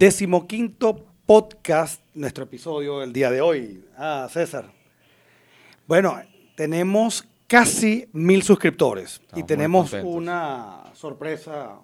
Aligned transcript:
Decimoquinto 0.00 1.04
podcast, 1.26 2.00
nuestro 2.14 2.44
episodio 2.44 3.00
del 3.00 3.12
día 3.12 3.30
de 3.30 3.42
hoy. 3.42 3.84
Ah, 3.98 4.26
César. 4.32 4.72
Bueno, 5.86 6.18
tenemos 6.56 7.28
casi 7.46 8.08
mil 8.14 8.42
suscriptores 8.42 9.20
y 9.36 9.42
tenemos 9.42 9.92
una 9.92 10.84
sorpresa 10.94 11.80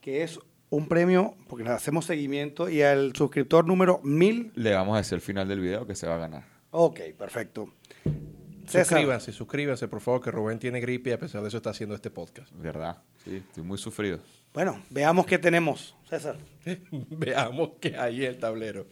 que 0.00 0.22
es 0.22 0.40
un 0.70 0.88
premio, 0.88 1.36
porque 1.46 1.62
le 1.64 1.72
hacemos 1.72 2.06
seguimiento 2.06 2.70
y 2.70 2.80
al 2.80 3.14
suscriptor 3.14 3.66
número 3.66 4.00
mil. 4.02 4.50
Le 4.54 4.72
vamos 4.72 4.94
a 4.94 4.98
decir 5.00 5.16
al 5.16 5.20
final 5.20 5.46
del 5.46 5.60
video 5.60 5.86
que 5.86 5.94
se 5.94 6.06
va 6.06 6.14
a 6.14 6.18
ganar. 6.20 6.44
Ok, 6.70 7.00
perfecto. 7.18 7.68
César. 8.64 8.86
Suscríbanse, 8.86 9.32
suscríbanse, 9.32 9.88
por 9.88 10.00
favor, 10.00 10.22
que 10.22 10.30
Rubén 10.30 10.58
tiene 10.58 10.80
gripe 10.80 11.10
y 11.10 11.12
a 11.12 11.18
pesar 11.18 11.42
de 11.42 11.48
eso 11.48 11.58
está 11.58 11.68
haciendo 11.68 11.94
este 11.94 12.08
podcast. 12.08 12.50
¿Verdad? 12.54 13.02
Sí, 13.22 13.44
estoy 13.46 13.62
muy 13.62 13.76
sufrido. 13.76 14.20
Bueno, 14.52 14.82
veamos 14.90 15.24
qué 15.24 15.38
tenemos, 15.38 15.96
César. 16.10 16.36
Veamos 16.90 17.70
qué 17.80 17.96
hay 17.96 18.24
en 18.24 18.32
el 18.32 18.38
tablero. 18.38 18.86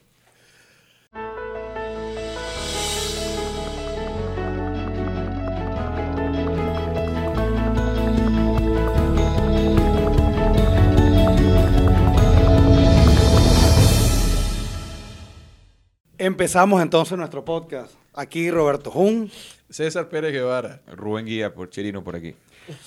Empezamos 16.16 16.80
entonces 16.80 17.18
nuestro 17.18 17.44
podcast. 17.44 17.92
Aquí 18.14 18.50
Roberto 18.50 18.90
Jun. 18.90 19.30
César 19.68 20.08
Pérez 20.08 20.32
Guevara. 20.32 20.80
Rubén 20.86 21.26
Guía 21.26 21.52
por 21.52 21.68
Cherino 21.68 22.02
por 22.02 22.16
aquí. 22.16 22.34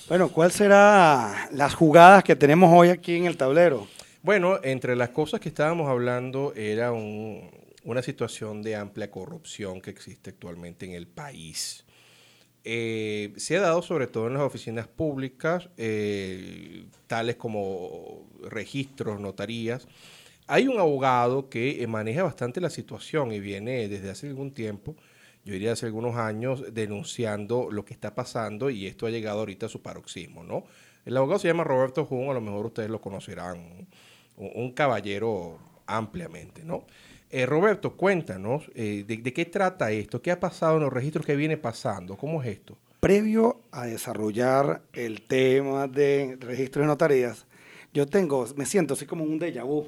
Bueno, 0.08 0.28
¿cuál 0.30 0.52
será 0.52 1.48
las 1.52 1.74
jugadas 1.74 2.24
que 2.24 2.36
tenemos 2.36 2.70
hoy 2.72 2.88
aquí 2.88 3.16
en 3.16 3.26
el 3.26 3.36
tablero? 3.36 3.86
Bueno, 4.22 4.58
entre 4.62 4.96
las 4.96 5.10
cosas 5.10 5.40
que 5.40 5.48
estábamos 5.48 5.88
hablando 5.88 6.52
era 6.54 6.92
un- 6.92 7.50
una 7.84 8.02
situación 8.02 8.62
de 8.62 8.76
amplia 8.76 9.10
corrupción 9.10 9.80
que 9.80 9.90
existe 9.90 10.30
actualmente 10.30 10.86
en 10.86 10.92
el 10.92 11.06
país. 11.06 11.84
Eh, 12.64 13.32
se 13.36 13.56
ha 13.58 13.60
dado 13.60 13.82
sobre 13.82 14.06
todo 14.06 14.28
en 14.28 14.34
las 14.34 14.42
oficinas 14.42 14.88
públicas, 14.88 15.68
eh, 15.76 16.86
tales 17.06 17.36
como 17.36 18.26
registros, 18.50 19.20
notarías. 19.20 19.86
Hay 20.46 20.68
un 20.68 20.78
abogado 20.78 21.48
que 21.50 21.86
maneja 21.88 22.22
bastante 22.22 22.60
la 22.60 22.70
situación 22.70 23.32
y 23.32 23.40
viene 23.40 23.88
desde 23.88 24.10
hace 24.10 24.28
algún 24.28 24.52
tiempo, 24.52 24.96
yo 25.44 25.52
diría 25.52 25.72
hace 25.72 25.86
algunos 25.86 26.16
años, 26.16 26.64
denunciando 26.72 27.68
lo 27.70 27.84
que 27.84 27.92
está 27.92 28.14
pasando 28.14 28.70
y 28.70 28.86
esto 28.86 29.06
ha 29.06 29.10
llegado 29.10 29.40
ahorita 29.40 29.66
a 29.66 29.68
su 29.68 29.82
paroxismo, 29.82 30.42
¿no? 30.42 30.64
El 31.04 31.16
abogado 31.16 31.38
se 31.38 31.48
llama 31.48 31.64
Roberto 31.64 32.06
Jun, 32.06 32.30
a 32.30 32.34
lo 32.34 32.40
mejor 32.40 32.66
ustedes 32.66 32.88
lo 32.88 33.00
conocerán, 33.00 33.86
un, 34.36 34.72
caballero 34.72 35.58
ampliamente, 35.86 36.64
¿no? 36.64 36.86
Eh, 37.30 37.46
Roberto, 37.46 37.96
cuéntanos, 37.96 38.70
eh, 38.74 39.04
de, 39.06 39.22
qué 39.22 39.44
trata 39.44 39.90
esto? 39.90 40.22
¿Qué 40.22 40.30
ha 40.30 40.40
pasado 40.40 40.76
en 40.76 40.84
los 40.84 40.92
registros? 40.92 41.26
¿Qué 41.26 41.36
viene 41.36 41.56
pasando? 41.56 42.16
¿Cómo 42.16 42.42
es 42.42 42.48
esto? 42.48 42.78
Previo 43.00 43.60
a 43.70 43.84
desarrollar 43.84 44.82
el 44.94 45.22
tema 45.22 45.88
de 45.88 46.38
registro 46.40 46.80
de 46.80 46.88
notarías, 46.88 47.46
yo 47.92 48.06
tengo, 48.06 48.46
me 48.56 48.64
siento 48.64 48.94
así 48.94 49.04
como 49.04 49.24
un 49.24 49.38
déjà 49.38 49.62
vu. 49.62 49.86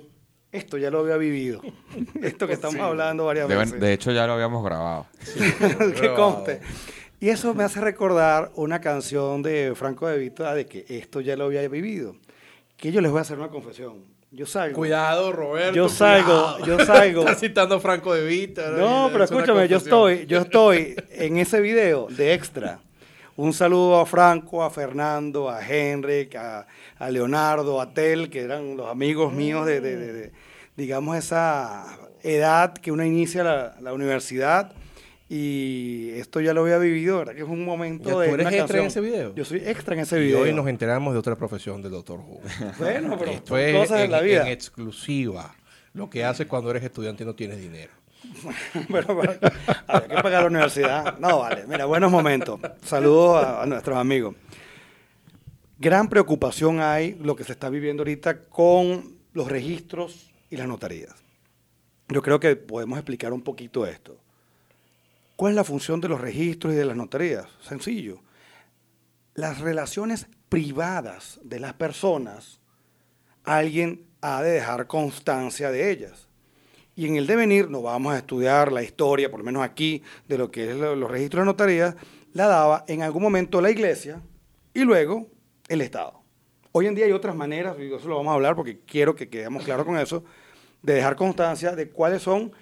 Esto 0.56 0.78
ya 0.78 0.90
lo 0.90 1.00
había 1.00 1.16
vivido. 1.16 1.60
Esto 2.22 2.46
que 2.46 2.54
estamos 2.54 2.80
hablando 2.80 3.26
varias 3.26 3.48
De, 3.48 3.56
veces. 3.56 3.80
de 3.80 3.92
hecho, 3.92 4.10
ya 4.10 4.26
lo 4.26 4.32
habíamos 4.32 4.64
grabado. 4.64 5.06
que 6.00 6.14
conste. 6.14 6.60
Y 7.20 7.28
eso 7.28 7.54
me 7.54 7.64
hace 7.64 7.80
recordar 7.80 8.52
una 8.56 8.80
canción 8.80 9.42
de 9.42 9.72
Franco 9.74 10.06
de 10.06 10.18
Vita 10.18 10.54
de 10.54 10.66
que 10.66 10.84
esto 10.88 11.20
ya 11.20 11.36
lo 11.36 11.44
había 11.44 11.66
vivido. 11.68 12.16
Que 12.76 12.92
yo 12.92 13.00
les 13.00 13.10
voy 13.10 13.18
a 13.18 13.22
hacer 13.22 13.38
una 13.38 13.48
confesión. 13.48 14.04
Yo 14.30 14.44
salgo. 14.44 14.76
Cuidado, 14.76 15.32
Roberto. 15.32 15.74
Yo 15.74 15.88
salgo, 15.88 16.58
yo 16.66 16.84
salgo. 16.84 17.20
Está 17.20 17.34
citando 17.34 17.80
Franco 17.80 18.12
de 18.12 18.26
Vita. 18.26 18.70
No, 18.70 19.08
pero 19.10 19.24
escúchame, 19.24 19.66
yo 19.68 19.78
estoy, 19.78 20.26
yo 20.26 20.41
estoy 20.41 20.94
en 21.10 21.38
ese 21.38 21.60
video 21.60 22.06
de 22.10 22.34
extra. 22.34 22.80
Un 23.36 23.52
saludo 23.52 24.00
a 24.00 24.06
Franco, 24.06 24.62
a 24.64 24.70
Fernando, 24.70 25.50
a 25.50 25.60
Henrik, 25.66 26.34
a, 26.36 26.66
a 26.98 27.10
Leonardo, 27.10 27.80
a 27.80 27.92
Tel, 27.92 28.30
que 28.30 28.41
eran 28.41 28.76
los 28.76 28.88
amigos 28.91 29.32
míos 29.32 29.66
de, 29.66 29.80
de- 29.80 29.97
de- 29.97 30.12
de, 30.12 30.32
digamos, 30.76 31.16
esa 31.16 31.84
edad 32.22 32.72
que 32.75 32.91
uno 32.92 33.04
inicia 33.04 33.44
la, 33.44 33.76
la 33.80 33.92
universidad. 33.92 34.72
Y 35.28 36.10
esto 36.12 36.41
ya 36.41 36.54
lo 36.54 36.60
había 36.62 36.78
vivido, 36.78 37.19
¿verdad? 37.19 37.34
Que 37.34 37.41
es 37.42 37.48
un 37.48 37.64
momento 37.64 38.08
Ya, 38.10 38.19
de. 38.20 38.28
¿tú 38.28 38.34
eres 38.34 38.46
una 38.46 38.56
extra 38.56 38.78
en 38.80 38.86
ese 38.86 39.00
video? 39.00 39.34
Yo 39.34 39.44
soy 39.44 39.58
extra 39.66 39.94
en 39.94 40.00
ese 40.02 40.19
Y 40.19 40.26
video. 40.26 40.41
hoy 40.42 40.52
nos 40.54 40.69
enteramos 40.69 41.12
de 41.12 41.19
otra 41.19 41.34
profesión 41.34 41.82
del 41.82 41.91
doctor 41.92 42.20
Who. 42.20 42.41
Bueno, 42.78 43.16
pero 43.19 43.32
Esto 43.32 43.58
es 43.58 43.76
cosas 43.76 43.98
de 43.98 44.04
en, 44.04 44.10
la 44.12 44.20
vida. 44.20 44.42
en 44.42 44.48
exclusiva. 44.52 45.54
Lo 45.94 46.08
que 46.08 46.25
haces 46.25 46.46
cuando 46.46 46.70
eres 46.70 46.84
estudiante 46.84 47.25
y 47.25 47.26
no 47.26 47.34
tienes 47.34 47.58
dinero. 47.58 47.91
Pero, 48.91 49.21
había 49.87 50.09
que 50.09 50.22
pagar 50.22 50.43
la 50.43 50.47
universidad. 50.47 51.19
No, 51.19 51.41
vale. 51.41 51.65
Mira, 51.66 51.84
buenos 51.84 52.10
momentos. 52.10 52.60
Saludos 52.82 53.44
a, 53.44 53.62
a 53.62 53.66
nuestros 53.66 53.97
amigos. 53.97 54.34
Gran 55.78 56.09
preocupación 56.09 56.81
hay 56.81 57.15
lo 57.15 57.37
que 57.37 57.44
se 57.44 57.53
está 57.53 57.69
viviendo 57.69 58.03
ahorita 58.03 58.43
con 58.43 59.16
los 59.32 59.49
registros 59.49 60.31
y 60.50 60.56
las 60.56 60.66
notarías. 60.66 61.15
Yo 62.09 62.22
creo 62.22 62.41
que 62.41 62.56
podemos 62.56 62.99
explicar 62.99 63.32
un 63.32 63.43
poquito 63.43 63.87
esto. 63.87 64.19
¿Cuál 65.37 65.53
es 65.53 65.56
la 65.56 65.65
función 65.65 66.00
de 66.00 66.09
los 66.09 66.21
registros 66.21 66.72
y 66.72 66.76
de 66.76 66.84
las 66.87 66.97
notarías? 66.97 67.47
Sencillo. 67.60 68.21
Las 69.34 69.60
relaciones 69.60 70.26
privadas 70.49 71.38
de 71.43 71.60
las 71.60 71.75
personas, 71.75 72.60
alguien 73.44 74.06
ha 74.22 74.43
de 74.43 74.53
dejar 74.53 74.87
constancia 74.87 75.71
de 75.71 75.91
ellas. 75.91 76.25
Y 76.96 77.06
en 77.06 77.16
el 77.16 77.26
devenir, 77.26 77.68
no 77.68 77.82
vamos 77.82 78.14
a 78.14 78.16
estudiar 78.16 78.72
la 78.72 78.82
historia, 78.82 79.30
por 79.30 79.40
lo 79.40 79.44
menos 79.44 79.62
aquí, 79.62 80.02
de 80.26 80.38
lo 80.38 80.50
que 80.50 80.70
es 80.70 80.76
lo- 80.76 80.96
los 80.96 81.10
registros 81.10 81.42
de 81.42 81.46
notarías, 81.46 81.94
la 82.32 82.46
daba 82.46 82.84
en 82.88 83.02
algún 83.02 83.22
momento 83.22 83.60
la 83.60 83.70
iglesia 83.70 84.22
y 84.72 84.80
luego 84.80 85.26
el 85.68 85.82
Estado. 85.82 86.22
Hoy 86.72 86.86
en 86.86 86.94
día 86.94 87.04
hay 87.04 87.12
otras 87.12 87.36
maneras, 87.36 87.76
y 87.78 87.92
eso 87.92 88.08
lo 88.08 88.16
vamos 88.16 88.30
a 88.30 88.34
hablar 88.34 88.56
porque 88.56 88.80
quiero 88.80 89.14
que 89.14 89.28
quedemos 89.28 89.62
claros 89.62 89.84
con 89.84 89.98
eso, 89.98 90.24
de 90.82 90.94
dejar 90.94 91.16
constancia 91.16 91.76
de 91.76 91.90
cuáles 91.90 92.22
son 92.22 92.52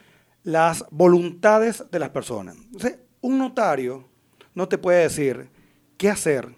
las 0.42 0.84
voluntades 0.90 1.84
de 1.90 1.98
las 1.98 2.10
personas. 2.10 2.56
Entonces, 2.56 2.98
un 3.20 3.38
notario 3.38 4.08
no 4.52 4.68
te 4.68 4.78
puede 4.78 5.02
decir 5.02 5.48
qué 5.96 6.10
hacer, 6.10 6.48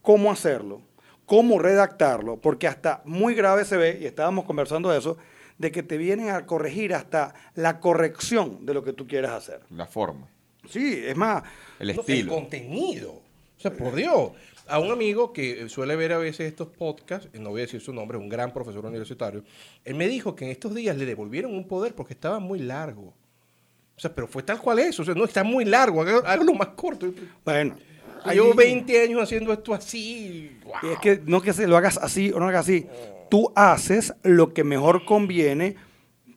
cómo 0.00 0.30
hacerlo, 0.30 0.82
cómo 1.24 1.60
redactarlo, 1.60 2.36
porque 2.40 2.66
hasta 2.66 3.00
muy 3.04 3.34
grave 3.34 3.64
se 3.64 3.76
ve, 3.76 3.98
y 4.00 4.06
estábamos 4.06 4.44
conversando 4.44 4.90
de 4.90 4.98
eso, 4.98 5.16
de 5.62 5.70
que 5.72 5.82
te 5.82 5.96
vienen 5.96 6.28
a 6.30 6.44
corregir 6.44 6.92
hasta 6.92 7.34
la 7.54 7.78
corrección 7.80 8.66
de 8.66 8.74
lo 8.74 8.82
que 8.84 8.92
tú 8.92 9.06
quieras 9.06 9.30
hacer. 9.32 9.60
La 9.70 9.86
forma, 9.86 10.28
Sí, 10.68 11.02
es 11.06 11.16
más, 11.16 11.42
el 11.78 11.90
estilo. 11.90 12.32
contenido. 12.34 13.12
O 13.12 13.60
sea, 13.60 13.72
por 13.72 13.94
Dios. 13.94 14.32
A 14.68 14.78
un 14.78 14.90
amigo 14.92 15.32
que 15.32 15.68
suele 15.68 15.96
ver 15.96 16.12
a 16.12 16.18
veces 16.18 16.48
estos 16.48 16.68
podcasts, 16.68 17.28
no 17.38 17.50
voy 17.50 17.60
a 17.60 17.64
decir 17.64 17.80
su 17.80 17.92
nombre, 17.92 18.18
es 18.18 18.22
un 18.22 18.28
gran 18.28 18.52
profesor 18.52 18.84
universitario, 18.86 19.42
él 19.84 19.94
me 19.94 20.06
dijo 20.08 20.34
que 20.36 20.44
en 20.46 20.50
estos 20.52 20.74
días 20.74 20.96
le 20.96 21.04
devolvieron 21.06 21.54
un 21.54 21.66
poder 21.66 21.94
porque 21.94 22.14
estaba 22.14 22.38
muy 22.40 22.58
largo. 22.60 23.12
O 23.96 24.00
sea, 24.00 24.12
pero 24.14 24.26
fue 24.26 24.42
tal 24.42 24.60
cual 24.60 24.78
es. 24.80 24.98
O 24.98 25.04
sea, 25.04 25.14
no, 25.14 25.24
está 25.24 25.44
muy 25.44 25.64
largo, 25.64 26.02
hágalo, 26.02 26.54
más 26.54 26.68
corto. 26.68 27.12
bueno. 27.44 27.76
Llevo 28.32 28.52
y- 28.52 28.56
20 28.56 29.02
años 29.02 29.20
haciendo 29.22 29.52
esto 29.52 29.74
así. 29.74 30.58
Y 30.82 30.86
es 30.92 30.98
que 31.00 31.20
no 31.26 31.40
que 31.42 31.52
se 31.52 31.66
lo 31.66 31.76
hagas 31.76 31.98
así 31.98 32.30
o 32.30 32.34
no 32.34 32.40
lo 32.40 32.48
hagas 32.50 32.66
así. 32.66 32.86
Tú 33.32 33.50
haces 33.56 34.12
lo 34.24 34.52
que 34.52 34.62
mejor 34.62 35.06
conviene 35.06 35.74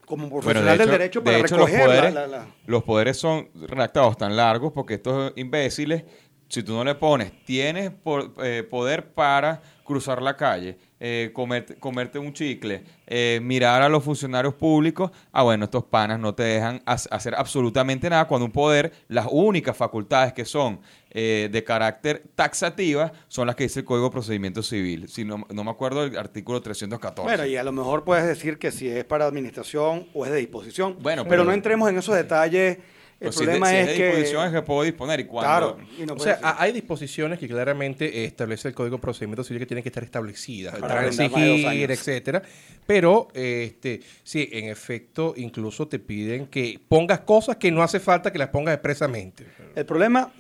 como 0.06 0.30
Bueno, 0.30 0.44
profesional 0.44 0.78
del 0.78 0.90
derecho 0.92 1.22
para 1.22 1.36
de 1.36 1.44
hecho, 1.44 1.58
los 1.58 1.66
recoger 1.70 1.88
la- 1.90 1.94
poderes, 1.96 2.14
la- 2.14 2.28
la- 2.28 2.48
los 2.68 2.84
poderes 2.84 3.18
son 3.18 3.50
redactados 3.54 4.16
tan 4.16 4.38
largos 4.38 4.72
porque 4.72 4.94
estos 4.94 5.34
imbéciles, 5.36 6.06
si 6.48 6.64
tú 6.64 6.72
no 6.72 6.86
le 6.86 6.96
pones, 6.96 7.34
tienes 7.44 7.92
por- 7.92 8.32
eh, 8.42 8.64
poder 8.64 9.10
para 9.14 9.62
cruzar 9.84 10.22
la 10.22 10.38
calle, 10.38 10.78
eh, 11.02 11.32
comerte, 11.34 11.76
comerte 11.76 12.18
un 12.18 12.32
chicle, 12.32 12.86
eh, 13.08 13.42
mirar 13.44 13.82
a 13.82 13.90
los 13.90 14.02
funcionarios 14.02 14.54
públicos, 14.54 15.12
ah, 15.34 15.44
bueno, 15.44 15.66
estos 15.66 15.84
panas 15.84 16.18
no 16.18 16.34
te 16.34 16.44
dejan 16.44 16.82
ha- 16.86 16.94
hacer 16.94 17.36
absolutamente 17.36 18.10
nada 18.10 18.26
cuando 18.26 18.46
un 18.46 18.54
poder, 18.54 18.94
las 19.10 19.28
únicas 19.30 19.76
facultades 19.76 20.32
que 20.32 20.46
son 20.46 20.80
eh, 21.18 21.48
de 21.50 21.64
carácter 21.64 22.24
taxativa 22.36 23.14
son 23.30 23.48
las 23.48 23.56
que 23.56 23.64
dice 23.64 23.80
el 23.80 23.86
Código 23.86 24.08
de 24.08 24.12
Procedimiento 24.12 24.62
Civil. 24.62 25.08
Si 25.08 25.24
no, 25.24 25.48
no 25.50 25.64
me 25.64 25.72
acuerdo 25.72 26.04
del 26.04 26.18
artículo 26.18 26.62
314. 26.62 27.22
Bueno, 27.24 27.46
y 27.46 27.56
a 27.56 27.64
lo 27.64 27.72
mejor 27.72 28.04
puedes 28.04 28.26
decir 28.28 28.58
que 28.60 28.70
si 28.72 28.90
es 28.90 29.06
para 29.06 29.26
administración 29.26 30.08
o 30.14 30.26
es 30.26 30.32
de 30.34 30.38
disposición. 30.40 30.98
Bueno, 31.02 31.24
pero, 31.24 31.30
pero- 31.30 31.44
no 31.46 31.54
entremos 31.54 31.90
en 31.90 31.98
esos 31.98 32.14
detalles. 32.16 32.80
El 33.18 33.30
Pero 33.30 33.32
si 33.32 33.38
problema 33.46 33.70
de, 33.70 33.76
si 33.76 33.80
es, 33.80 33.88
de 33.88 33.96
que. 33.96 34.06
disposición 34.08 34.46
es 34.48 34.52
que 34.52 34.62
puedo 34.62 34.84
disponer 34.84 35.22
y 35.22 35.24
cuando... 35.24 35.78
Claro. 35.78 35.88
y 35.98 36.06
no 36.06 36.16
O 36.16 36.20
sea, 36.20 36.34
decir- 36.36 36.54
hay 36.60 36.74
disposiciones 36.74 37.40
que 37.40 37.48
claramente 37.48 38.26
establece 38.26 38.68
el 38.68 38.74
Código 38.74 38.98
de 38.98 39.02
Procedimiento 39.02 39.42
Civil 39.46 39.62
que 39.62 39.66
tienen 39.68 39.84
que 39.84 39.90
estar 39.90 40.04
establecidas, 40.04 40.78
Para 40.80 40.96
transigir, 41.00 41.92
etcétera. 41.92 42.42
Pero, 42.86 43.30
este, 43.34 44.02
sí, 44.22 44.50
en 44.52 44.66
efecto, 44.70 45.34
incluso 45.38 45.88
te 45.88 45.98
piden 45.98 46.48
que 46.48 46.78
pongas 46.90 47.22
cosas 47.22 47.56
que 47.56 47.72
no 47.72 47.82
hace 47.84 48.02
falta 48.02 48.34
que 48.34 48.38
las 48.38 48.50
pongas 48.50 48.74
expresamente. 48.74 49.46
El 49.76 49.86
problema, 49.86 50.34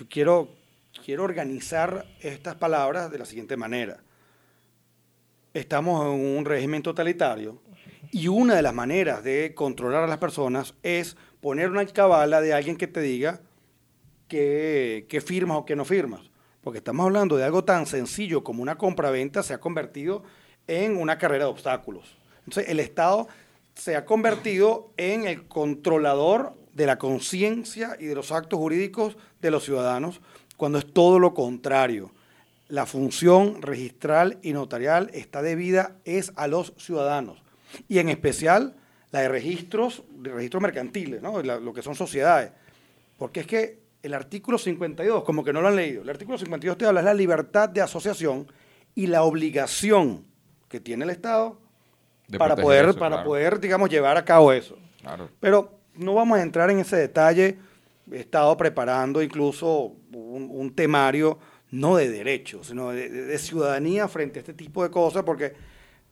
yo 0.00 0.06
quiero, 0.08 0.48
quiero 1.04 1.24
organizar 1.24 2.06
estas 2.20 2.54
palabras 2.54 3.10
de 3.10 3.18
la 3.18 3.26
siguiente 3.26 3.58
manera. 3.58 4.00
Estamos 5.52 6.06
en 6.06 6.38
un 6.38 6.44
régimen 6.44 6.80
totalitario 6.80 7.60
Y 8.12 8.28
una 8.28 8.54
de 8.54 8.62
las 8.62 8.72
maneras 8.72 9.22
de 9.22 9.52
controlar 9.54 10.04
a 10.04 10.06
las 10.06 10.16
personas 10.16 10.74
es 10.82 11.18
poner 11.42 11.70
una 11.70 11.80
alcabala 11.80 12.40
de 12.40 12.54
alguien 12.54 12.76
que 12.76 12.86
te 12.86 13.00
diga 13.02 13.42
que, 14.26 15.06
que 15.06 15.20
firmas 15.20 15.58
o 15.58 15.64
que 15.66 15.76
no 15.76 15.84
firmas. 15.84 16.30
Porque 16.62 16.78
estamos 16.78 17.04
hablando 17.04 17.36
de 17.36 17.44
algo 17.44 17.64
tan 17.64 17.84
sencillo 17.84 18.42
como 18.42 18.62
una 18.62 18.78
compra-venta 18.78 19.42
se 19.42 19.52
ha 19.52 19.60
convertido 19.60 20.22
en 20.66 20.96
una 20.96 21.18
carrera 21.18 21.44
de 21.44 21.50
obstáculos. 21.50 22.16
Entonces, 22.38 22.70
el 22.70 22.80
Estado 22.80 23.28
se 23.74 23.96
ha 23.96 24.06
convertido 24.06 24.94
en 24.96 25.26
el 25.26 25.46
controlador 25.46 26.54
de 26.74 26.86
la 26.86 26.98
conciencia 26.98 27.96
y 27.98 28.06
de 28.06 28.14
los 28.14 28.32
actos 28.32 28.58
jurídicos 28.58 29.16
de 29.40 29.50
los 29.50 29.64
ciudadanos, 29.64 30.20
cuando 30.56 30.78
es 30.78 30.92
todo 30.92 31.18
lo 31.18 31.34
contrario. 31.34 32.12
La 32.68 32.86
función 32.86 33.62
registral 33.62 34.38
y 34.42 34.52
notarial 34.52 35.10
está 35.12 35.42
debida 35.42 35.96
es 36.04 36.32
a 36.36 36.46
los 36.46 36.72
ciudadanos 36.76 37.42
y 37.88 37.98
en 37.98 38.08
especial 38.08 38.74
la 39.10 39.20
de 39.20 39.28
registros, 39.28 40.04
de 40.10 40.32
registros 40.32 40.62
mercantiles, 40.62 41.20
¿no? 41.20 41.42
lo 41.42 41.72
que 41.72 41.82
son 41.82 41.94
sociedades. 41.94 42.52
Porque 43.18 43.40
es 43.40 43.46
que 43.46 43.80
el 44.02 44.14
artículo 44.14 44.56
52, 44.56 45.24
como 45.24 45.44
que 45.44 45.52
no 45.52 45.60
lo 45.60 45.68
han 45.68 45.76
leído, 45.76 46.02
el 46.02 46.10
artículo 46.10 46.38
52 46.38 46.78
te 46.78 46.86
habla 46.86 47.00
de 47.00 47.06
la 47.06 47.14
libertad 47.14 47.68
de 47.68 47.80
asociación 47.80 48.46
y 48.94 49.08
la 49.08 49.24
obligación 49.24 50.24
que 50.68 50.80
tiene 50.80 51.04
el 51.04 51.10
Estado 51.10 51.58
para 52.38 52.56
poder, 52.56 52.94
para 52.94 53.24
poder, 53.24 53.60
digamos, 53.60 53.90
llevar 53.90 54.16
a 54.16 54.24
cabo 54.24 54.52
eso. 54.52 54.78
Pero 55.40 55.79
no 56.00 56.14
vamos 56.14 56.38
a 56.38 56.42
entrar 56.42 56.70
en 56.70 56.80
ese 56.80 56.96
detalle. 56.96 57.58
He 58.10 58.20
estado 58.20 58.56
preparando 58.56 59.22
incluso 59.22 59.92
un, 60.12 60.72
temario 60.74 61.38
no 61.70 61.96
de 61.96 62.10
derechos, 62.10 62.68
sino 62.68 62.90
de, 62.90 63.38
ciudadanía 63.38 64.08
frente 64.08 64.38
a 64.38 64.40
este 64.40 64.54
tipo 64.54 64.82
de 64.82 64.90
cosas, 64.90 65.22
porque 65.22 65.52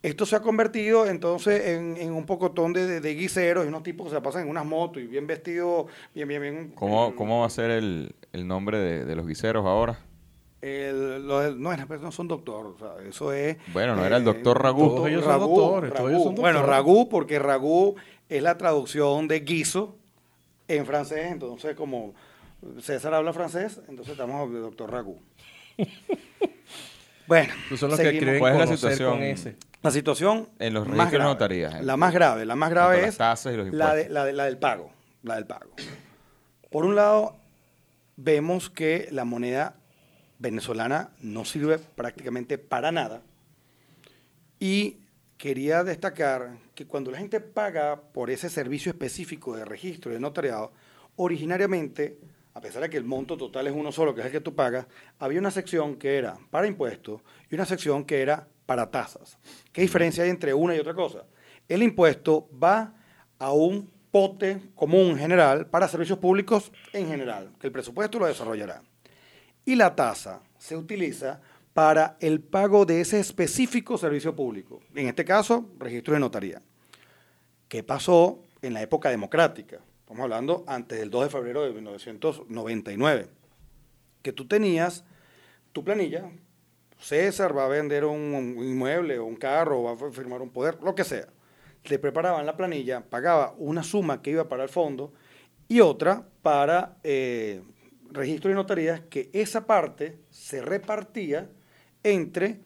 esto 0.00 0.24
se 0.24 0.36
ha 0.36 0.40
convertido 0.40 1.06
entonces 1.06 1.66
en, 1.66 2.12
un 2.12 2.24
pocotón 2.24 2.72
de, 2.72 3.00
de, 3.00 3.14
guiseros 3.14 3.64
y 3.64 3.68
unos 3.68 3.82
tipos 3.82 4.08
que 4.08 4.14
se 4.14 4.20
pasan 4.20 4.42
en 4.42 4.50
unas 4.50 4.64
motos 4.64 5.02
y 5.02 5.06
bien 5.06 5.26
vestidos, 5.26 5.86
bien, 6.14 6.28
bien, 6.28 6.40
bien. 6.40 6.72
¿Cómo, 6.76 7.16
cómo 7.16 7.40
va 7.40 7.46
a 7.46 7.50
ser 7.50 7.70
el, 7.72 8.14
nombre 8.32 8.78
de, 8.78 9.16
los 9.16 9.26
guiseros 9.26 9.66
ahora? 9.66 9.98
El, 10.60 11.26
no, 11.26 11.76
no 11.76 12.12
son 12.12 12.28
doctor, 12.28 12.74
eso 13.08 13.32
es... 13.32 13.56
Bueno, 13.72 13.96
no 13.96 14.04
era 14.04 14.16
el 14.16 14.24
doctor 14.24 14.60
Ragú. 14.60 14.88
Todos 14.88 15.08
ellos 15.08 15.24
son 15.24 15.40
doctores, 15.40 15.92
Bueno, 16.36 16.64
Ragú, 16.64 17.08
porque 17.08 17.38
Ragú 17.38 17.96
es 18.28 18.42
la 18.42 18.58
traducción 18.58 19.28
de 19.28 19.40
guiso 19.40 19.96
en 20.66 20.86
francés, 20.86 21.26
entonces 21.30 21.74
como 21.74 22.14
César 22.80 23.14
habla 23.14 23.32
francés, 23.32 23.80
entonces 23.88 24.12
estamos 24.12 24.50
el 24.50 24.60
doctor 24.60 24.90
Ragú. 24.90 25.20
bueno, 27.26 27.52
son 27.76 27.90
los 27.90 28.00
que 28.00 28.38
¿cuál 28.38 28.54
es 28.54 28.58
la 28.58 28.76
situación 28.76 29.22
ese? 29.22 29.56
La 29.80 29.90
situación 29.92 30.48
en 30.58 30.74
los 30.74 30.88
más 30.88 31.12
grave, 31.12 31.30
notarías, 31.30 31.84
la 31.84 31.96
más 31.96 32.12
grave, 32.12 32.44
la 32.44 32.56
más 32.56 32.70
grave 32.70 33.06
es 33.06 33.18
la, 33.70 33.94
la 33.94 34.44
del 34.44 34.58
pago, 34.58 34.90
la 35.22 35.36
del 35.36 35.46
pago. 35.46 35.70
Por 36.70 36.84
un 36.84 36.96
lado, 36.96 37.36
vemos 38.16 38.70
que 38.70 39.08
la 39.12 39.24
moneda 39.24 39.76
venezolana 40.40 41.10
no 41.20 41.44
sirve 41.44 41.78
prácticamente 41.78 42.58
para 42.58 42.90
nada 42.90 43.22
y 44.58 44.96
quería 45.38 45.84
destacar 45.84 46.58
que 46.74 46.86
cuando 46.86 47.12
la 47.12 47.18
gente 47.18 47.40
paga 47.40 48.02
por 48.12 48.28
ese 48.28 48.50
servicio 48.50 48.90
específico 48.90 49.56
de 49.56 49.64
registro 49.64 50.12
de 50.12 50.18
notariado, 50.20 50.72
originariamente, 51.16 52.18
a 52.54 52.60
pesar 52.60 52.82
de 52.82 52.90
que 52.90 52.96
el 52.96 53.04
monto 53.04 53.36
total 53.36 53.68
es 53.68 53.72
uno 53.72 53.92
solo, 53.92 54.14
que 54.14 54.20
es 54.20 54.26
el 54.26 54.32
que 54.32 54.40
tú 54.40 54.54
pagas, 54.54 54.86
había 55.20 55.38
una 55.38 55.52
sección 55.52 55.96
que 55.96 56.18
era 56.18 56.36
para 56.50 56.66
impuestos 56.66 57.22
y 57.50 57.54
una 57.54 57.64
sección 57.64 58.04
que 58.04 58.20
era 58.20 58.48
para 58.66 58.90
tasas. 58.90 59.38
¿Qué 59.72 59.80
diferencia 59.80 60.24
hay 60.24 60.30
entre 60.30 60.52
una 60.52 60.74
y 60.74 60.80
otra 60.80 60.94
cosa? 60.94 61.24
El 61.68 61.84
impuesto 61.84 62.48
va 62.60 62.92
a 63.38 63.52
un 63.52 63.88
pote 64.10 64.60
común 64.74 65.16
general 65.16 65.66
para 65.66 65.86
servicios 65.86 66.18
públicos 66.18 66.72
en 66.92 67.06
general, 67.06 67.52
que 67.60 67.68
el 67.68 67.72
presupuesto 67.72 68.18
lo 68.18 68.26
desarrollará. 68.26 68.82
Y 69.64 69.76
la 69.76 69.94
tasa 69.94 70.40
se 70.58 70.76
utiliza 70.76 71.40
para 71.74 72.16
el 72.20 72.40
pago 72.40 72.84
de 72.84 73.00
ese 73.00 73.20
específico 73.20 73.98
servicio 73.98 74.34
público, 74.34 74.80
en 74.94 75.08
este 75.08 75.24
caso, 75.24 75.70
registro 75.78 76.14
de 76.14 76.20
notaría. 76.20 76.62
¿Qué 77.68 77.82
pasó 77.82 78.44
en 78.62 78.74
la 78.74 78.82
época 78.82 79.10
democrática? 79.10 79.80
Estamos 80.00 80.22
hablando 80.22 80.64
antes 80.66 80.98
del 80.98 81.10
2 81.10 81.24
de 81.24 81.30
febrero 81.30 81.62
de 81.62 81.72
1999, 81.72 83.28
que 84.22 84.32
tú 84.32 84.48
tenías 84.48 85.04
tu 85.72 85.84
planilla, 85.84 86.30
César 86.98 87.56
va 87.56 87.66
a 87.66 87.68
vender 87.68 88.04
un, 88.04 88.56
inmueble 88.58 89.18
o 89.18 89.24
un 89.24 89.36
carro, 89.36 89.82
va 89.82 89.92
a 89.92 90.10
firmar 90.10 90.42
un 90.42 90.50
poder, 90.50 90.78
lo 90.82 90.94
que 90.94 91.04
sea. 91.04 91.28
Le 91.84 91.98
preparaban 91.98 92.44
la 92.44 92.56
planilla, 92.56 93.02
pagaba 93.02 93.54
una 93.58 93.82
suma 93.82 94.20
que 94.20 94.30
iba 94.30 94.48
para 94.48 94.64
el 94.64 94.68
fondo 94.68 95.12
y 95.68 95.80
otra 95.80 96.26
para 96.42 96.96
eh, 97.04 97.62
registro 98.10 98.48
de 98.48 98.56
notarías, 98.56 99.00
que 99.02 99.30
esa 99.32 99.66
parte 99.66 100.18
se 100.30 100.60
repartía 100.60 101.48
entre 102.10 102.60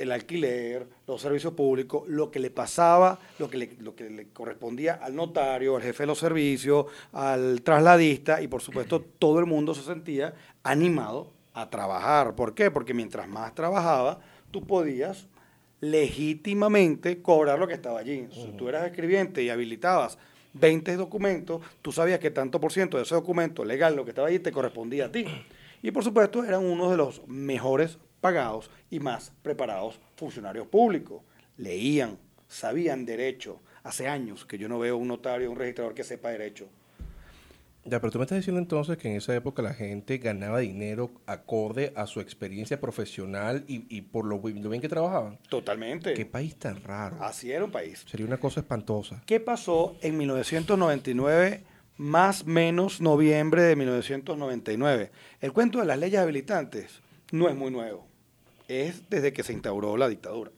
el 0.00 0.12
alquiler, 0.12 0.86
los 1.06 1.20
servicios 1.20 1.52
públicos, 1.52 2.08
lo 2.08 2.30
que 2.30 2.40
le 2.40 2.50
pasaba, 2.50 3.18
lo 3.38 3.50
que 3.50 3.58
le, 3.58 3.76
lo 3.80 3.94
que 3.94 4.08
le 4.08 4.28
correspondía 4.28 4.94
al 4.94 5.14
notario, 5.14 5.76
al 5.76 5.82
jefe 5.82 6.04
de 6.04 6.06
los 6.06 6.18
servicios, 6.18 6.86
al 7.12 7.60
trasladista 7.62 8.40
y 8.40 8.48
por 8.48 8.62
supuesto 8.62 9.02
todo 9.18 9.40
el 9.40 9.46
mundo 9.46 9.74
se 9.74 9.82
sentía 9.82 10.34
animado 10.62 11.32
a 11.52 11.68
trabajar. 11.68 12.34
¿Por 12.34 12.54
qué? 12.54 12.70
Porque 12.70 12.94
mientras 12.94 13.28
más 13.28 13.54
trabajaba, 13.54 14.20
tú 14.50 14.66
podías 14.66 15.26
legítimamente 15.80 17.20
cobrar 17.20 17.58
lo 17.58 17.66
que 17.66 17.74
estaba 17.74 18.00
allí. 18.00 18.26
Si 18.32 18.52
tú 18.56 18.68
eras 18.68 18.86
escribiente 18.86 19.42
y 19.42 19.50
habilitabas 19.50 20.18
20 20.54 20.96
documentos, 20.96 21.62
tú 21.82 21.92
sabías 21.92 22.20
que 22.20 22.30
tanto 22.30 22.60
por 22.60 22.72
ciento 22.72 22.96
de 22.96 23.04
ese 23.04 23.14
documento 23.14 23.64
legal, 23.64 23.96
lo 23.96 24.04
que 24.04 24.10
estaba 24.10 24.28
allí, 24.28 24.38
te 24.38 24.52
correspondía 24.52 25.06
a 25.06 25.12
ti. 25.12 25.26
Y 25.82 25.90
por 25.90 26.04
supuesto 26.04 26.44
eran 26.44 26.64
uno 26.64 26.90
de 26.90 26.96
los 26.96 27.26
mejores 27.26 27.98
pagados 28.20 28.70
y 28.90 29.00
más 29.00 29.32
preparados 29.42 29.98
funcionarios 30.16 30.66
públicos. 30.66 31.22
Leían, 31.56 32.18
sabían 32.48 33.04
derecho. 33.04 33.60
Hace 33.82 34.08
años 34.08 34.44
que 34.44 34.58
yo 34.58 34.68
no 34.68 34.78
veo 34.78 34.96
un 34.96 35.08
notario, 35.08 35.50
un 35.50 35.56
registrador 35.56 35.94
que 35.94 36.04
sepa 36.04 36.30
derecho. 36.30 36.68
Ya, 37.84 37.98
pero 37.98 38.10
tú 38.10 38.18
me 38.18 38.24
estás 38.24 38.36
diciendo 38.36 38.60
entonces 38.60 38.98
que 38.98 39.08
en 39.08 39.16
esa 39.16 39.34
época 39.34 39.62
la 39.62 39.72
gente 39.72 40.18
ganaba 40.18 40.58
dinero 40.58 41.10
acorde 41.24 41.92
a 41.96 42.06
su 42.06 42.20
experiencia 42.20 42.78
profesional 42.78 43.64
y, 43.66 44.02
por 44.02 44.26
lo, 44.26 44.38
bien 44.38 44.82
que 44.82 44.88
trabajaban. 44.88 45.38
Totalmente. 45.48 46.12
Qué 46.12 46.26
país 46.26 46.56
tan 46.56 46.82
raro. 46.82 47.16
Así 47.20 47.50
era 47.50 47.64
un 47.64 47.72
país. 47.72 48.04
Sería 48.06 48.26
una 48.26 48.36
cosa 48.36 48.60
espantosa. 48.60 49.22
¿Qué 49.24 49.40
pasó 49.40 49.96
en 50.02 50.18
1999, 50.18 51.64
más 51.96 52.44
menos 52.44 53.00
noviembre 53.00 53.62
de 53.62 53.76
1999? 53.76 55.10
El 55.40 55.52
cuento 55.54 55.78
de 55.78 55.86
las 55.86 55.98
leyes 55.98 56.20
habilitantes 56.20 57.00
no 57.32 57.48
es 57.48 57.56
muy 57.56 57.70
nuevo 57.70 58.09
es 58.70 59.10
desde 59.10 59.32
que 59.32 59.42
se 59.42 59.52
instauró 59.52 59.96
la 59.96 60.08
dictadura. 60.08 60.52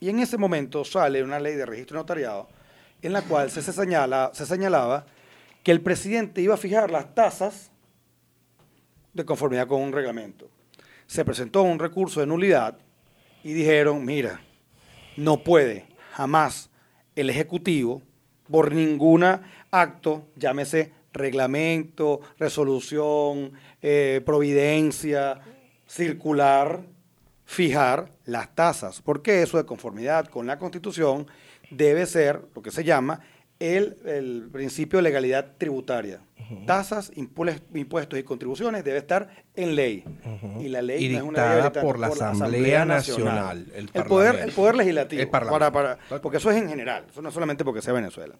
Y 0.00 0.08
en 0.08 0.18
ese 0.18 0.36
momento 0.36 0.84
sale 0.84 1.22
una 1.22 1.38
ley 1.38 1.54
de 1.54 1.64
registro 1.64 1.96
notariado 1.96 2.48
en 3.02 3.12
la 3.12 3.22
cual 3.22 3.50
se, 3.50 3.62
señala, 3.62 4.30
se 4.34 4.46
señalaba 4.46 5.06
que 5.62 5.70
el 5.70 5.80
presidente 5.80 6.42
iba 6.42 6.54
a 6.54 6.58
fijar 6.58 6.90
las 6.90 7.14
tasas 7.14 7.70
de 9.12 9.24
conformidad 9.24 9.68
con 9.68 9.80
un 9.80 9.92
reglamento. 9.92 10.50
Se 11.06 11.24
presentó 11.24 11.62
un 11.62 11.78
recurso 11.78 12.20
de 12.20 12.26
nulidad 12.26 12.78
y 13.44 13.52
dijeron, 13.52 14.04
mira, 14.04 14.40
no 15.16 15.42
puede 15.42 15.86
jamás 16.12 16.70
el 17.14 17.30
Ejecutivo, 17.30 18.02
por 18.50 18.72
ningún 18.72 19.24
acto, 19.70 20.26
llámese 20.36 20.92
reglamento, 21.12 22.20
resolución, 22.38 23.52
eh, 23.82 24.22
providencia, 24.24 25.40
circular, 25.88 26.82
fijar 27.44 28.12
las 28.26 28.54
tasas, 28.54 29.00
porque 29.02 29.42
eso 29.42 29.56
de 29.56 29.64
conformidad 29.64 30.28
con 30.28 30.46
la 30.46 30.58
Constitución 30.58 31.26
debe 31.70 32.06
ser 32.06 32.42
lo 32.54 32.62
que 32.62 32.70
se 32.70 32.84
llama 32.84 33.20
el, 33.58 34.48
principio 34.52 34.98
de 34.98 35.02
legalidad 35.02 35.54
tributaria. 35.58 36.20
Tasas, 36.64 37.12
impuestos 37.14 38.18
y 38.18 38.22
contribuciones 38.22 38.82
debe 38.82 38.98
estar 38.98 39.28
en 39.54 39.74
ley. 39.74 40.04
Y 40.60 40.68
la 40.68 40.80
ley 40.80 41.10
no 41.10 41.18
es 41.18 41.24
una 41.24 41.54
ley 41.56 41.82
por, 41.82 41.98
la, 41.98 42.06
Asamblea, 42.06 42.86
Nacional. 42.86 43.66
el, 43.74 43.88
poder, 44.04 44.36
el 44.36 44.52
poder 44.52 44.76
legislativo. 44.76 45.30
para, 45.30 45.70
para, 45.70 45.98
porque 46.22 46.38
eso 46.38 46.50
es 46.50 46.56
en 46.56 46.68
general, 46.68 47.04
eso 47.10 47.20
no 47.20 47.28
es 47.28 47.34
solamente 47.34 47.64
porque 47.64 47.82
sea 47.82 47.92
Venezuela. 47.92 48.34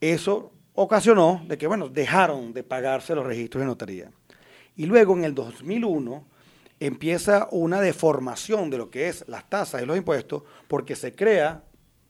Eso 0.00 0.52
ocasionó 0.74 1.44
de 1.46 1.58
que, 1.58 1.66
bueno, 1.66 1.88
dejaron 1.88 2.54
de 2.54 2.62
pagarse 2.62 3.14
los 3.14 3.26
registros 3.26 3.60
de 3.60 3.66
notaría. 3.66 4.10
Y 4.74 4.86
luego 4.86 5.14
en 5.14 5.24
el 5.24 5.34
2001 5.34 6.24
empieza 6.86 7.48
una 7.50 7.80
deformación 7.80 8.70
de 8.70 8.78
lo 8.78 8.90
que 8.90 9.08
es 9.08 9.24
las 9.28 9.48
tasas 9.48 9.82
y 9.82 9.86
los 9.86 9.96
impuestos 9.96 10.42
porque 10.68 10.96
se 10.96 11.14
crea 11.14 11.62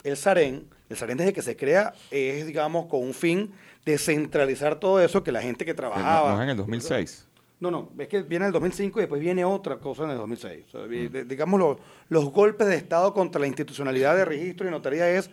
el 0.03 0.17
SAREN. 0.17 0.67
El 0.89 0.97
SAREN 0.97 1.19
desde 1.19 1.33
que 1.33 1.43
se 1.43 1.57
crea 1.57 1.95
es, 2.11 2.47
digamos, 2.47 2.87
con 2.87 3.01
un 3.03 3.15
fin 3.15 3.53
de 3.85 3.99
centralizar 3.99 4.79
todo 4.81 5.01
eso 5.01 5.23
que 5.25 5.33
la 5.33 5.43
gente 5.43 5.65
que 5.65 5.75
trabajaba... 5.75 6.35
No, 6.37 6.43
en 6.43 6.49
el 6.51 6.57
2006. 6.57 7.27
No, 7.61 7.71
no, 7.71 7.91
es 7.99 8.09
que 8.09 8.23
viene 8.23 8.47
el 8.47 8.53
2005 8.53 8.99
y 8.99 9.03
después 9.03 9.21
viene 9.21 9.45
otra 9.45 9.79
cosa 9.79 10.05
en 10.05 10.11
el 10.11 10.17
2006. 10.19 10.65
O 10.67 10.71
sea, 10.71 10.81
de- 10.89 11.25
digamos, 11.25 11.61
lo- 11.61 11.79
los 12.09 12.25
golpes 12.33 12.67
de 12.67 12.75
Estado 12.77 13.15
contra 13.15 13.41
la 13.41 13.47
institucionalidad 13.47 14.17
de 14.17 14.25
registro 14.25 14.67
y 14.67 14.71
notaría 14.71 15.09
es 15.11 15.31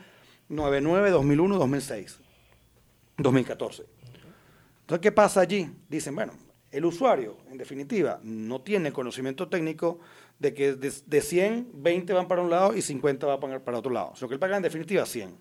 99, 0.48 1.10
2001, 1.12 1.58
2006, 1.58 2.20
2014. 3.18 3.84
Entonces, 4.82 5.02
¿qué 5.02 5.12
pasa 5.12 5.42
allí? 5.42 5.70
Dicen, 5.90 6.16
bueno, 6.16 6.34
el 6.72 6.86
usuario, 6.86 7.38
en 7.50 7.58
definitiva, 7.58 8.20
no 8.24 8.62
tiene 8.62 8.92
conocimiento 8.92 9.48
técnico 9.48 10.00
de 10.38 10.54
que 10.54 10.74
de, 10.74 10.94
de 11.06 11.22
100, 11.22 11.70
20 11.74 12.14
van 12.14 12.28
para 12.28 12.42
un 12.42 12.50
lado 12.50 12.76
y 12.76 12.82
50 12.82 13.26
van 13.26 13.40
para, 13.40 13.60
para 13.60 13.78
otro 13.80 13.92
lado. 13.92 14.14
Sino 14.16 14.28
que 14.28 14.36
él 14.36 14.40
paga 14.40 14.58
en 14.58 14.64
definitiva 14.64 15.06
100. 15.06 15.36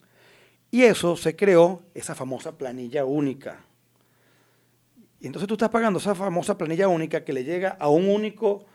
Y 0.71 0.83
eso 0.83 1.17
se 1.17 1.37
creó, 1.37 1.83
esa 1.95 2.15
famosa 2.15 2.57
planilla 2.57 3.05
única. 3.05 3.65
Y 5.21 5.27
entonces 5.27 5.49
tú 5.49 5.55
estás 5.55 5.71
pagando 5.71 5.99
esa 5.99 6.15
famosa 6.15 6.57
planilla 6.57 6.89
única 6.89 7.25
que 7.25 7.33
le 7.33 7.45
llega 7.45 7.77
a 7.79 7.89
un 7.89 8.09
único 8.09 8.67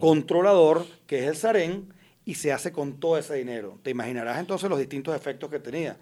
controlador, 0.00 0.86
que 1.06 1.20
es 1.20 1.26
el 1.26 1.36
SAREN, 1.36 1.92
y 2.24 2.34
se 2.34 2.52
hace 2.52 2.72
con 2.72 2.98
todo 2.98 3.18
ese 3.18 3.34
dinero. 3.34 3.78
Te 3.82 3.90
imaginarás 3.90 4.38
entonces 4.38 4.68
los 4.68 4.78
distintos 4.78 5.14
efectos 5.14 5.50
que 5.50 5.58
tenía. 5.58 5.98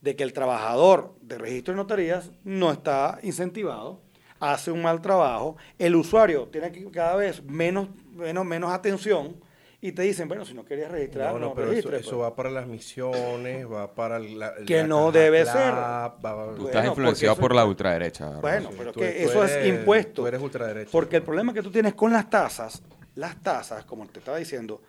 De 0.00 0.16
que 0.16 0.22
el 0.22 0.32
trabajador 0.32 1.14
de 1.20 1.36
registro 1.36 1.74
de 1.74 1.76
notarías 1.76 2.30
no 2.42 2.72
está 2.72 3.18
incentivado, 3.22 4.00
hace 4.40 4.70
un 4.72 4.82
mal 4.82 5.00
trabajo, 5.00 5.56
el 5.78 5.94
usuario 5.94 6.48
tiene 6.48 6.72
que 6.72 6.84
cada 6.90 7.16
vez 7.16 7.42
menos, 7.44 7.88
menos, 8.14 8.44
menos 8.44 8.72
atención 8.72 9.36
y 9.82 9.92
te 9.92 10.02
dicen, 10.02 10.28
bueno, 10.28 10.44
si 10.44 10.52
no 10.54 10.64
querías 10.64 10.90
registrar, 10.90 11.32
No, 11.32 11.38
no, 11.38 11.46
no, 11.48 11.54
pero 11.54 11.66
eso, 11.68 11.72
registres, 11.88 12.00
eso 12.02 12.16
pues. 12.18 12.22
va 12.30 12.34
para 12.36 12.50
las 12.50 12.66
misiones, 12.66 13.70
va 13.70 13.94
para 13.94 14.18
la, 14.18 14.54
Que 14.66 14.78
la 14.82 14.86
no 14.86 15.06
caja 15.06 15.18
debe 15.18 15.44
ser. 15.46 15.72
va- 15.72 16.08
va- 16.08 16.46
Tú 16.54 16.62
Bueno, 16.62 16.66
estás 16.66 16.86
influenciado 16.86 17.32
eso- 17.34 17.40
por 17.40 17.54
la 17.54 17.64
ultraderecha. 17.64 18.26
¿verdad? 18.26 18.40
Bueno, 18.42 18.68
Sí, 18.70 18.74
pero 18.78 18.92
tú- 18.92 19.00
que 19.00 19.10
tú 19.10 19.30
eso 19.30 19.44
es 19.44 19.66
impuesto. 19.66 20.22
tú 20.22 20.26
eres 20.26 20.40
ultraderecha. 20.42 20.90
Porque 20.90 21.16
el 21.16 21.22
problema 21.22 21.54
que 21.54 21.62
tú 21.62 21.70
tienes 21.70 21.94
con 21.94 22.12
las 22.12 22.28
tasas, 22.28 22.82
las 23.14 23.42
tasas, 23.42 23.84
como 23.84 24.06
te 24.06 24.18
estaba 24.18 24.36
diciendo, 24.38 24.82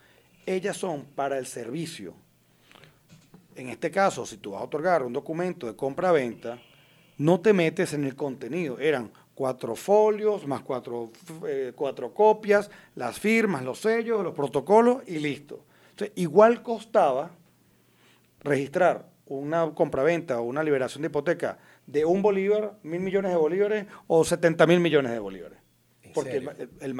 ellas 0.46 0.76
son 0.76 1.06
para 1.16 1.38
el 1.38 1.46
servicio. 1.46 2.14
En 3.56 3.70
este 3.70 3.92
caso, 3.92 4.26
si 4.26 4.38
tú 4.38 4.52
vas 4.52 4.62
a 4.62 4.66
otorgar 4.66 5.04
un 5.04 5.14
documento 5.14 5.68
de 5.68 5.76
compra-venta, 5.76 6.60
no 7.18 7.40
te 7.42 7.54
metes 7.54 7.94
en 7.94 8.06
el 8.06 8.16
contenido. 8.16 8.80
Eran 8.80 9.12
cuatro 9.42 9.76
folios, 9.76 10.46
más 10.46 10.62
cuatro, 10.62 11.10
eh, 11.48 11.72
cuatro 11.76 12.14
copias, 12.14 12.70
las 12.94 13.20
firmas, 13.20 13.64
los 13.64 13.80
sellos, 13.80 14.24
los 14.24 14.36
protocolos 14.36 15.02
y 15.08 15.18
listo. 15.18 15.66
Entonces, 15.90 16.12
igual 16.16 16.62
costaba 16.62 17.32
registrar 18.44 19.10
una 19.26 19.72
compraventa 19.74 20.40
o 20.40 20.44
una 20.44 20.62
liberación 20.62 21.02
de 21.02 21.08
hipoteca 21.08 21.58
de 21.88 22.06
un 22.06 22.22
bolívar, 22.22 22.76
mil 22.84 23.00
millones 23.02 23.32
de 23.32 23.38
bolívares 23.38 23.88
o 24.06 24.24
70 24.24 24.68
mil 24.68 24.80
millones 24.80 25.12
de 25.12 25.18
bolívares. 25.18 25.58
¿En 26.04 26.14
Porque 26.14 26.38
el, 26.38 26.70
el- 26.80 26.94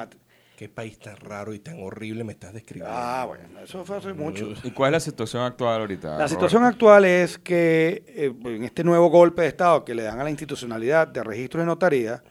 Qué 0.62 0.70
país 0.70 1.00
tan 1.00 1.16
raro 1.16 1.56
y 1.56 1.60
tan 1.60 1.82
horrible 1.82 2.24
me 2.24 2.34
estás 2.34 2.54
describiendo. 2.54 2.96
Ah, 2.96 3.26
bueno, 3.26 3.46
eso 3.64 3.84
fue 3.84 3.98
hace 3.98 4.14
mucho. 4.14 4.54
¿Y 4.62 4.70
cuál 4.70 4.90
es 4.90 4.94
la 4.94 5.00
situación 5.00 5.42
actual 5.42 5.82
ahorita? 5.82 6.20
La 6.20 6.28
situación 6.28 6.64
actual 6.64 7.04
es 7.06 7.40
que 7.40 8.04
eh, 8.06 8.32
en 8.46 8.64
este 8.64 8.84
nuevo 8.84 9.10
golpe 9.10 9.42
de 9.42 9.48
Estado 9.48 9.84
que 9.84 9.96
le 9.96 10.04
dan 10.04 10.20
a 10.20 10.24
la 10.24 10.30
institucionalidad 10.30 11.08
de 11.08 11.24
registro 11.24 11.62
de 11.62 11.66
notaría, 11.66 12.22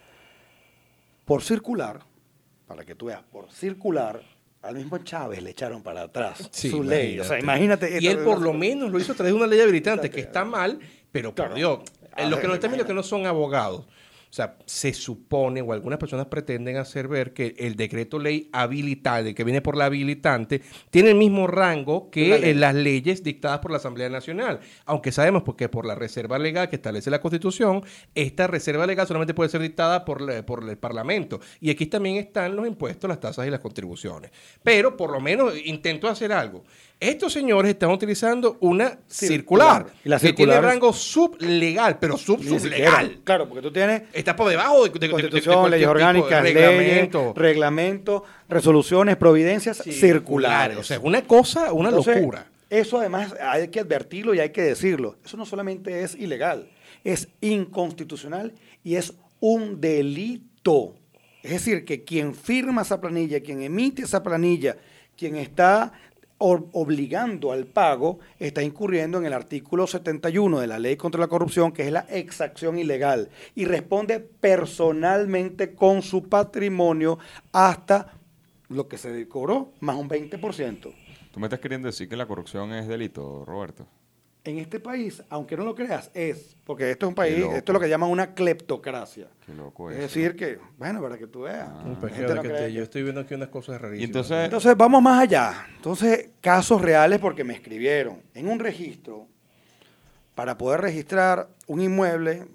por 1.25 1.43
circular, 1.43 2.05
para 2.69 2.85
que 2.85 2.95
tú 2.95 3.07
veas, 3.07 3.21
por 3.25 3.51
circular, 3.51 4.23
al 4.63 4.77
mismo 4.77 4.99
Chávez 4.99 5.43
le 5.43 5.51
echaron 5.51 5.83
para 5.83 6.03
atrás 6.03 6.51
Sí, 6.53 6.71
su 6.71 6.85
ley. 6.85 7.19
O 7.19 7.25
sea, 7.25 7.41
imagínate. 7.41 7.99
Y 8.01 8.07
él 8.07 8.19
por 8.19 8.41
lo 8.41 8.53
menos 8.53 8.93
lo 8.93 9.01
hizo 9.01 9.11
a 9.11 9.17
través 9.17 9.33
de 9.33 9.39
una 9.39 9.49
ley 9.49 9.61
habilitante, 9.61 10.09
que 10.09 10.21
está 10.21 10.45
mal, 10.45 10.79
pero 11.11 11.35
por. 11.35 11.53
Dios, 11.53 11.81
los 12.17 12.31
ver, 12.31 12.41
que 12.41 12.47
no 12.47 12.55
están 12.55 12.71
viendo 12.71 12.87
que 12.87 12.95
no 12.95 13.03
son 13.03 13.27
abogados. 13.27 13.89
O 14.31 14.33
sea, 14.33 14.57
se 14.65 14.93
supone, 14.93 15.61
o 15.61 15.73
algunas 15.73 15.99
personas 15.99 16.27
pretenden 16.27 16.77
hacer 16.77 17.09
ver 17.09 17.33
que 17.33 17.57
el 17.59 17.75
decreto 17.75 18.21
ley 18.21 18.49
habilitante, 18.53 19.35
que 19.35 19.43
viene 19.43 19.61
por 19.61 19.77
la 19.77 19.87
habilitante, 19.87 20.63
tiene 20.91 21.11
el 21.11 21.17
mismo 21.17 21.49
rango 21.49 22.11
que 22.13 22.39
ley. 22.39 22.55
las 22.55 22.77
leyes 22.77 23.25
dictadas 23.25 23.59
por 23.59 23.73
la 23.73 23.79
Asamblea 23.79 24.09
Nacional. 24.09 24.61
Aunque 24.85 25.11
sabemos 25.11 25.43
porque 25.43 25.69
por 25.69 25.85
la 25.85 25.97
reserva 25.97 26.39
legal 26.39 26.69
que 26.69 26.77
establece 26.77 27.11
la 27.11 27.21
Constitución, 27.21 27.83
esta 28.15 28.47
reserva 28.47 28.87
legal 28.87 29.05
solamente 29.09 29.35
puede 29.35 29.51
ser 29.51 29.63
dictada 29.63 30.05
por, 30.05 30.21
la- 30.21 30.47
por 30.47 30.63
el 30.69 30.79
Parlamento. 30.79 31.41
Y 31.61 31.71
aquí 31.71 31.87
también 31.87 32.15
están 32.17 32.55
los 32.55 32.69
impuestos, 32.69 33.09
las 33.09 33.19
tasas 33.19 33.49
y 33.49 33.51
las 33.51 33.59
contribuciones. 33.59 34.31
Pero 34.63 34.97
por 34.97 35.11
lo 35.11 35.19
menos 35.19 35.55
intento 35.65 36.07
hacer 36.07 36.33
algo. 36.33 36.63
Estos 37.01 37.33
señores 37.33 37.71
están 37.71 37.91
utilizando 37.91 38.59
una 38.61 38.99
Circular. 39.09 39.87
la 40.05 40.19
que 40.21 40.27
circular 40.29 40.35
tiene 40.37 40.55
es- 40.69 40.75
rango 40.75 40.93
sublegal, 40.93 41.99
pero 41.99 42.13
Ni 42.15 42.19
siquiera. 42.21 42.51
sub-sublegal. 42.51 43.21
Claro, 43.25 43.49
porque 43.49 43.63
tú 43.63 43.73
tienes 43.73 44.03
Está 44.21 44.37
por 44.37 44.49
debajo 44.49 44.85
de, 44.85 44.91
de- 44.91 44.93
de- 44.93 44.99
de- 44.99 45.07
de 45.07 45.11
Constitución, 45.12 45.55
cualquier 45.55 45.71
leyes 45.73 45.87
de 45.87 45.91
orgánicas, 45.91 46.43
reglamento. 46.43 47.19
leyes, 47.21 47.35
reglamentos, 47.37 48.23
resoluciones, 48.49 49.17
providencias 49.17 49.79
circulares. 49.79 50.77
O 50.79 50.83
sea, 50.85 51.00
una 51.00 51.23
cosa, 51.23 51.73
una 51.73 51.89
Entonces, 51.89 52.17
locura. 52.17 52.47
Eso 52.69 52.99
además 53.00 53.35
hay 53.41 53.69
que 53.69 53.81
advertirlo 53.81 54.33
y 54.35 54.41
hay 54.41 54.50
que 54.50 54.62
decirlo. 54.62 55.17
Eso 55.25 55.37
no 55.37 55.45
solamente 55.45 56.03
es 56.05 56.15
ilegal, 56.15 56.69
es 57.03 57.29
inconstitucional 57.41 58.53
y 58.85 58.95
es 58.97 59.15
un 59.41 59.81
delito. 59.81 60.95
Es 61.43 61.50
decir, 61.53 61.85
que 61.85 62.05
quien 62.05 62.35
firma 62.35 62.83
esa 62.83 63.00
planilla, 63.00 63.41
quien 63.41 63.62
emite 63.62 64.03
esa 64.03 64.23
planilla, 64.23 64.77
quien 65.17 65.37
está 65.37 65.93
obligando 66.40 67.52
al 67.52 67.66
pago, 67.66 68.18
está 68.38 68.62
incurriendo 68.62 69.18
en 69.18 69.26
el 69.26 69.35
artículo 69.35 69.87
71 69.87 70.61
de 70.61 70.66
la 70.66 70.78
Ley 70.78 70.97
contra 70.97 71.20
la 71.20 71.28
Corrupción, 71.28 71.70
que 71.70 71.87
es 71.87 71.92
la 71.92 72.06
exacción 72.09 72.78
ilegal, 72.78 73.28
y 73.54 73.66
responde 73.66 74.20
personalmente 74.20 75.75
con 75.75 76.00
su 76.00 76.28
patrimonio 76.28 77.18
hasta 77.52 78.14
lo 78.68 78.88
que 78.88 78.97
se 78.97 79.28
cobró, 79.28 79.73
más 79.80 79.97
un 79.97 80.09
20%. 80.09 80.94
¿Tú 81.30 81.40
me 81.40 81.47
estás 81.47 81.61
queriendo 81.61 81.87
decir 81.87 82.09
que 82.09 82.16
la 82.16 82.26
corrupción 82.26 82.73
es 82.73 82.88
delito, 82.88 83.44
Roberto? 83.44 83.87
En 84.42 84.59
este 84.59 84.80
país, 84.80 85.23
aunque 85.28 85.54
no 85.54 85.64
lo 85.64 85.75
creas, 85.75 86.11
es, 86.14 86.56
porque 86.64 86.90
esto 86.90 87.04
es 87.06 87.09
un 87.11 87.14
país, 87.14 87.37
esto 87.38 87.73
es 87.73 87.75
lo 87.75 87.78
que 87.80 87.88
llaman 87.90 88.09
una 88.11 88.32
cleptocracia. 88.32 89.28
Qué 89.44 89.52
loco 89.52 89.90
Es 89.90 89.99
eso. 89.99 90.06
decir, 90.06 90.35
que, 90.35 90.59
bueno, 90.78 91.02
para 91.02 91.18
que 91.18 91.26
tú 91.26 91.42
veas. 91.42 91.68
La 91.68 92.09
que 92.09 92.14
gente 92.14 92.35
no 92.35 92.40
que 92.42 92.49
cree 92.49 92.61
te- 92.61 92.66
que- 92.68 92.73
yo 92.73 92.82
estoy 92.82 93.02
viendo 93.02 93.20
aquí 93.20 93.35
unas 93.35 93.49
cosas 93.50 93.78
rarísimas. 93.80 94.09
entonces- 94.09 94.44
Entonces, 94.47 94.75
vamos 94.78 95.02
más 95.02 95.23
allá. 95.23 95.66
Entonces, 95.76 96.30
casos 96.40 96.80
reales 96.80 97.18
porque 97.18 97.44
me 97.44 97.52
escribieron. 97.52 98.23
En 98.32 98.49
un 98.49 98.59
registro, 98.61 99.26
para 100.35 100.56
poder 100.56 100.80
registrar 100.80 101.49
un 101.66 101.82
inmueble 101.82 102.47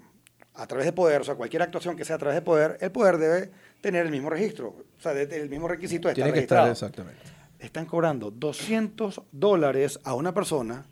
a 0.54 0.66
través 0.66 0.86
de 0.86 0.92
poder, 0.92 1.20
o 1.20 1.24
sea, 1.24 1.36
cualquier 1.36 1.62
actuación 1.62 1.94
que 1.96 2.04
sea 2.04 2.16
a 2.16 2.18
través 2.18 2.34
de 2.34 2.42
poder, 2.42 2.78
el 2.80 2.90
poder 2.90 3.18
debe 3.18 3.50
tener 3.80 4.04
el 4.06 4.10
mismo 4.10 4.28
registro, 4.28 4.68
o 4.70 5.00
sea, 5.00 5.14
de- 5.14 5.22
el 5.40 5.48
mismo 5.48 5.68
requisito 5.68 6.08
de 6.08 6.12
estar 6.12 6.14
tiene 6.14 6.30
que 6.30 6.34
registrado. 6.40 6.72
estar 6.72 6.88
exactamente. 6.90 7.22
están 7.60 7.86
cobrando 7.86 8.30
200 8.32 9.22
dólares 9.30 10.00
a 10.04 10.14
una 10.14 10.34
persona 10.34 10.84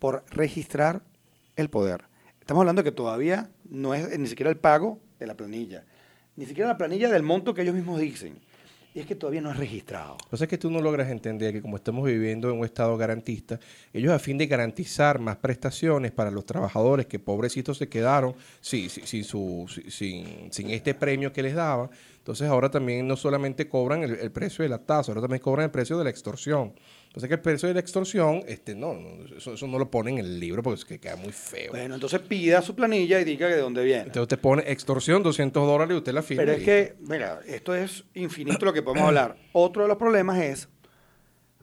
por 0.00 0.24
registrar 0.30 1.02
el 1.54 1.70
poder. 1.70 2.04
Estamos 2.40 2.62
hablando 2.62 2.82
que 2.82 2.90
todavía 2.90 3.50
no 3.68 3.94
es 3.94 4.18
ni 4.18 4.26
siquiera 4.26 4.50
el 4.50 4.56
pago 4.56 4.98
de 5.20 5.28
la 5.28 5.36
planilla, 5.36 5.84
ni 6.34 6.46
siquiera 6.46 6.68
la 6.68 6.78
planilla 6.78 7.08
del 7.08 7.22
monto 7.22 7.54
que 7.54 7.62
ellos 7.62 7.74
mismos 7.76 8.00
dicen. 8.00 8.40
Y 8.92 8.98
es 8.98 9.06
que 9.06 9.14
todavía 9.14 9.40
no 9.40 9.52
es 9.52 9.56
registrado. 9.56 10.16
Lo 10.32 10.36
que 10.36 10.44
es 10.44 10.50
que 10.50 10.58
tú 10.58 10.68
no 10.68 10.80
logras 10.80 11.08
entender 11.10 11.52
que 11.52 11.62
como 11.62 11.76
estamos 11.76 12.04
viviendo 12.04 12.50
en 12.50 12.58
un 12.58 12.64
estado 12.64 12.96
garantista, 12.96 13.60
ellos 13.92 14.12
a 14.12 14.18
fin 14.18 14.36
de 14.36 14.48
garantizar 14.48 15.20
más 15.20 15.36
prestaciones 15.36 16.10
para 16.10 16.32
los 16.32 16.44
trabajadores 16.44 17.06
que 17.06 17.20
pobrecitos 17.20 17.78
se 17.78 17.88
quedaron 17.88 18.34
sin, 18.60 18.90
sin, 18.90 19.22
su, 19.22 19.66
sin, 19.88 20.52
sin 20.52 20.70
este 20.70 20.94
premio 20.94 21.32
que 21.32 21.40
les 21.40 21.54
daba, 21.54 21.88
entonces 22.18 22.48
ahora 22.48 22.68
también 22.68 23.06
no 23.06 23.14
solamente 23.14 23.68
cobran 23.68 24.02
el, 24.02 24.16
el 24.16 24.32
precio 24.32 24.64
de 24.64 24.70
la 24.70 24.78
tasa, 24.78 25.12
ahora 25.12 25.20
también 25.20 25.40
cobran 25.40 25.66
el 25.66 25.70
precio 25.70 25.96
de 25.96 26.02
la 26.02 26.10
extorsión. 26.10 26.72
Entonces 27.10 27.28
que 27.28 27.34
el 27.34 27.40
precio 27.40 27.66
de 27.66 27.74
la 27.74 27.80
extorsión, 27.80 28.44
este, 28.46 28.76
no, 28.76 28.94
no, 28.94 29.36
eso, 29.36 29.54
eso 29.54 29.66
no 29.66 29.80
lo 29.80 29.90
ponen 29.90 30.18
en 30.18 30.26
el 30.26 30.38
libro 30.38 30.62
porque 30.62 30.78
es 30.78 30.84
que 30.84 31.00
queda 31.00 31.16
muy 31.16 31.32
feo. 31.32 31.72
Bueno, 31.72 31.96
entonces 31.96 32.20
pida 32.20 32.62
su 32.62 32.76
planilla 32.76 33.20
y 33.20 33.24
diga 33.24 33.48
de 33.48 33.56
dónde 33.56 33.82
viene. 33.82 34.02
Entonces 34.02 34.22
usted 34.22 34.38
pone 34.38 34.62
extorsión, 34.70 35.20
200 35.20 35.66
dólares 35.66 35.92
y 35.92 35.98
usted 35.98 36.12
la 36.12 36.22
firma. 36.22 36.44
Pero 36.44 36.52
es 36.52 36.62
y- 36.62 36.64
que, 36.64 36.94
mira, 37.00 37.40
esto 37.48 37.74
es 37.74 38.04
infinito 38.14 38.64
lo 38.64 38.72
que 38.72 38.82
podemos 38.82 39.08
hablar. 39.08 39.36
Otro 39.50 39.82
de 39.82 39.88
los 39.88 39.96
problemas 39.96 40.38
es, 40.38 40.68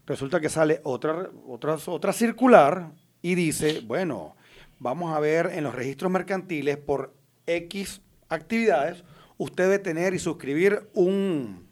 resulta 0.06 0.42
que 0.42 0.50
sale 0.50 0.82
otra, 0.84 1.30
otra, 1.48 1.78
otra 1.86 2.12
circular 2.12 2.92
y 3.22 3.36
dice, 3.36 3.80
bueno, 3.86 4.36
vamos 4.80 5.16
a 5.16 5.20
ver 5.22 5.52
en 5.54 5.64
los 5.64 5.74
registros 5.74 6.12
mercantiles 6.12 6.76
por 6.76 7.14
X 7.46 8.02
actividades, 8.28 9.06
usted 9.38 9.64
debe 9.64 9.80
tener 9.80 10.14
y 10.14 10.20
suscribir 10.20 10.90
un, 10.94 11.68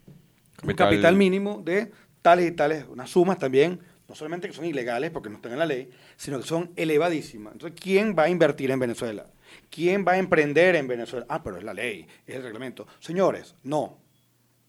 capital 0.76 1.14
mínimo 1.14 1.60
de 1.62 1.92
tales 2.26 2.48
y 2.48 2.50
tales, 2.50 2.84
unas 2.88 3.08
sumas 3.08 3.38
también, 3.38 3.78
no 4.08 4.16
solamente 4.16 4.48
que 4.48 4.52
son 4.52 4.64
ilegales 4.64 5.12
porque 5.12 5.28
no 5.28 5.36
están 5.36 5.52
en 5.52 5.60
la 5.60 5.64
ley, 5.64 5.88
sino 6.16 6.40
que 6.40 6.44
son 6.44 6.72
elevadísimas. 6.74 7.52
Entonces, 7.52 7.80
¿quién 7.80 8.16
va 8.18 8.24
a 8.24 8.28
invertir 8.28 8.72
en 8.72 8.80
Venezuela? 8.80 9.26
¿Quién 9.70 10.04
va 10.04 10.14
a 10.14 10.18
emprender 10.18 10.74
en 10.74 10.88
Venezuela? 10.88 11.24
Ah, 11.28 11.44
pero 11.44 11.56
es 11.56 11.62
la 11.62 11.72
ley, 11.72 12.04
es 12.26 12.34
el 12.34 12.42
reglamento. 12.42 12.88
Señores, 12.98 13.54
no. 13.62 13.98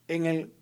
En 0.08 0.28
el, 0.28 0.54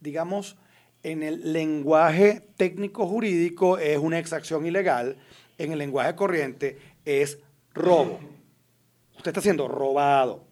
digamos, 0.00 0.56
en 1.04 1.22
el 1.22 1.52
lenguaje 1.52 2.42
técnico 2.56 3.06
jurídico 3.06 3.78
es 3.78 3.98
una 3.98 4.18
exacción 4.18 4.66
ilegal, 4.66 5.18
en 5.58 5.70
el 5.70 5.78
lenguaje 5.78 6.16
corriente 6.16 6.76
es 7.04 7.38
robo. 7.72 8.18
Usted 9.16 9.28
está 9.28 9.40
siendo 9.40 9.68
robado. 9.68 10.44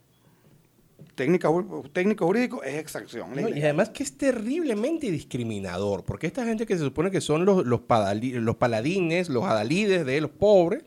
Técnica, 1.20 1.48
técnico 1.92 2.26
jurídico 2.26 2.62
es 2.62 2.76
exacción. 2.78 3.26
No, 3.34 3.48
y 3.50 3.60
además 3.62 3.90
que 3.90 4.02
es 4.02 4.16
terriblemente 4.16 5.10
discriminador, 5.10 6.02
porque 6.02 6.26
esta 6.26 6.46
gente 6.46 6.64
que 6.64 6.78
se 6.78 6.84
supone 6.84 7.10
que 7.10 7.20
son 7.20 7.44
los, 7.44 7.66
los, 7.66 7.80
padali- 7.80 8.40
los 8.40 8.56
paladines, 8.56 9.28
los 9.28 9.44
adalides 9.44 10.06
de 10.06 10.20
los 10.22 10.30
pobres, 10.30 10.82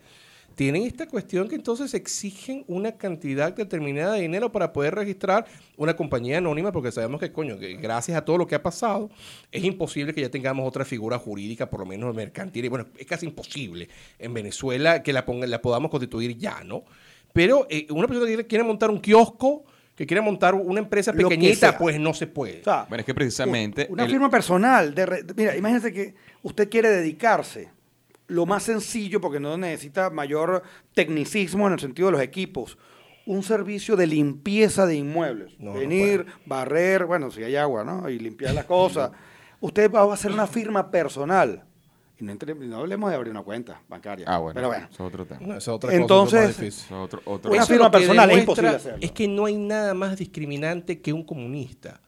tienen 0.55 0.83
esta 0.83 1.07
cuestión 1.07 1.47
que 1.49 1.55
entonces 1.55 1.93
exigen 1.93 2.63
una 2.67 2.91
cantidad 2.93 3.53
determinada 3.53 4.13
de 4.13 4.21
dinero 4.21 4.51
para 4.51 4.71
poder 4.73 4.95
registrar 4.95 5.45
una 5.77 5.95
compañía 5.95 6.39
anónima, 6.39 6.71
porque 6.71 6.91
sabemos 6.91 7.19
que, 7.19 7.31
coño, 7.31 7.57
que 7.59 7.75
gracias 7.77 8.17
a 8.17 8.25
todo 8.25 8.37
lo 8.39 8.47
que 8.47 8.55
ha 8.55 8.61
pasado, 8.63 9.09
es 9.51 9.63
imposible 9.63 10.13
que 10.13 10.21
ya 10.21 10.29
tengamos 10.29 10.67
otra 10.67 10.83
figura 10.85 11.17
jurídica, 11.19 11.69
por 11.69 11.79
lo 11.79 11.85
menos 11.85 12.13
mercantil. 12.15 12.65
Y 12.65 12.69
bueno, 12.69 12.85
es 12.97 13.05
casi 13.05 13.25
imposible 13.27 13.87
en 14.19 14.33
Venezuela 14.33 15.03
que 15.03 15.11
la, 15.13 15.25
ponga- 15.25 15.47
la 15.47 15.61
podamos 15.61 15.89
constituir 15.91 16.37
ya, 16.37 16.63
¿no? 16.63 16.83
Pero 17.33 17.65
eh, 17.69 17.87
una 17.89 18.07
persona 18.07 18.27
que 18.35 18.45
quiere 18.45 18.63
montar 18.63 18.91
un 18.91 18.99
kiosco, 18.99 19.65
que 19.95 20.05
quiere 20.07 20.21
montar 20.21 20.55
una 20.55 20.79
empresa 20.79 21.13
pequeñita, 21.13 21.77
pues 21.77 22.00
no 22.00 22.13
se 22.13 22.27
puede. 22.27 22.62
O 22.62 22.63
sea, 22.63 22.85
Bueno, 22.89 23.01
es 23.01 23.05
que 23.05 23.13
precisamente... 23.13 23.88
Una 23.89 24.03
el- 24.05 24.09
firma 24.09 24.29
personal. 24.29 24.95
De 24.95 25.05
re- 25.05 25.23
mira, 25.35 25.55
imagínese 25.55 25.93
que 25.93 26.15
usted 26.41 26.69
quiere 26.69 26.89
dedicarse 26.89 27.69
lo 28.27 28.45
más 28.45 28.63
sencillo, 28.63 29.21
porque 29.21 29.39
no 29.39 29.55
necesita 29.57 30.09
mayor 30.09 30.63
tecnicismo 30.95 31.67
en 31.67 31.73
el 31.73 31.79
sentido 31.79 32.07
de 32.07 32.13
los 32.13 32.21
equipos. 32.21 32.77
Un 33.25 33.43
servicio 33.43 33.95
de 33.95 34.07
limpieza 34.07 34.85
de 34.85 34.95
inmuebles. 34.95 35.59
No, 35.59 35.73
no 35.73 35.79
Venir, 35.79 36.25
barrer, 36.45 37.05
bueno, 37.05 37.29
si 37.31 37.43
hay 37.43 37.55
agua, 37.55 37.83
¿no? 37.83 38.09
Y 38.09 38.17
limpiar 38.19 38.53
las 38.55 38.65
cosas. 38.65 39.12
usted 39.59 39.91
va 39.91 40.01
a 40.01 40.13
hacer 40.13 40.31
una 40.31 40.47
firma 40.47 40.89
personal. 40.89 41.63
Y 42.24 42.25
no, 42.25 42.32
entre- 42.32 42.56
no 42.56 42.77
hablemos 42.77 43.10
de 43.10 43.15
abrir 43.18 43.32
una 43.32 43.44
cuenta 43.44 43.82
bancaria. 43.89 44.25
Ah, 44.30 44.38
bueno, 44.38 44.53
Pero 44.56 44.68
bueno. 44.70 44.86
eso 44.89 45.03
es 45.03 45.13
otro 45.13 45.25
tema. 45.25 45.39
No, 45.42 45.48
esa 45.58 45.58
es 45.58 45.68
otra 45.68 45.94
Entonces- 45.94 46.39
cosa, 46.39 46.44
eso 46.44 46.48
es 46.48 46.56
más 46.56 46.58
difícil. 46.62 46.86
Eso 46.86 46.96
es 46.96 47.06
otro, 47.06 47.22
otro- 47.25 47.51
Una 47.51 47.63
Eso 47.63 47.74
firma 47.74 47.92
personal 47.92 48.32
es 48.32 48.38
imposible 48.39 48.70
hacerlo. 48.70 48.98
Es 49.01 49.12
que 49.12 49.27
no 49.27 49.46
hay 49.46 49.58
nada 49.58 49.94
más 49.94 50.18
discriminante 50.18 51.01
que 51.01 51.12
un 51.12 51.24
comunista. 51.25 52.00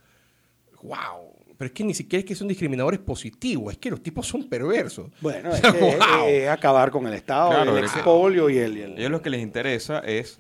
¡Wow! 0.82 1.34
Pero 1.58 1.68
es 1.68 1.72
que 1.74 1.84
ni 1.84 1.94
siquiera 1.94 2.20
es 2.20 2.26
que 2.26 2.36
son 2.36 2.48
discriminadores 2.48 3.00
positivos, 3.00 3.74
es 3.74 3.78
que 3.78 3.90
los 3.90 4.02
tipos 4.02 4.28
son 4.28 4.48
perversos. 4.48 5.10
Bueno, 5.22 5.50
es 5.54 5.62
que 5.62 5.72
¡wow! 5.72 6.28
es 6.28 6.50
acabar 6.50 6.92
con 6.92 7.06
el 7.08 7.14
Estado, 7.14 7.50
Claro, 7.52 7.78
el 7.78 7.84
expolio 7.86 8.50
y 8.50 8.58
el... 8.58 8.78
y 8.78 8.82
el- 8.82 8.94
A 8.94 9.00
ellos 9.00 9.12
lo 9.12 9.22
que 9.22 9.30
les 9.30 9.42
interesa 9.42 10.00
es 10.00 10.40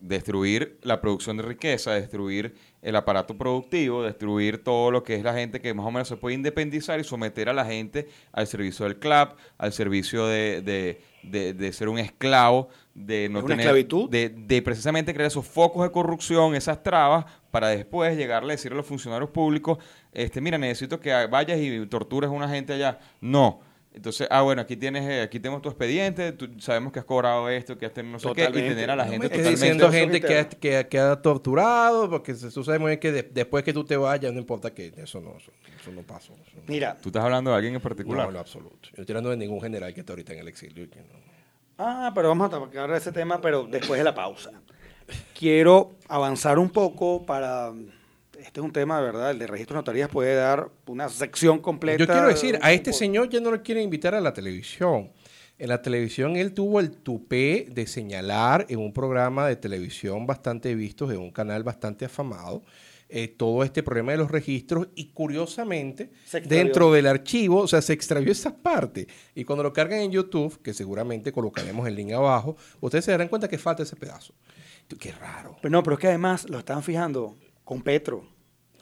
destruir 0.00 0.78
la 0.82 1.00
producción 1.00 1.36
de 1.36 1.44
riqueza, 1.44 1.92
destruir 1.94 2.54
el 2.84 2.94
aparato 2.96 3.36
productivo, 3.36 4.02
destruir 4.04 4.62
todo 4.62 4.90
lo 4.92 5.02
que 5.02 5.16
es 5.16 5.24
la 5.24 5.34
gente 5.34 5.60
que 5.60 5.74
más 5.74 5.86
o 5.86 5.90
menos 5.90 6.06
se 6.06 6.16
puede 6.16 6.34
independizar 6.36 7.00
y 7.00 7.04
someter 7.04 7.48
a 7.48 7.52
la 7.52 7.64
gente 7.64 8.08
al 8.30 8.46
servicio 8.46 8.84
del 8.84 8.98
club, 8.98 9.30
al 9.58 9.72
servicio 9.72 10.26
de, 10.26 10.62
de- 10.62 11.00
de- 11.24 11.54
de 11.54 11.72
ser 11.72 11.88
un 11.88 11.98
esclavo, 11.98 12.68
de 12.94 13.28
no 13.30 13.38
¿Es 13.38 13.44
una 13.46 13.54
tener, 13.54 13.66
esclavitud? 13.66 14.10
de, 14.10 14.28
de 14.28 14.60
precisamente 14.62 15.14
crear 15.14 15.26
esos 15.28 15.46
focos 15.46 15.82
de 15.82 15.90
corrupción, 15.90 16.54
esas 16.54 16.82
trabas, 16.82 17.24
para 17.50 17.68
después 17.68 18.16
llegarle 18.16 18.52
a 18.52 18.56
decir 18.56 18.72
a 18.72 18.74
los 18.76 18.84
funcionarios 18.86 19.30
públicos, 19.30 19.78
este, 20.12 20.40
mira, 20.42 20.58
necesito 20.58 21.00
que 21.00 21.10
vayas 21.26 21.58
y 21.58 21.86
tortures 21.86 22.28
a 22.28 22.32
una 22.32 22.48
gente 22.48 22.74
allá. 22.74 22.98
No. 23.20 23.60
Entonces, 23.94 24.26
ah, 24.28 24.42
bueno, 24.42 24.60
aquí 24.60 24.76
tienes, 24.76 25.08
eh, 25.08 25.22
aquí 25.22 25.38
tenemos 25.38 25.62
tu 25.62 25.68
expediente, 25.68 26.32
tú- 26.32 26.50
sabemos 26.58 26.92
que 26.92 26.98
has 26.98 27.04
cobrado 27.04 27.48
esto, 27.48 27.78
que 27.78 27.86
has 27.86 27.92
tenido 27.92 28.14
no 28.14 28.18
sé 28.18 28.28
qué, 28.34 28.42
y 28.42 28.52
tener 28.52 28.90
a 28.90 28.96
la 28.96 29.04
No 29.04 29.12
gente 29.12 29.26
estés 29.26 29.38
totalmente... 29.44 29.60
diciendo 29.66 29.92
gente 29.92 30.20
que 30.20 30.38
ha, 30.38 30.48
que, 30.48 30.76
ha- 30.78 30.88
que 30.88 30.98
ha 30.98 31.22
torturado, 31.22 32.10
porque 32.10 32.34
tú 32.34 32.64
sabes 32.64 32.80
muy 32.80 32.88
bien 32.90 32.98
que 33.00 33.12
de- 33.12 33.22
después 33.22 33.62
que 33.62 33.72
tú 33.72 33.84
te 33.84 33.96
vayas, 33.96 34.32
no 34.32 34.40
importa 34.40 34.74
que 34.74 34.92
eso 34.96 35.20
no, 35.20 35.36
eso, 35.36 35.52
eso 35.80 35.92
no 35.92 36.02
pasó. 36.02 36.32
eso 36.32 36.56
no- 36.56 36.62
Mira, 36.66 36.96
¿Tú 37.00 37.10
estás 37.10 37.22
hablando 37.22 37.50
de 37.52 37.56
alguien 37.56 37.76
en 37.76 37.80
particular? 37.80 38.24
no, 38.24 38.28
en 38.30 38.34
lo 38.34 38.40
absoluto. 38.40 38.78
Yo 38.82 38.90
no 38.96 39.02
estoy 39.02 39.12
hablando 39.12 39.30
de 39.30 39.36
ningún 39.36 39.60
general 39.60 39.94
que 39.94 40.00
está 40.00 40.12
ahorita 40.12 40.32
en 40.32 40.38
el 40.40 40.48
exilio. 40.48 40.84
y 40.84 40.88
que 40.88 40.98
no- 40.98 41.06
Ah, 41.78 42.10
pero 42.14 42.28
vamos 42.28 42.48
a 42.48 42.50
tocar 42.58 42.90
ese 42.92 43.12
tema, 43.12 43.40
pero 43.40 43.62
después 43.64 43.98
de 43.98 44.04
la 44.04 44.14
pausa. 44.14 44.50
Quiero 45.38 45.92
avanzar 46.08 46.58
un 46.58 46.70
poco 46.70 47.24
para... 47.24 47.72
Este 48.38 48.60
es 48.60 48.64
un 48.64 48.72
tema, 48.72 48.98
de 48.98 49.04
verdad, 49.04 49.30
el 49.30 49.38
de 49.38 49.46
registro 49.46 49.74
de 49.74 49.80
notarías 49.80 50.08
puede 50.08 50.34
dar 50.34 50.70
una 50.86 51.08
sección 51.08 51.60
completa. 51.60 51.98
Yo 51.98 52.06
quiero 52.06 52.28
decir, 52.28 52.58
a 52.62 52.72
este 52.72 52.92
señor 52.92 53.28
ya 53.28 53.40
no 53.40 53.50
lo 53.50 53.62
quieren 53.62 53.84
invitar 53.84 54.14
a 54.14 54.20
la 54.20 54.32
televisión. 54.32 55.12
En 55.58 55.68
la 55.68 55.82
televisión 55.82 56.36
él 56.36 56.52
tuvo 56.52 56.80
el 56.80 56.90
tupé 56.90 57.66
de 57.70 57.86
señalar 57.86 58.66
en 58.68 58.80
un 58.80 58.92
programa 58.92 59.46
de 59.46 59.56
televisión 59.56 60.26
bastante 60.26 60.74
visto, 60.74 61.10
en 61.10 61.18
un 61.18 61.30
canal 61.30 61.62
bastante 61.62 62.04
afamado, 62.04 62.62
eh, 63.08 63.28
todo 63.28 63.62
este 63.62 63.84
problema 63.84 64.12
de 64.12 64.18
los 64.18 64.30
registros 64.30 64.88
y 64.96 65.10
curiosamente 65.12 66.10
dentro 66.46 66.90
del 66.90 67.06
archivo, 67.06 67.60
o 67.60 67.68
sea, 67.68 67.82
se 67.82 67.92
extravió 67.92 68.32
esa 68.32 68.56
parte. 68.56 69.06
Y 69.36 69.44
cuando 69.44 69.62
lo 69.62 69.72
cargan 69.72 70.00
en 70.00 70.10
YouTube, 70.10 70.60
que 70.60 70.74
seguramente 70.74 71.30
colocaremos 71.30 71.86
el 71.86 71.94
link 71.94 72.12
abajo, 72.12 72.56
ustedes 72.80 73.04
se 73.04 73.12
darán 73.12 73.28
cuenta 73.28 73.46
que 73.46 73.58
falta 73.58 73.84
ese 73.84 73.94
pedazo. 73.94 74.34
Qué 74.98 75.12
raro. 75.12 75.56
Pero 75.62 75.70
no, 75.70 75.82
pero 75.82 75.94
es 75.94 76.00
que 76.00 76.08
además 76.08 76.48
lo 76.48 76.58
están 76.58 76.82
fijando 76.82 77.36
con 77.64 77.82
Petro. 77.82 78.33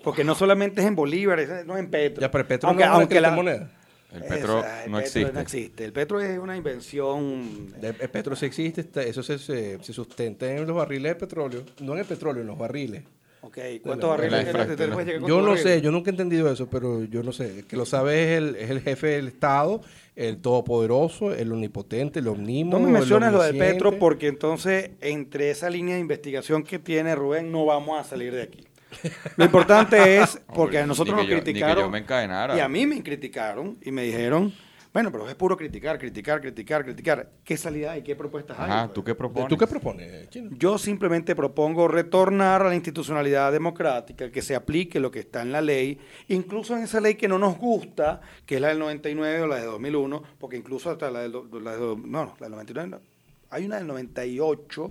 Porque 0.02 0.24
no 0.24 0.34
solamente 0.34 0.80
es 0.80 0.86
en 0.86 0.94
Bolívar, 0.96 1.38
es- 1.40 1.66
no 1.66 1.74
es 1.76 1.80
en 1.84 1.90
Petro. 1.90 2.20
Ya, 2.20 2.30
pero 2.30 2.46
Petro 2.46 2.68
aunque, 2.68 2.84
no 2.84 2.90
es 2.92 2.98
aunque 2.98 3.20
la 3.20 3.28
criptomoneda. 3.28 3.70
El 4.12 4.24
petro 4.24 4.58
Esa, 4.58 4.84
el 4.84 4.90
no 4.90 4.98
Petro 4.98 5.06
existe. 5.08 5.32
no 5.32 5.40
existe. 5.40 5.84
El 5.86 5.92
Petro 5.94 6.20
es 6.20 6.38
una 6.38 6.54
invención... 6.54 7.68
El 7.80 7.96
el 7.98 8.10
petro 8.10 8.36
sí 8.36 8.44
existe, 8.44 8.82
está- 8.82 9.02
eso 9.02 9.22
se, 9.22 9.38
se- 9.38 9.82
se 9.82 9.92
sustenta 9.94 10.50
en 10.50 10.66
los 10.66 10.76
barriles 10.76 11.12
de 11.12 11.14
petróleo, 11.14 11.62
no 11.80 11.94
en 11.94 12.00
el 12.00 12.04
petróleo, 12.04 12.42
en 12.42 12.46
los 12.48 12.58
barriles. 12.58 13.04
Ok, 13.40 13.58
¿cuántos 13.82 14.08
barriles 14.10 14.46
con 14.52 15.26
Yo 15.26 15.40
no 15.40 15.56
sé, 15.56 15.80
yo 15.80 15.90
nunca 15.90 16.10
he 16.10 16.12
entendido 16.12 16.52
eso, 16.52 16.68
pero 16.68 17.02
yo 17.04 17.22
no 17.24 17.32
sé. 17.32 17.60
El 17.60 17.66
que 17.66 17.76
lo 17.76 17.84
sabe 17.86 18.22
es 18.22 18.38
el, 18.38 18.54
es 18.56 18.70
el 18.70 18.80
jefe 18.82 19.06
del 19.08 19.28
Estado, 19.28 19.80
el 20.14 20.36
todopoderoso, 20.38 21.32
el 21.34 21.50
omnipotente, 21.50 22.20
el 22.20 22.28
omnímodo. 22.28 22.78
No 22.78 22.84
me 22.84 22.92
el 22.92 22.98
mencionas 22.98 23.32
lo 23.32 23.42
del. 23.42 23.58
Petro 23.58 23.98
porque 23.98 24.28
entonces 24.28 24.90
entre 25.00 25.50
esa 25.50 25.70
línea 25.70 25.94
de 25.96 26.00
investigación 26.00 26.62
que 26.62 26.78
tiene 26.78 27.14
Rubén 27.16 27.50
no 27.50 27.64
vamos 27.64 27.98
a 27.98 28.04
salir 28.04 28.32
de 28.32 28.42
aquí. 28.42 28.64
Lo 29.36 29.44
importante 29.44 30.18
es 30.18 30.40
porque 30.54 30.78
a 30.78 30.86
nosotros 30.86 31.16
nos 31.16 31.26
yo- 31.26 31.40
criticaron 31.40 31.84
yo 31.84 31.90
me 31.90 31.98
encadenara. 31.98 32.56
y 32.56 32.60
a 32.60 32.68
mí 32.68 32.86
me 32.86 33.02
criticaron 33.02 33.78
y 33.82 33.90
me 33.90 34.02
dijeron, 34.04 34.52
bueno, 34.92 35.10
pero 35.10 35.26
es 35.26 35.34
puro 35.34 35.56
criticar, 35.56 35.98
criticar, 35.98 36.42
criticar, 36.42 36.84
criticar. 36.84 37.30
¿Qué 37.44 37.56
salida 37.56 37.92
hay? 37.92 38.02
¿Qué 38.02 38.14
propuestas 38.14 38.58
hay? 38.58 38.70
Ajá? 38.70 38.88
¿tú 38.92 39.02
qué 39.02 39.14
propones? 39.14 39.48
¿Tú 39.48 39.56
qué 39.56 39.66
propones, 39.66 40.28
Chino? 40.28 40.50
Yo 40.58 40.76
simplemente 40.76 41.34
propongo 41.34 41.88
retornar 41.88 42.60
a 42.60 42.68
la 42.68 42.74
institucionalidad 42.74 43.50
democrática, 43.52 44.30
que 44.30 44.42
se 44.42 44.54
aplique 44.54 45.00
lo 45.00 45.10
que 45.10 45.20
está 45.20 45.40
en 45.40 45.50
la 45.50 45.62
ley, 45.62 45.98
incluso 46.28 46.76
en 46.76 46.82
esa 46.82 47.00
ley 47.00 47.14
que 47.14 47.26
no 47.26 47.38
nos 47.38 47.56
gusta, 47.56 48.20
que 48.44 48.56
es 48.56 48.60
la 48.60 48.68
del 48.68 48.78
99 48.80 49.40
o 49.40 49.46
la 49.46 49.56
de 49.56 49.64
2001, 49.64 50.22
porque 50.38 50.58
incluso 50.58 50.90
hasta 50.90 51.10
la 51.10 51.20
del, 51.20 51.32
la 51.62 51.72
de 51.74 51.80
no, 51.80 51.96
no, 51.96 52.34
la 52.38 52.46
del 52.46 52.50
99, 52.52 52.88
no. 52.90 53.00
hay 53.48 53.64
una 53.64 53.76
del 53.76 53.86
98, 53.86 54.90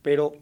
pero 0.00 0.32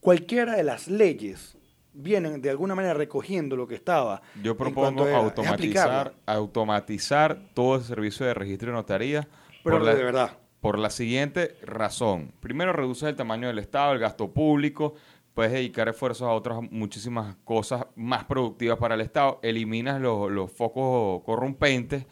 cualquiera 0.00 0.56
de 0.56 0.64
las 0.64 0.88
leyes 0.88 1.56
vienen 1.94 2.40
de 2.40 2.50
alguna 2.50 2.74
manera 2.74 2.94
recogiendo 2.94 3.56
lo 3.56 3.66
que 3.66 3.74
estaba. 3.74 4.22
Yo 4.42 4.56
propongo 4.56 5.04
a- 5.04 5.16
automatizar, 5.16 6.14
automatizar 6.26 7.38
todo 7.54 7.76
el 7.76 7.82
servicio 7.82 8.26
de 8.26 8.34
registro 8.34 8.68
de 8.70 8.74
notaría. 8.76 9.28
Pero 9.64 9.78
por 9.78 9.86
la- 9.86 9.94
de 9.94 10.04
verdad. 10.04 10.38
Por 10.60 10.78
la 10.78 10.90
siguiente 10.90 11.56
razón. 11.64 12.32
Primero, 12.40 12.72
reduces 12.72 13.08
el 13.08 13.16
tamaño 13.16 13.48
del 13.48 13.58
Estado, 13.58 13.92
el 13.92 13.98
gasto 13.98 14.30
público. 14.32 14.94
Puedes 15.34 15.50
dedicar 15.52 15.88
esfuerzos 15.88 16.28
a 16.28 16.32
otras 16.32 16.60
muchísimas 16.70 17.34
cosas 17.44 17.86
más 17.96 18.24
productivas 18.24 18.78
para 18.78 18.94
el 18.94 19.00
Estado. 19.00 19.40
Eliminas 19.42 20.00
los, 20.00 20.30
los 20.30 20.52
focos 20.52 21.22
corrompentes. 21.24 22.06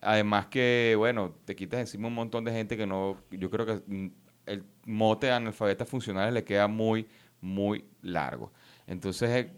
Además 0.00 0.46
que, 0.46 0.94
bueno, 0.96 1.32
te 1.44 1.56
quitas 1.56 1.80
encima 1.80 2.06
un 2.06 2.14
montón 2.14 2.44
de 2.44 2.52
gente 2.52 2.76
que 2.76 2.86
no... 2.86 3.16
Yo 3.32 3.50
creo 3.50 3.66
que 3.66 4.10
el 4.46 4.64
mote 4.84 5.26
de 5.26 5.32
analfabetas 5.32 5.88
funcionales 5.88 6.32
le 6.32 6.44
queda 6.44 6.68
muy, 6.68 7.08
muy 7.40 7.84
largo. 8.02 8.52
Entonces, 8.88 9.30
eh, 9.30 9.50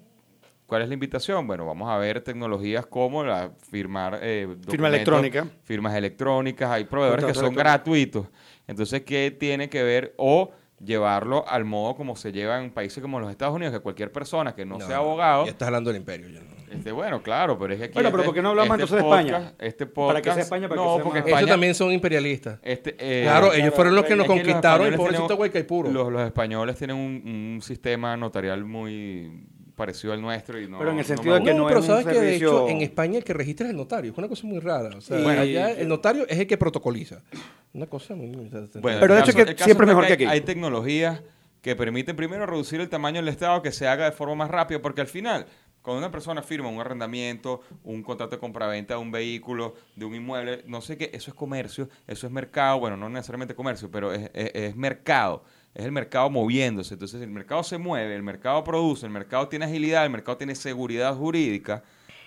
¿cuál 0.67 0.83
es 0.83 0.89
la 0.89 0.95
invitación? 0.95 1.47
Bueno, 1.47 1.65
vamos 1.65 1.89
a 1.89 1.97
ver 1.97 2.21
tecnologías 2.21 2.85
como 2.87 3.25
la 3.25 3.53
firmar... 3.71 4.19
eh, 4.21 4.47
documentos, 4.47 4.89
electrónica. 4.89 5.47
Firmas 5.63 5.95
electrónicas, 5.95 6.71
hay 6.71 6.85
proveedores 6.85 7.25
que 7.25 7.35
son 7.35 7.55
gratuitos. 7.55 8.27
Entonces, 8.67 9.03
¿qué 9.03 9.31
tiene 9.31 9.69
que 9.69 9.83
ver? 9.83 10.15
O 10.19 10.51
llevarlo 10.85 11.47
al 11.49 11.65
modo 11.65 11.95
como 11.95 12.17
se 12.17 12.33
lleva 12.33 12.59
en 12.63 12.71
países 12.71 13.03
como 13.03 13.21
los 13.21 13.31
Estados 13.31 13.55
Unidos, 13.55 13.75
que 13.75 13.81
cualquier 13.81 14.11
persona 14.11 14.55
que 14.55 14.65
no, 14.65 14.81
sea 14.81 14.97
abogado... 14.99 15.45
Ya 15.45 15.51
estás 15.53 15.67
hablando 15.67 15.91
del 15.91 15.99
imperio. 15.99 16.29
ya 16.29 16.41
no. 16.41 16.61
Este, 16.71 16.93
bueno, 16.93 17.21
claro, 17.23 17.59
pero 17.59 17.73
es 17.73 17.79
que 17.81 17.85
aquí... 17.87 17.95
Bueno, 17.95 18.11
pero 18.11 18.23
este- 18.23 18.27
¿por 18.29 18.35
qué 18.35 18.43
no 18.43 18.49
hablamos 18.51 18.79
este 18.81 18.95
entonces 18.97 19.05
de 19.05 19.11
España? 19.11 19.51
podcast- 19.51 19.55
Este 19.67 19.87
Para 19.87 19.95
podcast... 19.95 20.25
que 20.25 20.33
sea 20.35 20.43
España, 20.43 20.69
para 20.69 20.81
que 20.81 20.87
no, 20.87 20.95
sea 20.95 21.05
porque 21.05 21.19
España... 21.19 21.39
Ellos 21.39 21.51
también 21.51 21.75
son 21.75 21.93
imperialistas. 21.93 22.59
Este, 22.63 22.91
eh, 22.99 23.23
claro, 23.25 23.49
claro, 23.49 23.61
ellos 23.63 23.75
fueron 23.75 23.95
los 23.97 24.05
que 24.05 24.15
nos 24.17 24.25
es 24.27 24.31
que 24.31 24.37
los 24.37 24.45
conquistaron 24.47 24.95
y 24.95 24.97
pobrecito 24.97 25.37
Guaycaipuro. 25.37 25.91
Los, 25.91 26.13
los 26.13 26.23
españoles 26.23 26.77
tienen 26.77 26.97
un, 26.97 27.23
un 27.57 27.63
sistema 27.63 28.17
notarial 28.17 28.65
muy 28.65 29.47
parecido 29.81 30.13
al 30.13 30.21
nuestro 30.21 30.61
y 30.61 30.69
no... 30.69 30.79
Pero 30.79 30.91
en 30.91 30.99
el 30.99 31.03
no 31.03 31.07
sentido 31.09 31.35
me 31.35 31.41
de 31.41 31.45
que 31.47 31.51
gusta. 31.53 31.63
no 31.63 31.67
pero 31.69 31.81
es 31.81 31.85
un 31.85 31.91
sabes 31.91 32.07
que 32.07 32.21
de 32.21 32.37
hecho 32.37 32.51
servicio- 32.51 32.69
en 32.69 32.83
España 32.83 33.19
el 33.19 33.25
que 33.25 33.33
registra 33.33 33.67
es 33.67 33.71
el 33.71 33.77
notario. 33.79 34.13
Es 34.13 34.19
una 34.19 34.29
cosa 34.29 34.47
muy 34.47 34.59
rara. 34.59 34.97
O 34.97 35.01
sea, 35.01 35.19
Y- 35.19 35.27
allá 35.27 35.71
el 35.73 35.89
notario 35.89 36.27
es 36.29 36.39
el 36.39 36.47
que 36.47 36.59
protocoliza. 36.59 37.23
Una 37.73 37.87
cosa 37.87 38.15
muy... 38.15 38.29
Bueno, 38.81 38.99
Pero 39.01 39.15
de 39.15 39.21
hecho 39.21 39.33
caso- 39.33 39.47
que 39.57 39.65
siempre 39.65 39.85
es 39.85 39.89
mejor 39.89 40.03
que 40.05 40.09
hay- 40.09 40.15
aquí. 40.15 40.25
Hay 40.27 40.41
tecnologías 40.43 41.23
que 41.63 41.75
permiten 41.77 42.15
primero 42.17 42.45
reducir 42.47 42.81
el 42.81 42.89
tamaño 42.89 43.17
del 43.17 43.29
Estado, 43.29 43.63
que 43.63 43.73
se 43.73 43.89
haga 43.89 44.05
de 44.05 44.13
forma 44.13 44.35
más 44.35 44.51
rápida, 44.51 44.81
porque 44.83 45.01
al 45.01 45.07
final, 45.07 45.47
cuando 45.83 45.99
una 45.99 46.11
persona 46.11 46.43
firma 46.43 46.69
un 46.69 46.81
arrendamiento, 46.81 47.63
un 47.85 48.03
contrato 48.03 48.37
de 48.37 48.41
compraventa 48.41 48.95
de 48.95 49.01
un 49.01 49.11
vehículo, 49.11 49.75
de 49.97 50.05
un 50.05 50.15
inmueble, 50.15 50.63
no 50.67 50.81
sé 50.81 50.97
qué, 50.97 51.11
eso 51.13 51.31
es 51.31 51.35
comercio, 51.35 51.89
eso 52.07 52.27
es 52.27 52.33
mercado, 52.33 52.79
bueno, 52.81 52.97
no 52.97 53.09
necesariamente 53.09 53.55
comercio, 53.55 53.91
pero 53.91 54.13
es, 54.13 54.31
es- 54.35 54.51
es 54.55 54.77
mercado. 54.77 55.43
Es 55.75 55.85
el 55.85 55.93
mercado 55.93 56.31
moviéndose. 56.31 56.95
Entonces, 56.95 57.21
el 57.23 57.31
mercado 57.31 57.63
se 57.63 57.79
mueve, 57.79 58.15
el 58.17 58.23
mercado 58.23 58.63
produce, 58.65 59.07
el 59.07 59.13
mercado 59.13 59.49
tiene 59.49 59.65
agilidad, 59.65 60.05
el 60.05 60.11
mercado 60.11 60.37
tiene 60.37 60.55
seguridad 60.55 61.15
jurídica. 61.15 61.83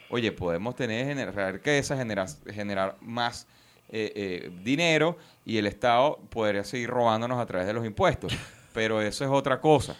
Oye, 0.09 0.31
podemos 0.31 0.75
tener 0.75 1.05
generar 1.05 1.53
riqueza, 1.53 1.97
generar, 1.97 2.27
generar 2.51 2.97
más 3.01 3.47
eh, 3.89 4.11
eh, 4.15 4.51
dinero 4.63 5.17
y 5.45 5.57
el 5.57 5.67
Estado 5.67 6.19
podría 6.29 6.63
seguir 6.63 6.89
robándonos 6.89 7.39
a 7.39 7.45
través 7.45 7.67
de 7.67 7.73
los 7.73 7.85
impuestos. 7.85 8.33
Pero 8.73 9.01
eso 9.01 9.23
es 9.23 9.31
otra 9.31 9.59
cosa. 9.59 9.95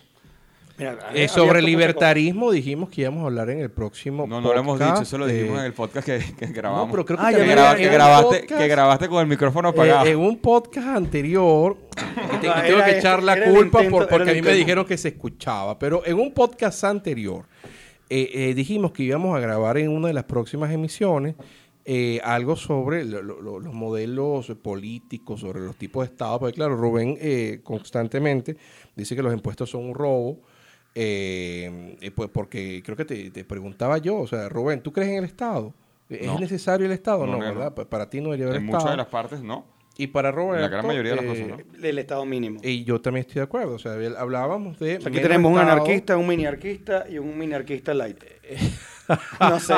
Mira, 0.78 0.98
Eh, 1.14 1.28
sobre 1.28 1.62
libertarismo 1.62 2.52
dijimos 2.52 2.90
que 2.90 3.02
íbamos 3.02 3.22
a 3.24 3.26
hablar 3.28 3.50
en 3.52 3.60
el 3.60 3.70
próximo 3.70 4.26
No, 4.26 4.42
no 4.42 4.54
lo 4.54 4.60
hemos 4.60 4.80
dicho, 4.80 5.04
eso 5.04 5.18
lo 5.20 5.28
dijimos 5.28 5.58
eh, 5.58 5.60
en 5.60 5.66
el 5.68 5.74
podcast 5.74 6.06
que, 6.08 6.20
que 6.36 6.48
grabamos. 6.48 6.88
No, 6.88 6.92
pero 6.92 7.06
creo 7.06 7.20
que 7.20 7.26
Ah, 7.26 7.32
que, 7.32 7.46
graba- 7.46 7.76
grabaste, 7.76 8.40
podcast, 8.40 8.62
que 8.62 8.68
grabaste 8.68 9.08
con 9.08 9.22
el 9.22 9.28
micrófono 9.28 9.70
eh, 9.70 9.72
apagado. 9.72 10.06
en 10.08 10.18
un 10.18 10.38
podcast 10.40 10.88
anterior, 10.88 11.78
te- 12.42 12.48
que 12.48 12.62
tengo 12.72 12.84
que 12.84 12.98
echar 12.98 13.22
la 13.22 13.44
culpa 13.44 13.84
intento, 13.84 13.90
por- 13.92 14.02
era 14.04 14.10
porque 14.10 14.32
a 14.32 14.34
mí 14.34 14.42
me 14.42 14.54
dijeron 14.54 14.86
que 14.86 14.98
se 14.98 15.10
escuchaba, 15.10 15.78
pero 15.78 16.02
en 16.06 16.20
un 16.20 16.34
podcast 16.34 16.84
anterior 16.86 17.46
eh, 18.10 18.30
eh, 18.34 18.54
dijimos 18.56 18.92
que 18.94 19.04
íbamos 19.04 19.36
a 19.38 19.40
grabar 19.40 19.78
en 19.78 19.90
una 19.90 20.08
de 20.08 20.14
las 20.16 20.24
próximas 20.26 20.72
emisiones 20.72 21.36
eh, 21.86 22.20
algo 22.24 22.56
sobre 22.56 23.04
lo- 23.06 23.22
lo- 23.22 23.42
lo- 23.42 23.60
los 23.60 23.74
modelos 23.76 24.52
políticos, 24.64 25.42
sobre 25.42 25.60
los 25.60 25.76
tipos 25.76 26.08
de 26.08 26.12
Estado, 26.14 26.40
porque 26.40 26.56
claro, 26.56 26.76
Rubén 26.78 27.18
eh, 27.22 27.60
constantemente 27.64 28.58
dice 28.96 29.16
que 29.16 29.22
los 29.22 29.34
impuestos 29.34 29.70
son 29.70 29.84
un 29.86 29.94
robo. 29.94 30.40
Eh, 30.96 31.98
eh, 32.02 32.12
pues 32.12 32.30
porque 32.30 32.82
creo 32.86 32.96
que 32.98 33.06
te, 33.06 33.32
te 33.32 33.44
preguntaba 33.46 33.98
yo, 33.98 34.18
o 34.18 34.28
sea, 34.28 34.50
Rubén, 34.50 34.82
¿tú 34.82 34.92
crees 34.94 35.10
en 35.10 35.18
el 35.18 35.24
Estado? 35.26 35.74
¿Es 36.10 36.26
No. 36.28 36.38
necesario 36.40 36.86
el 36.86 36.92
Estado? 36.92 37.26
No, 37.26 37.34
No, 37.34 37.40
no, 37.40 37.46
no. 37.46 37.54
¿verdad? 37.56 37.74
Pa- 37.74 37.86
Para 37.90 38.10
ti 38.10 38.18
no 38.20 38.26
debería 38.26 38.46
haber 38.48 38.58
en 38.58 38.66
Estado. 38.66 38.80
muchas 38.84 38.92
de 38.94 38.98
las 38.98 39.08
partes 39.08 39.42
no. 39.42 39.66
Y 39.96 40.08
para 40.08 40.32
Roberto... 40.32 40.62
la 40.62 40.70
gran 40.70 40.88
mayoría 40.88 41.12
de 41.16 41.18
las 41.18 41.38
eh, 41.38 41.48
cosas, 41.48 41.82
del 41.82 42.00
Estado 42.00 42.26
mínimo. 42.26 42.60
Y 42.64 42.84
yo 42.84 43.00
también 43.00 43.22
estoy 43.28 43.40
de 43.40 43.44
acuerdo. 43.44 43.76
O 43.76 43.80
sea, 43.80 43.94
hablábamos 44.18 44.80
de... 44.80 44.98
O 44.98 45.02
sea, 45.02 45.10
aquí 45.10 45.22
tenemos 45.22 45.52
un 45.52 45.60
anarquista, 45.60 46.18
un 46.18 46.28
miniarquista 46.28 47.06
y 47.10 47.20
un 47.20 47.38
miniarquista 47.38 47.94
light. 47.94 48.18
no 49.40 49.60
sé. 49.60 49.76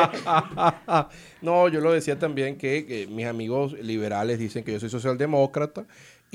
no, 1.41 1.67
yo 1.67 1.81
lo 1.81 1.91
decía 1.91 2.17
también 2.17 2.57
que, 2.57 2.85
que 2.85 3.07
mis 3.07 3.25
amigos 3.25 3.73
liberales 3.73 4.39
dicen 4.39 4.63
que 4.63 4.71
yo 4.71 4.79
soy 4.79 4.89
socialdemócrata 4.89 5.85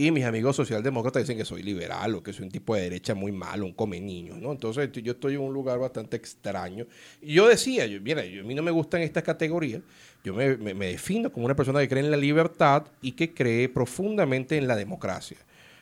y 0.07 0.11
mis 0.11 0.25
amigos 0.25 0.57
socialdemócratas 0.57 1.23
dicen 1.23 1.37
que 1.37 1.45
soy 1.45 1.63
liberal 1.63 2.15
o 2.15 2.23
que 2.23 2.33
soy 2.33 2.45
un 2.47 2.51
tipo 2.51 2.75
de 2.75 2.83
derecha 2.83 3.15
muy 3.15 3.33
malo, 3.33 3.67
un 3.67 3.73
come 3.73 4.01
niños, 4.01 4.39
¿no? 4.39 4.53
Entonces 4.53 4.91
yo 4.93 5.13
estoy 5.13 5.35
en 5.35 5.41
un 5.41 5.53
lugar 5.53 5.79
bastante 5.79 6.17
extraño. 6.17 6.87
Y 7.21 7.35
yo 7.35 7.49
decía, 7.49 7.87
mira, 8.01 8.23
a 8.23 8.43
mí 8.45 8.55
no 8.55 8.63
me 8.63 8.71
gustan 8.71 9.03
estas 9.03 9.23
categorías. 9.23 9.83
Yo 10.25 10.35
me, 10.35 10.57
me- 10.57 10.75
me 10.75 10.87
defino 10.89 11.33
como 11.33 11.47
una 11.47 11.57
persona 11.57 11.81
que 11.81 11.89
cree 11.89 12.05
en 12.05 12.11
la 12.11 12.17
libertad 12.17 12.87
y 13.01 13.13
que 13.13 13.33
cree 13.35 13.69
profundamente 13.69 14.57
en 14.57 14.67
la 14.69 14.77
democracia. 14.77 15.39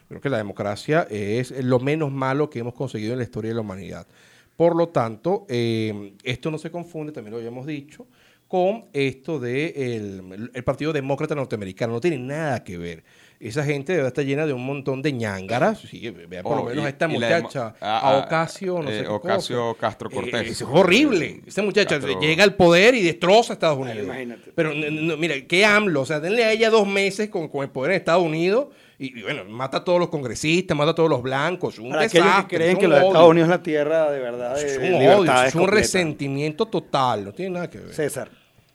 Creo 0.08 0.20
que 0.20 0.30
la 0.30 0.38
democracia 0.38 1.06
es 1.10 1.50
lo 1.64 1.80
menos 1.80 2.10
malo 2.10 2.48
que 2.48 2.60
hemos 2.60 2.74
conseguido 2.74 3.12
en 3.12 3.18
la 3.18 3.24
historia 3.24 3.50
de 3.50 3.54
la 3.56 3.60
humanidad. 3.60 4.06
Por 4.56 4.74
lo 4.74 4.88
tanto, 4.88 5.46
eh, 5.48 6.14
esto 6.24 6.50
no 6.50 6.58
se 6.58 6.70
confunde, 6.70 7.12
también 7.12 7.32
lo 7.32 7.38
habíamos 7.38 7.66
dicho, 7.66 8.06
con 8.48 8.86
esto 8.94 9.38
del 9.38 9.72
de 9.78 9.96
el, 10.34 10.50
el 10.54 10.64
Partido 10.64 10.92
Demócrata 10.92 11.34
Norteamericano. 11.34 11.92
No 11.92 12.00
tiene 12.00 12.18
nada 12.18 12.64
que 12.64 12.78
ver. 12.78 13.04
Esa 13.40 13.62
gente 13.62 13.92
debe 13.94 14.08
estar 14.08 14.24
llena 14.24 14.46
de 14.46 14.52
un 14.52 14.66
montón 14.66 15.00
de 15.00 15.12
ñángaras. 15.12 15.78
Sí, 15.82 16.10
vean 16.10 16.42
por 16.42 16.54
Oh, 16.54 16.56
lo 16.56 16.64
menos 16.64 16.82
y- 16.82 16.86
a 16.86 16.88
esta 16.88 17.06
muchacha, 17.06 17.58
demo- 17.66 17.76
ah, 17.80 17.98
a 17.98 18.10
ah, 18.10 18.18
Ocasio, 18.18 18.82
no 18.82 18.90
eh, 18.90 18.96
sé 18.98 19.02
qué 19.02 19.08
Ocasio 19.08 19.58
cosa. 19.68 19.80
Castro 19.80 20.10
Cortés. 20.10 20.34
Eh, 20.48 20.48
es 20.50 20.62
horrible. 20.62 21.42
Esa 21.46 21.62
muchacha 21.62 22.00
Castro- 22.00 22.20
llega 22.20 22.42
al 22.42 22.54
poder 22.56 22.96
y 22.96 23.02
destroza 23.02 23.52
a 23.52 23.54
Estados 23.54 23.76
Ay, 23.78 23.82
Unidos. 23.84 24.06
imagínate. 24.06 24.50
Pero 24.54 24.74
no, 24.74 24.90
no, 24.90 25.16
mira, 25.16 25.36
¿qué 25.46 25.64
AMLO? 25.64 26.00
O 26.00 26.06
sea, 26.06 26.18
denle 26.18 26.44
a 26.44 26.50
ella 26.52 26.70
dos 26.70 26.88
meses 26.88 27.28
con, 27.28 27.46
con 27.48 27.62
el 27.62 27.70
poder 27.70 27.92
en 27.92 27.98
Estados 27.98 28.24
Unidos 28.24 28.68
y, 28.98 29.18
y, 29.18 29.22
bueno, 29.22 29.44
mata 29.44 29.78
a 29.78 29.84
todos 29.84 29.98
los 30.00 30.08
congresistas, 30.08 30.76
mata 30.76 30.90
a 30.90 30.94
todos 30.94 31.08
los 31.08 31.22
blancos. 31.22 31.78
Un 31.78 31.90
Para 31.90 32.02
aquellos 32.02 32.24
que 32.26 32.30
desastre, 32.30 32.56
creen 32.58 32.70
es 32.72 32.78
que 32.78 32.84
un 32.86 32.90
los. 32.92 33.02
Estados 33.02 33.30
Unidos 33.30 33.46
es 33.46 33.50
la 33.50 33.62
tierra 33.62 34.10
de 34.10 34.18
verdad 34.20 34.54
de, 34.56 34.66
Es 34.66 34.80
de 34.80 34.88
un 34.94 34.94
odio, 35.20 35.42
es 35.44 35.54
un 35.54 35.68
resentimiento 35.68 36.66
total, 36.66 37.24
no 37.26 37.32
tiene 37.32 37.52
nada 37.54 37.70
que 37.70 37.78
ver. 37.78 37.94
César, 37.94 38.30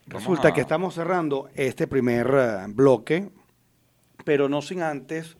Vamos 0.07 0.21
resulta 0.23 0.47
a- 0.49 0.53
que 0.53 0.61
estamos 0.61 0.93
cerrando 0.95 1.49
este 1.55 1.87
primer 1.87 2.27
eh, 2.33 2.65
bloque, 2.69 3.29
pero 4.23 4.47
no 4.49 4.61
sin 4.61 4.81
antes. 4.81 5.35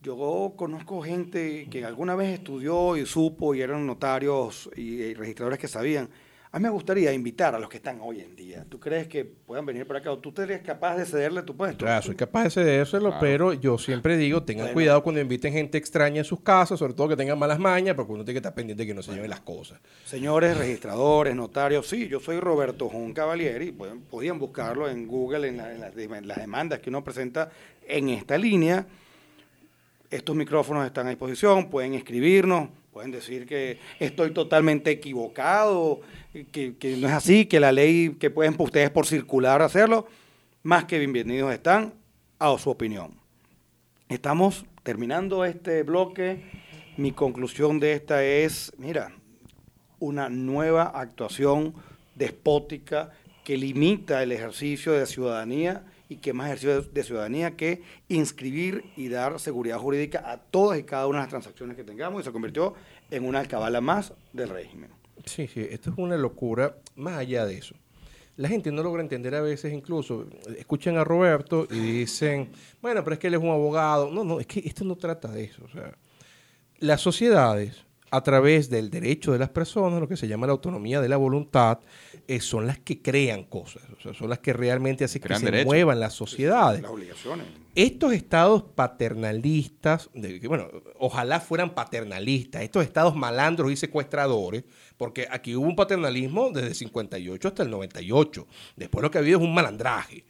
Yo 0.00 0.54
conozco 0.56 1.02
gente 1.02 1.66
que 1.70 1.84
alguna 1.84 2.14
vez 2.14 2.32
estudió 2.32 2.96
y 2.96 3.04
supo 3.04 3.54
y 3.54 3.60
eran 3.62 3.84
notarios 3.86 4.70
y 4.76 5.12
registradores 5.14 5.58
que 5.58 5.66
sabían. 5.68 6.08
A 6.58 6.60
mí 6.60 6.64
me 6.64 6.70
gustaría 6.70 7.12
invitar 7.12 7.54
a 7.54 7.58
los 7.60 7.68
que 7.68 7.76
están 7.76 8.00
hoy 8.02 8.18
en 8.18 8.34
día. 8.34 8.66
¿Tú 8.68 8.80
crees 8.80 9.06
que 9.06 9.24
puedan 9.24 9.64
venir 9.64 9.86
por 9.86 9.96
acá? 9.96 10.10
¿O 10.10 10.18
tú 10.18 10.32
eres 10.42 10.60
capaz 10.60 10.96
de 10.96 11.06
cederle 11.06 11.42
tu 11.42 11.56
puesto? 11.56 11.84
Claro, 11.84 12.02
soy 12.02 12.16
capaz 12.16 12.42
de 12.42 12.50
cedérselo, 12.50 13.10
Claro. 13.10 13.18
pero 13.20 13.52
yo 13.52 13.78
siempre 13.78 14.16
digo, 14.16 14.42
tengan 14.42 14.64
Bueno. 14.64 14.74
cuidado 14.74 15.02
cuando 15.04 15.20
inviten 15.20 15.52
gente 15.52 15.78
extraña 15.78 16.18
en 16.18 16.24
sus 16.24 16.40
casas, 16.40 16.80
sobre 16.80 16.94
todo 16.94 17.10
que 17.10 17.16
tengan 17.16 17.38
malas 17.38 17.60
mañas, 17.60 17.94
porque 17.94 18.10
uno 18.12 18.24
tiene 18.24 18.34
que 18.34 18.38
estar 18.38 18.56
pendiente 18.56 18.82
de 18.82 18.88
que 18.88 18.94
no 18.94 19.02
se 19.04 19.12
lleven 19.12 19.30
las 19.30 19.38
cosas. 19.38 19.78
Señores 20.04 20.58
registradores, 20.58 21.36
notarios, 21.36 21.86
sí, 21.86 22.08
yo 22.08 22.18
soy 22.18 22.40
Roberto 22.40 22.88
Jón 22.88 23.12
Cavalieri, 23.14 23.70
pueden- 23.70 24.00
podían 24.00 24.40
buscarlo 24.40 24.88
en 24.88 25.06
Google, 25.06 25.46
en, 25.46 25.58
la- 25.58 25.72
en 25.72 25.80
las, 25.80 25.94
dem- 25.94 26.16
en 26.18 26.26
las 26.26 26.38
demandas 26.38 26.80
que 26.80 26.90
uno 26.90 27.04
presenta 27.04 27.52
en 27.86 28.08
esta 28.08 28.36
línea. 28.36 28.84
Estos 30.10 30.34
micrófonos 30.34 30.84
están 30.86 31.06
a 31.06 31.10
disposición, 31.10 31.70
pueden 31.70 31.94
escribirnos, 31.94 32.70
pueden 32.98 33.12
decir 33.12 33.46
que 33.46 33.78
estoy 34.00 34.32
totalmente 34.32 34.90
equivocado, 34.90 36.00
que, 36.50 36.96
no 36.98 37.06
es 37.06 37.14
así, 37.14 37.46
que 37.46 37.60
la 37.60 37.70
ley 37.70 38.16
que 38.18 38.28
pueden 38.28 38.56
ustedes 38.58 38.90
por 38.90 39.06
circular 39.06 39.62
hacerlo, 39.62 40.08
más 40.64 40.86
que 40.86 40.98
bienvenidos 40.98 41.52
están 41.52 41.94
a 42.40 42.58
su 42.58 42.68
opinión. 42.70 43.12
Estamos 44.08 44.66
terminando 44.82 45.44
este 45.44 45.84
bloque. 45.84 46.42
Mi 46.96 47.12
conclusión 47.12 47.78
de 47.78 47.92
esta 47.92 48.24
es, 48.24 48.72
mira, 48.78 49.12
una 50.00 50.28
nueva 50.28 50.86
actuación 50.86 51.74
despótica 52.16 53.12
que 53.44 53.56
limita 53.56 54.24
el 54.24 54.32
ejercicio 54.32 54.90
de 54.90 55.06
ciudadanía 55.06 55.84
y 56.08 56.16
que 56.16 56.32
más 56.32 56.46
ejercicio 56.46 56.82
de 56.82 57.02
ciudadanía 57.02 57.56
que 57.56 57.82
inscribir 58.08 58.84
y 58.96 59.08
dar 59.08 59.38
seguridad 59.40 59.78
jurídica 59.78 60.22
a 60.30 60.38
todas 60.38 60.78
y 60.78 60.84
cada 60.84 61.06
una 61.06 61.18
de 61.18 61.22
las 61.24 61.30
transacciones 61.30 61.76
que 61.76 61.84
tengamos 61.84 62.22
y 62.22 62.24
se 62.24 62.32
convirtió 62.32 62.74
en 63.10 63.24
una 63.24 63.40
alcabala 63.40 63.80
más 63.80 64.12
del 64.32 64.48
régimen. 64.48 64.90
Sí, 65.24 65.46
sí, 65.46 65.66
esto 65.68 65.90
es 65.90 65.98
una 65.98 66.16
locura. 66.16 66.76
Más 66.96 67.18
allá 67.18 67.44
de 67.44 67.58
eso, 67.58 67.74
la 68.36 68.48
gente 68.48 68.70
no 68.70 68.82
logra 68.82 69.02
entender 69.02 69.34
a 69.34 69.40
veces, 69.40 69.72
incluso, 69.72 70.26
escuchan 70.56 70.96
a 70.96 71.04
Roberto 71.04 71.66
y 71.70 71.78
dicen, 71.78 72.50
bueno, 72.80 73.02
pero 73.02 73.14
es 73.14 73.20
que 73.20 73.26
él 73.26 73.34
es 73.34 73.40
un 73.40 73.50
abogado. 73.50 74.10
No, 74.10 74.24
no, 74.24 74.40
es 74.40 74.46
que 74.46 74.60
esto 74.60 74.84
no 74.84 74.96
trata 74.96 75.28
de 75.28 75.44
eso. 75.44 75.64
O 75.64 75.68
sea, 75.68 75.96
las 76.78 77.00
sociedades, 77.00 77.84
a 78.10 78.22
través 78.22 78.70
del 78.70 78.90
derecho 78.90 79.32
de 79.32 79.38
las 79.38 79.50
personas, 79.50 80.00
lo 80.00 80.08
que 80.08 80.16
se 80.16 80.28
llama 80.28 80.46
la 80.46 80.52
autonomía 80.52 81.00
de 81.00 81.08
la 81.08 81.16
voluntad, 81.16 81.80
eh, 82.26 82.40
son 82.40 82.66
las 82.66 82.78
que 82.78 83.00
crean 83.00 83.44
cosas, 83.44 83.82
o 83.98 84.00
sea, 84.00 84.14
son 84.14 84.28
las 84.30 84.38
que 84.38 84.52
realmente 84.52 85.04
hacen 85.04 85.22
que 85.22 85.34
se 85.34 85.64
muevan 85.64 86.00
las 86.00 86.14
sociedades. 86.14 86.82
Las 86.82 86.90
obligaciones. 86.90 87.46
Estos 87.74 88.12
estados 88.12 88.64
paternalistas, 88.74 90.10
de 90.12 90.40
que, 90.40 90.48
bueno, 90.48 90.68
ojalá 90.98 91.40
fueran 91.40 91.74
paternalistas, 91.74 92.62
estos 92.62 92.82
estados 92.82 93.14
malandros 93.14 93.70
y 93.70 93.76
secuestradores, 93.76 94.64
porque 94.96 95.28
aquí 95.30 95.54
hubo 95.54 95.66
un 95.66 95.76
paternalismo 95.76 96.50
desde 96.50 96.68
el 96.68 96.74
58 96.74 97.48
hasta 97.48 97.62
el 97.62 97.70
98. 97.70 98.46
Después 98.76 99.02
lo 99.02 99.10
que 99.10 99.18
ha 99.18 99.20
habido 99.20 99.38
es 99.38 99.44
un 99.44 99.54
malandraje. 99.54 100.24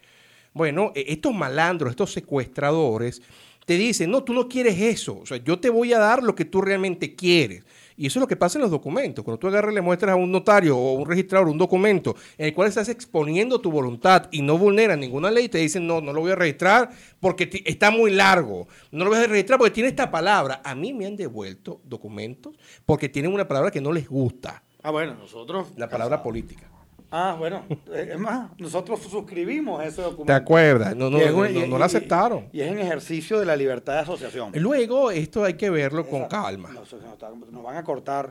Bueno, 0.53 0.91
eh, 0.95 1.05
estos 1.07 1.33
malandros, 1.33 1.91
estos 1.91 2.11
secuestradores, 2.13 3.21
te 3.69 3.77
dicen, 3.77 4.09
no, 4.09 4.23
tú 4.23 4.33
no 4.33 4.49
quieres 4.49 4.81
eso. 4.81 5.19
O 5.19 5.27
sea, 5.27 5.37
yo 5.37 5.59
te 5.59 5.69
voy 5.69 5.93
a 5.93 5.99
dar 5.99 6.23
lo 6.23 6.33
que 6.33 6.43
tú 6.43 6.59
realmente 6.59 7.13
quieres. 7.13 7.63
Y 7.95 8.07
eso 8.07 8.17
es 8.17 8.21
lo 8.21 8.27
que 8.27 8.35
pasa 8.35 8.57
en 8.57 8.63
los 8.63 8.71
documentos. 8.71 9.23
Cuando 9.23 9.37
tú 9.37 9.45
agarras 9.45 9.73
y 9.73 9.75
le 9.75 9.81
muestras 9.81 10.13
a 10.13 10.15
un 10.15 10.31
notario 10.31 10.75
o 10.75 10.93
un 10.93 11.07
registrador 11.07 11.47
un 11.47 11.59
documento 11.59 12.15
en 12.39 12.47
el 12.47 12.55
cual 12.55 12.67
estás 12.67 12.89
exponiendo 12.89 13.61
tu 13.61 13.69
voluntad 13.69 14.27
y 14.31 14.41
no 14.41 14.57
vulneras 14.57 14.97
ninguna 14.97 15.29
ley, 15.29 15.49
te 15.49 15.59
dicen, 15.59 15.85
no, 15.85 16.01
no 16.01 16.13
lo 16.13 16.21
voy 16.21 16.31
a 16.31 16.35
registrar 16.35 16.89
porque 17.19 17.47
está 17.63 17.91
muy 17.91 18.09
largo. 18.09 18.67
No 18.89 19.03
lo 19.03 19.11
voy 19.11 19.19
a 19.19 19.27
registrar 19.27 19.59
porque 19.59 19.75
tiene 19.75 19.89
esta 19.89 20.09
palabra. 20.09 20.63
A 20.65 20.73
mí 20.73 20.91
me 20.91 21.05
han 21.05 21.15
devuelto 21.15 21.79
documentos 21.83 22.55
porque 22.87 23.07
tienen 23.07 23.31
una 23.31 23.47
palabra 23.47 23.69
que 23.69 23.81
no 23.81 23.91
les 23.91 24.09
gusta, 24.09 24.63
Ah, 24.81 24.89
bueno, 24.89 25.13
nosotros... 25.13 25.67
la 25.77 25.89
palabra 25.89 26.23
política. 26.23 26.71
Ah, 27.11 27.35
bueno, 27.39 27.65
eh, 27.91 28.09
es 28.13 28.19
más, 28.19 28.51
nosotros 28.59 28.99
suscribimos 29.01 29.83
ese 29.83 30.01
documento. 30.01 30.25
¿Te 30.25 30.33
acuerdas? 30.33 30.95
No, 30.95 31.09
no, 31.09 31.17
es 31.17 31.67
la 31.69 31.85
aceptaron. 31.85 32.49
Y, 32.51 32.61
es 32.61 32.71
en 32.71 32.77
ejercicio 32.79 33.39
de 33.39 33.45
la 33.47 33.55
libertad 33.55 33.93
de 33.93 33.99
asociación. 33.99 34.51
Luego, 34.55 35.09
esto 35.09 35.43
hay 35.43 35.55
que 35.55 35.69
verlo 35.71 36.05
con 36.07 36.25
calma. 36.27 36.69
Nos, 36.71 37.63
van 37.63 37.77
a 37.77 37.83
cortar. 37.83 38.29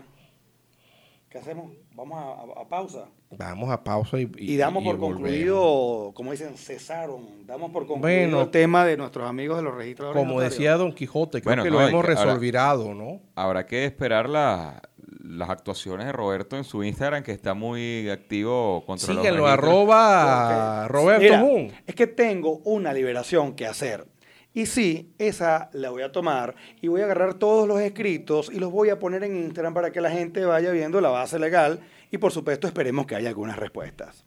¿Qué 1.28 1.38
hacemos? 1.38 1.72
Vamos 1.94 2.18
a, 2.18 2.60
a- 2.60 2.62
a 2.62 2.68
pausa. 2.68 3.04
Vamos 3.30 3.68
a 3.70 3.84
pausa 3.84 4.18
y, 4.18 4.30
Y, 4.38 4.56
damos 4.56 4.82
por 4.82 4.96
volvemos. 4.96 5.20
concluido, 5.20 6.12
como 6.14 6.30
dicen, 6.30 6.56
cesaron. 6.56 7.46
Damos 7.46 7.70
por 7.70 7.86
concluido 7.86 8.00
Bueno, 8.22 8.42
el 8.42 8.50
tema 8.50 8.86
de 8.86 8.96
nuestros 8.96 9.28
amigos 9.28 9.58
de 9.58 9.64
los 9.64 9.74
registradores. 9.74 10.18
Como 10.18 10.34
notarios. 10.34 10.52
decía 10.54 10.76
Don 10.76 10.94
Quijote, 10.94 11.42
creo 11.42 11.50
Bueno, 11.50 11.64
que 11.64 11.70
no, 11.70 11.80
lo 11.80 11.88
hemos 11.88 12.02
que 12.06 12.10
resolvirado, 12.12 12.94
¿no? 12.94 13.20
Habrá 13.34 13.66
que 13.66 13.84
esperar 13.84 14.26
la- 14.30 14.80
las 15.20 15.50
actuaciones 15.50 16.06
de 16.06 16.12
Roberto 16.12 16.56
en 16.56 16.64
su 16.64 16.84
Instagram, 16.84 17.22
que 17.22 17.32
está 17.32 17.54
muy 17.54 18.08
activo 18.10 18.84
contra 18.86 19.12
los 19.12 19.22
Síganlo, 19.22 19.44
registros. 19.44 19.68
arroba 19.70 20.88
Roberto 20.88 21.44
Mira. 21.44 21.80
Es 21.86 21.94
que 21.94 22.06
tengo 22.06 22.58
una 22.64 22.92
liberación 22.92 23.54
que 23.54 23.66
hacer. 23.66 24.06
Y 24.54 24.66
sí, 24.66 25.12
esa 25.18 25.70
la 25.72 25.90
voy 25.90 26.02
a 26.02 26.10
tomar 26.10 26.54
y 26.80 26.88
voy 26.88 27.02
a 27.02 27.04
agarrar 27.04 27.34
todos 27.34 27.68
los 27.68 27.80
escritos 27.80 28.50
y 28.52 28.58
los 28.58 28.72
voy 28.72 28.88
a 28.88 28.98
poner 28.98 29.22
en 29.22 29.36
Instagram 29.36 29.74
para 29.74 29.92
que 29.92 30.00
la 30.00 30.10
gente 30.10 30.44
vaya 30.44 30.70
viendo 30.70 31.00
la 31.00 31.10
base 31.10 31.38
legal 31.38 31.80
y 32.10 32.18
por 32.18 32.32
supuesto 32.32 32.66
esperemos 32.66 33.06
que 33.06 33.14
haya 33.14 33.28
algunas 33.28 33.56
respuestas. 33.56 34.24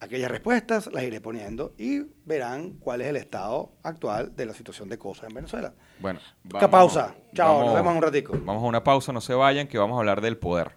Aquellas 0.00 0.30
respuestas 0.30 0.88
las 0.92 1.02
iré 1.02 1.20
poniendo 1.20 1.74
y 1.76 2.02
verán 2.24 2.74
cuál 2.74 3.00
es 3.00 3.08
el 3.08 3.16
estado 3.16 3.72
actual 3.82 4.34
de 4.36 4.46
la 4.46 4.54
situación 4.54 4.88
de 4.88 4.96
cosas 4.96 5.28
en 5.28 5.34
Venezuela. 5.34 5.74
Bueno, 5.98 6.20
Poca 6.48 6.70
pausa. 6.70 7.14
Chao, 7.34 7.48
vamos- 7.54 7.66
nos 7.66 7.74
vemos 7.74 7.90
en 7.90 7.96
un 7.96 8.02
ratico. 8.04 8.32
Vamos 8.44 8.62
a 8.62 8.66
una 8.66 8.84
pausa, 8.84 9.12
no 9.12 9.20
se 9.20 9.34
vayan, 9.34 9.66
que 9.66 9.76
vamos 9.76 9.96
a 9.96 9.98
hablar 9.98 10.20
del 10.20 10.36
poder. 10.36 10.72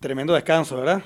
Tremendo 0.00 0.34
descanso, 0.34 0.76
¿verdad? 0.76 1.02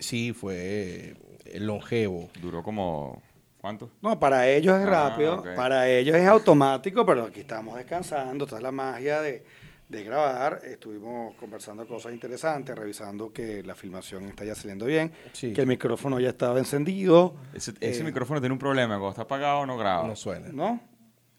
Sí, 0.00 0.32
fue 0.32 1.14
eh, 1.44 1.60
longevo. 1.60 2.30
Duró 2.40 2.62
como... 2.62 3.20
¿Cuánto? 3.60 3.90
No, 4.00 4.18
para 4.18 4.48
ellos 4.48 4.76
es 4.80 4.86
Ah, 4.88 5.10
rápido, 5.10 5.44
para 5.54 5.88
ellos 5.88 6.16
es 6.16 6.26
automático, 6.26 7.06
pero 7.06 7.24
aquí 7.26 7.40
estamos 7.40 7.76
descansando, 7.76 8.44
esta 8.46 8.56
es 8.56 8.62
la 8.62 8.72
magia 8.72 9.20
de, 9.20 9.44
de 9.92 10.02
grabar. 10.04 10.60
Estuvimos 10.64 11.34
conversando 11.36 11.86
cosas 11.86 12.12
interesantes, 12.14 12.74
revisando 12.76 13.30
que 13.30 13.62
la 13.62 13.74
filmación 13.74 14.24
está 14.24 14.42
ya 14.44 14.54
saliendo 14.54 14.86
bien, 14.86 15.12
Sí. 15.32 15.52
que 15.52 15.60
el 15.60 15.66
micrófono 15.66 16.18
ya 16.18 16.30
estaba 16.30 16.58
encendido. 16.58 17.34
Ese, 17.54 17.72
ese 17.78 18.00
Eh, 18.00 18.04
micrófono 18.04 18.40
tiene 18.40 18.54
un 18.54 18.58
problema, 18.58 18.94
cuando 18.94 19.10
está 19.10 19.22
apagado 19.22 19.66
no 19.66 19.76
graba. 19.76 20.08
No 20.08 20.16
suena. 20.16 20.48
¿No? 20.50 20.80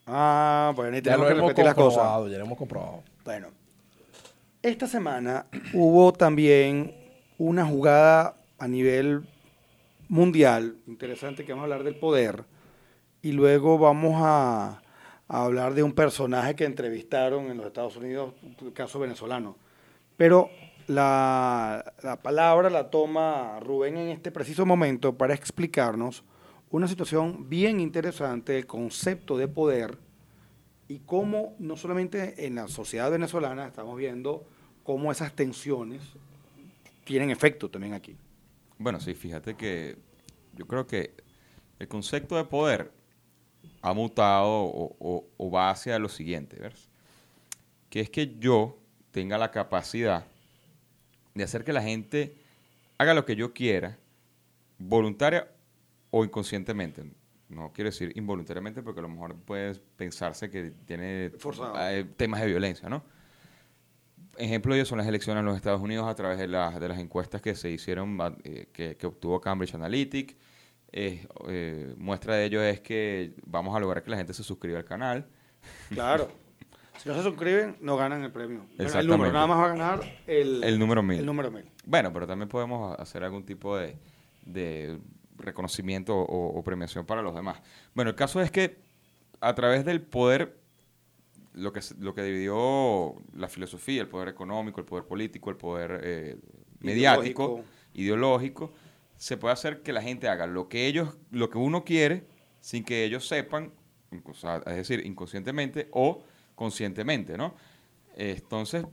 Ah, 0.05 0.71
bueno, 0.75 0.95
y 0.95 1.01
Ya 1.01 1.03
tenemos 1.03 1.21
lo 1.23 1.27
que 1.27 1.33
hemos 1.39 1.47
repetir 1.49 1.65
las 1.65 1.73
cosas. 1.73 1.97
comprobado, 1.97 2.27
ya 2.29 2.37
lo 2.37 2.45
hemos 2.45 2.57
comprobado. 2.59 3.03
Bueno, 3.25 3.47
esta 4.61 4.85
semana 4.87 5.47
hubo 5.73 6.13
también 6.13 6.93
una 7.39 7.65
jugada 7.65 8.37
a 8.59 8.67
nivel 8.67 9.27
mundial, 10.09 10.77
interesante 10.85 11.43
que 11.43 11.53
vamos 11.53 11.63
a 11.63 11.65
hablar 11.73 11.83
del 11.83 11.95
poder, 11.95 12.43
y 13.23 13.31
luego 13.31 13.79
vamos 13.79 14.13
a, 14.17 14.82
a 15.27 15.43
hablar 15.45 15.73
de 15.73 15.83
un 15.83 15.93
personaje 15.93 16.55
que 16.55 16.65
entrevistaron 16.65 17.49
en 17.49 17.57
los 17.57 17.65
Estados 17.65 17.97
Unidos, 17.97 18.33
un 18.61 18.71
caso 18.71 18.99
venezolano. 18.99 19.57
Pero 20.17 20.49
la, 20.87 21.93
la 22.03 22.21
palabra 22.21 22.69
la 22.69 22.89
toma 22.89 23.59
Rubén 23.61 23.97
en 23.97 24.09
este 24.09 24.31
preciso 24.31 24.65
momento 24.65 25.17
para 25.17 25.33
explicarnos 25.33 26.23
una 26.69 26.87
situación 26.87 27.49
bien 27.49 27.79
interesante 27.79 28.53
del 28.53 28.65
concepto 28.65 29.37
de 29.37 29.47
poder 29.47 29.97
y 30.87 30.99
cómo 30.99 31.55
no 31.59 31.77
solamente 31.77 32.45
en 32.45 32.55
la 32.55 32.67
sociedad 32.67 33.09
venezolana 33.09 33.67
estamos 33.67 33.97
viendo 33.97 34.45
cómo 34.83 35.11
esas 35.11 35.33
tensiones 35.33 36.01
tienen 37.05 37.29
efecto 37.29 37.69
también 37.69 37.93
aquí. 37.93 38.15
Bueno, 38.77 38.99
sí, 38.99 39.13
fíjate 39.13 39.55
que 39.55 39.97
yo 40.53 40.67
creo 40.67 40.85
que 40.85 41.13
el 41.79 41.87
concepto 41.87 42.35
de 42.35 42.45
poder 42.45 42.91
ha 43.83 43.93
mutado 43.93 44.47
o, 44.47 44.95
o- 44.99 45.27
o 45.37 45.51
va 45.51 45.69
hacia 45.69 45.99
lo 45.99 46.09
siguiente, 46.09 46.57
¿ves? 46.59 46.89
Que 47.89 47.99
es 47.99 48.09
que 48.09 48.35
yo 48.39 48.79
tenga 49.11 49.37
la 49.37 49.51
capacidad 49.51 50.25
de 51.35 51.43
hacer 51.43 51.63
que 51.63 51.73
la 51.73 51.83
gente 51.83 52.33
haga 52.97 53.13
lo 53.13 53.25
que 53.25 53.35
yo 53.35 53.53
quiera, 53.53 53.97
voluntaria 54.79 55.47
o 56.09 56.23
inconscientemente. 56.23 57.03
No 57.49 57.71
quiero 57.73 57.89
decir 57.89 58.11
involuntariamente 58.15 58.81
porque 58.81 58.99
a 58.99 59.03
lo 59.03 59.09
mejor 59.09 59.35
puede 59.35 59.75
pensarse 59.97 60.49
que 60.49 60.71
tiene 60.87 61.31
Forzado. 61.37 61.75
eh, 61.89 62.03
temas 62.17 62.39
de 62.41 62.47
violencia, 62.47 62.89
¿no? 62.89 63.03
Ejemplo 64.37 64.73
de 64.73 64.79
ello 64.79 64.85
son 64.87 64.97
las 64.97 65.07
elecciones 65.07 65.41
en 65.41 65.45
los 65.45 65.55
Estados 65.55 65.81
Unidos 65.81 66.07
a 66.07 66.15
través 66.15 66.39
de, 66.39 66.47
las 66.47 66.79
de 66.79 66.87
las 66.87 66.97
encuestas 66.97 67.41
que 67.41 67.53
se 67.53 67.69
hicieron, 67.69 68.17
eh, 68.43 68.67
que, 68.73 68.95
que 68.97 69.05
obtuvo 69.07 69.39
Cambridge 69.39 69.75
Analytic. 69.75 70.35
Eh, 70.93 71.25
eh, 71.49 71.93
muestra 71.97 72.35
de 72.35 72.45
ello 72.45 72.61
es 72.63 72.79
que 72.79 73.33
vamos 73.45 73.75
a 73.75 73.79
lograr 73.79 74.03
que 74.03 74.11
la 74.11 74.17
gente 74.17 74.33
se 74.33 74.43
suscriba 74.43 74.77
al 74.77 74.85
canal. 74.85 75.25
Claro. 75.89 76.29
si 76.99 77.09
no 77.09 77.15
se 77.15 77.23
suscriben, 77.23 77.77
no 77.81 77.97
ganan 77.97 78.23
el 78.23 78.31
premio. 78.31 78.65
El 78.77 79.07
número, 79.07 79.33
nada 79.33 79.47
más 79.47 79.57
va 79.57 79.65
a 79.65 79.69
ganar 79.69 80.01
el, 80.27 80.63
El 80.63 80.77
número 80.77 81.01
mil. 81.01 81.19
El 81.19 81.25
número 81.25 81.49
mil. 81.51 81.65
Bueno, 81.85 82.13
pero 82.13 82.27
también 82.27 82.47
podemos 82.47 82.97
hacer 82.99 83.23
algún 83.23 83.43
tipo 83.43 83.75
de, 83.75 83.97
de 84.45 84.99
reconocimiento 85.37 86.15
o, 86.15 86.57
o 86.59 86.63
premiación 86.63 87.05
para 87.05 87.23
los 87.23 87.33
demás. 87.33 87.59
Bueno, 87.95 88.09
el 88.11 88.15
caso 88.15 88.39
es 88.39 88.51
que 88.51 88.77
a 89.41 89.55
través 89.55 89.83
del 89.85 89.99
poder, 90.01 90.57
lo 91.53 91.73
que, 91.73 91.81
lo 91.99 92.13
que 92.13 92.21
dividió 92.23 93.15
la 93.35 93.49
filosofía, 93.49 94.01
el 94.01 94.07
poder 94.07 94.27
económico, 94.29 94.79
el 94.79 94.85
poder 94.85 95.05
político, 95.05 95.49
el 95.49 95.57
poder 95.57 96.01
eh, 96.03 96.37
mediático, 96.81 97.63
Ideológico. 97.63 97.63
ideológico, 97.95 98.73
se 99.23 99.37
puede 99.37 99.53
hacer 99.53 99.83
que 99.83 99.93
la 99.93 100.01
gente 100.01 100.27
haga 100.27 100.47
lo 100.47 100.67
que 100.67 100.85
ellos, 100.85 101.15
lo 101.31 101.49
que 101.49 101.57
uno 101.57 101.85
quiere, 101.85 102.27
sin 102.59 102.83
que 102.83 103.05
ellos 103.05 103.25
sepan, 103.25 103.71
es 104.11 104.75
decir, 104.75 105.05
inconscientemente 105.05 105.87
o 105.91 106.25
conscientemente, 106.55 107.37
¿no? 107.37 107.55
Entonces, 108.17 108.85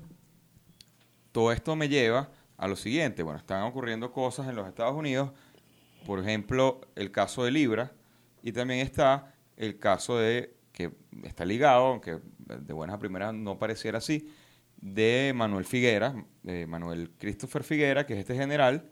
todo 1.33 1.51
esto 1.51 1.75
me 1.75 1.89
lleva 1.89 2.31
a 2.57 2.69
lo 2.69 2.77
siguiente. 2.77 3.25
Bueno, 3.25 3.41
están 3.41 3.65
ocurriendo 3.65 4.13
cosas 4.13 4.47
en 4.47 4.55
los 4.55 4.69
Estados 4.69 4.95
Unidos, 4.95 5.33
por 6.07 6.21
ejemplo, 6.21 6.81
el 6.95 7.11
caso 7.11 7.43
de 7.43 7.51
Libra, 7.51 7.91
y 8.41 8.53
también 8.53 8.87
está 8.87 9.35
el 9.57 9.81
caso 9.81 10.17
de, 10.17 10.55
que 10.71 10.93
está 11.25 11.45
ligado, 11.45 11.87
aunque 11.87 12.21
de 12.39 12.73
buenas 12.73 12.95
a 12.95 12.99
primeras 13.01 13.35
no 13.35 13.59
pareciera 13.59 13.99
así, 13.99 14.33
de 14.77 15.33
Manuel 15.35 15.65
Figuera, 15.65 16.25
eh, 16.45 16.67
Manuel 16.69 17.11
Christopher 17.19 17.65
Figuera, 17.65 18.07
que 18.07 18.13
es 18.13 18.21
este 18.21 18.37
general, 18.37 18.89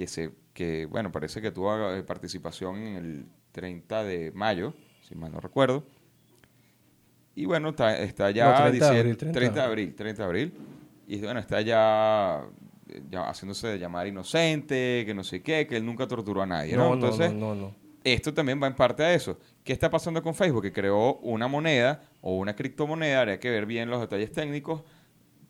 que, 0.00 0.06
se, 0.06 0.30
que 0.54 0.86
bueno, 0.86 1.12
parece 1.12 1.42
que 1.42 1.50
tuvo 1.50 1.92
eh, 1.92 2.02
participación 2.02 2.76
en 2.78 2.96
el 2.96 3.26
30 3.52 4.02
de 4.02 4.32
mayo, 4.32 4.72
si 5.06 5.14
mal 5.14 5.30
no 5.30 5.40
recuerdo. 5.40 5.84
Y 7.34 7.44
bueno, 7.44 7.68
está, 7.68 7.98
está 7.98 8.30
ya 8.30 8.46
No, 8.50 8.56
30 8.56 8.64
de 8.64 8.72
diciendo- 8.72 8.98
abril, 8.98 9.16
30 9.18 9.26
de 9.26 9.32
30 9.46 9.60
de 9.60 9.66
abril, 9.66 9.94
30 9.94 10.22
de 10.22 10.26
abril. 10.26 10.54
Y 11.06 11.20
bueno, 11.20 11.38
está 11.40 11.60
ya, 11.60 12.42
ya 13.10 13.28
haciéndose 13.28 13.68
de 13.68 13.78
llamar 13.78 14.06
inocente, 14.06 15.02
que 15.04 15.12
no 15.14 15.22
sé 15.22 15.42
qué, 15.42 15.66
que 15.66 15.76
él 15.76 15.84
nunca 15.84 16.06
torturó 16.08 16.40
a 16.40 16.46
nadie. 16.46 16.74
¿no? 16.76 16.88
No, 16.88 16.94
Entonces, 16.94 17.32
no, 17.34 17.74
esto 18.02 18.32
también 18.32 18.58
va 18.62 18.68
en 18.68 18.74
parte 18.74 19.02
a 19.02 19.12
eso. 19.12 19.38
¿Qué 19.62 19.74
está 19.74 19.90
pasando 19.90 20.22
con 20.22 20.34
Facebook? 20.34 20.62
Que 20.62 20.72
creó 20.72 21.16
una 21.16 21.46
moneda 21.46 22.02
o 22.22 22.38
una 22.38 22.56
criptomoneda, 22.56 23.20
habría 23.20 23.38
que 23.38 23.50
ver 23.50 23.66
bien 23.66 23.90
los 23.90 24.00
detalles 24.00 24.32
técnicos, 24.32 24.82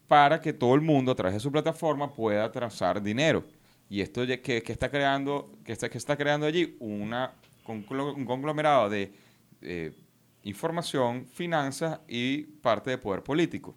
para 0.09 0.41
que 0.41 0.53
todo 0.53 0.75
el 0.75 0.81
mundo 0.81 1.13
a 1.13 1.15
través 1.15 1.35
de 1.35 1.41
su 1.41 1.53
plataforma 1.53 2.13
pueda 2.13 2.51
transar 2.51 3.01
dinero. 3.01 3.45
Y 3.91 4.01
esto 4.01 4.25
que, 4.25 4.63
está 4.67 4.89
creando, 4.89 5.53
que 5.65 5.73
está, 5.73 5.91
que 5.91 5.99
está 5.99 6.17
creando 6.17 6.47
allí 6.47 6.77
una, 6.79 7.35
un 7.67 7.83
conglomerado 8.25 8.89
de 8.89 9.13
información, 10.45 11.27
finanzas 11.27 12.01
y 12.09 12.43
parte 12.43 12.91
de 12.91 12.99
poder 12.99 13.23
político. 13.23 13.77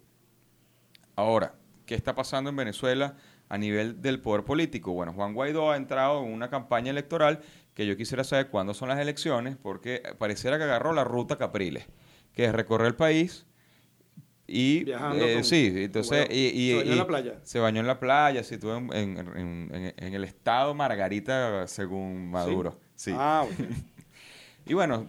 Ahora, 1.16 1.54
¿qué 1.86 1.94
está 1.94 2.14
pasando 2.14 2.50
en 2.50 2.56
Venezuela 2.56 3.16
a 3.48 3.58
nivel 3.58 4.00
del 4.00 4.20
poder 4.20 4.44
político? 4.44 4.92
Bueno, 4.92 5.12
Juan 5.12 5.34
Guaidó 5.34 5.70
ha 5.70 5.76
entrado 5.76 6.24
en 6.24 6.32
una 6.32 6.48
campaña 6.48 6.90
electoral 6.90 7.40
que 7.74 7.86
yo 7.86 7.96
quisiera 7.96 8.24
saber 8.24 8.48
cuándo 8.48 8.72
son 8.72 8.88
las 8.88 8.98
elecciones, 8.98 9.56
porque 9.56 10.02
pareciera 10.18 10.58
que 10.58 10.64
agarró 10.64 10.92
la 10.92 11.04
ruta 11.04 11.36
Capriles, 11.36 11.86
que 12.32 12.46
es 12.46 12.52
recorrer 12.52 12.86
el 12.86 12.96
país 12.96 13.46
y 14.46 14.84
Viajando 14.84 15.24
eh, 15.24 15.34
con- 15.34 15.44
sí, 15.44 15.72
entonces 15.74 16.26
y, 16.30 16.48
y- 16.48 16.70
Se 16.70 16.76
bañó 16.76 16.92
en 16.92 16.98
la 16.98 17.06
playa. 17.06 17.34
Se 17.42 17.58
bañó 17.58 17.80
en 17.80 17.86
la 17.86 17.98
playa, 18.00 18.42
sí, 18.44 18.54
estuvo 18.54 18.76
en, 18.76 18.92
en- 18.92 19.94
en- 19.96 20.14
el 20.14 20.24
estado 20.24 20.74
Margarita 20.74 21.66
según 21.66 22.30
Maduro. 22.30 22.78
Sí. 22.94 23.12
Ah. 23.14 23.46
Y 24.66 24.72
bueno, 24.72 25.06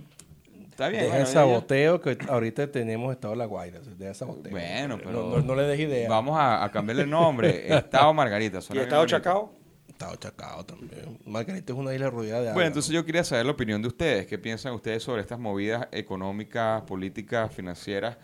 está 0.70 0.90
bien. 0.90 1.04
Deja 1.04 1.14
bueno, 1.16 1.28
el 1.28 1.34
saboteo 1.34 2.02
que 2.02 2.18
ahorita 2.28 2.70
tenemos 2.72 3.14
Estado 3.14 3.34
de 3.34 3.38
la 3.38 3.46
Guaira. 3.46 3.80
Deja 3.80 4.10
el 4.10 4.16
saboteo. 4.16 4.52
Bueno, 4.52 4.98
No- 4.98 5.04
pero 5.04 5.30
No, 5.30 5.42
no 5.42 5.56
le 5.56 5.64
des 5.64 5.80
idea. 5.80 6.10
Vamos 6.10 6.38
a, 6.38 6.64
a 6.64 6.72
cambiarle 6.72 7.04
el 7.04 7.10
nombre. 7.10 7.74
Estado 7.78 8.14
Margarita. 8.14 8.58
¿Y 8.58 8.60
Estado 8.60 8.82
bonito. 8.82 9.06
Chacao? 9.06 9.54
Estado 9.88 10.16
Chacao 10.18 10.66
también. 10.66 11.20
Margarita 11.26 11.72
es 11.72 11.80
una 11.80 11.94
isla 11.94 12.10
rodeada 12.10 12.42
de 12.42 12.48
agua. 12.50 12.54
Bueno, 12.56 12.68
entonces 12.68 12.92
yo 12.92 13.06
quería 13.06 13.24
saber 13.24 13.46
la 13.46 13.54
opinión 13.54 13.82
de 13.82 13.88
ustedes. 13.88 14.26
¿Qué 14.28 14.38
piensan 14.38 14.74
ustedes 14.74 15.02
sobre 15.04 15.22
estas 15.22 15.40
movidas 15.40 15.88
económicas, 15.94 16.82
políticas, 16.82 17.54
financieras 17.56 18.18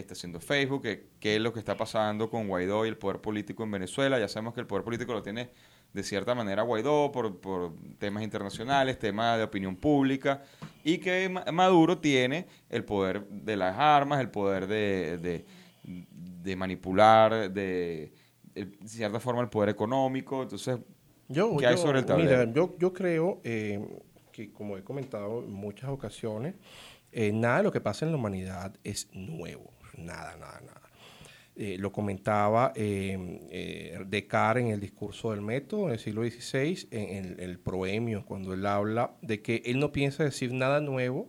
está 0.00 0.14
haciendo 0.14 0.40
Facebook? 0.40 0.82
¿Qué, 0.82 1.08
qué 1.20 1.36
es 1.36 1.40
lo 1.42 1.52
que 1.52 1.58
está 1.58 1.76
pasando 1.76 2.28
con 2.30 2.48
Guaidó 2.48 2.84
y 2.86 2.88
el 2.88 2.96
poder 2.96 3.20
político 3.20 3.62
en 3.64 3.70
Venezuela? 3.70 4.18
Ya 4.18 4.28
sabemos 4.28 4.54
que 4.54 4.60
el 4.60 4.66
poder 4.66 4.84
político 4.84 5.12
lo 5.12 5.22
tiene 5.22 5.50
de 5.92 6.02
cierta 6.02 6.34
manera 6.34 6.62
Guaidó 6.62 7.10
por, 7.10 7.40
por 7.40 7.74
temas 7.98 8.22
internacionales, 8.22 8.98
temas 8.98 9.38
de 9.38 9.44
opinión 9.44 9.74
pública, 9.76 10.42
y 10.84 10.98
que 10.98 11.28
Ma- 11.28 11.44
Maduro 11.52 11.98
tiene 11.98 12.46
el 12.68 12.84
poder 12.84 13.26
de 13.28 13.56
las 13.56 13.76
armas, 13.78 14.20
el 14.20 14.30
poder 14.30 14.66
de, 14.66 15.16
de, 15.18 15.44
de 16.42 16.56
manipular, 16.56 17.50
de, 17.50 18.12
de 18.54 18.68
cierta 18.84 19.18
forma 19.18 19.40
el 19.40 19.48
poder 19.48 19.70
económico. 19.70 20.42
Entonces, 20.42 20.78
Yo, 21.28 21.56
¿Qué 21.56 21.66
hay 21.66 21.78
sobre 21.78 22.00
el 22.00 22.04
tablero? 22.06 22.30
Mira, 22.38 22.52
yo, 22.52 22.76
yo 22.78 22.92
creo 22.92 23.40
eh, 23.44 23.80
que, 24.30 24.52
como 24.52 24.76
he 24.76 24.84
comentado 24.84 25.42
en 25.42 25.52
muchas 25.52 25.88
ocasiones, 25.88 26.54
eh, 27.12 27.32
nada 27.32 27.58
de 27.58 27.62
lo 27.62 27.72
que 27.72 27.80
pasa 27.80 28.04
en 28.04 28.12
la 28.12 28.18
humanidad 28.18 28.74
es 28.84 29.08
nuevo. 29.14 29.72
Nada, 29.98 30.36
nada, 30.36 30.60
nada. 30.60 30.88
Eh, 31.60 31.76
lo 31.76 31.90
comentaba 31.90 32.72
eh, 32.76 33.40
eh, 33.50 33.98
Descartes 34.06 34.64
en 34.64 34.70
el 34.70 34.78
discurso 34.78 35.32
del 35.32 35.40
método 35.40 35.86
en 35.86 35.94
el 35.94 35.98
siglo 35.98 36.22
XVI, 36.22 36.86
en 36.92 37.34
el, 37.40 37.58
proemio, 37.58 38.24
cuando 38.24 38.54
él 38.54 38.64
habla 38.64 39.16
de 39.22 39.42
que 39.42 39.62
él 39.66 39.80
no 39.80 39.90
piensa 39.90 40.22
decir 40.22 40.52
nada 40.52 40.80
nuevo, 40.80 41.28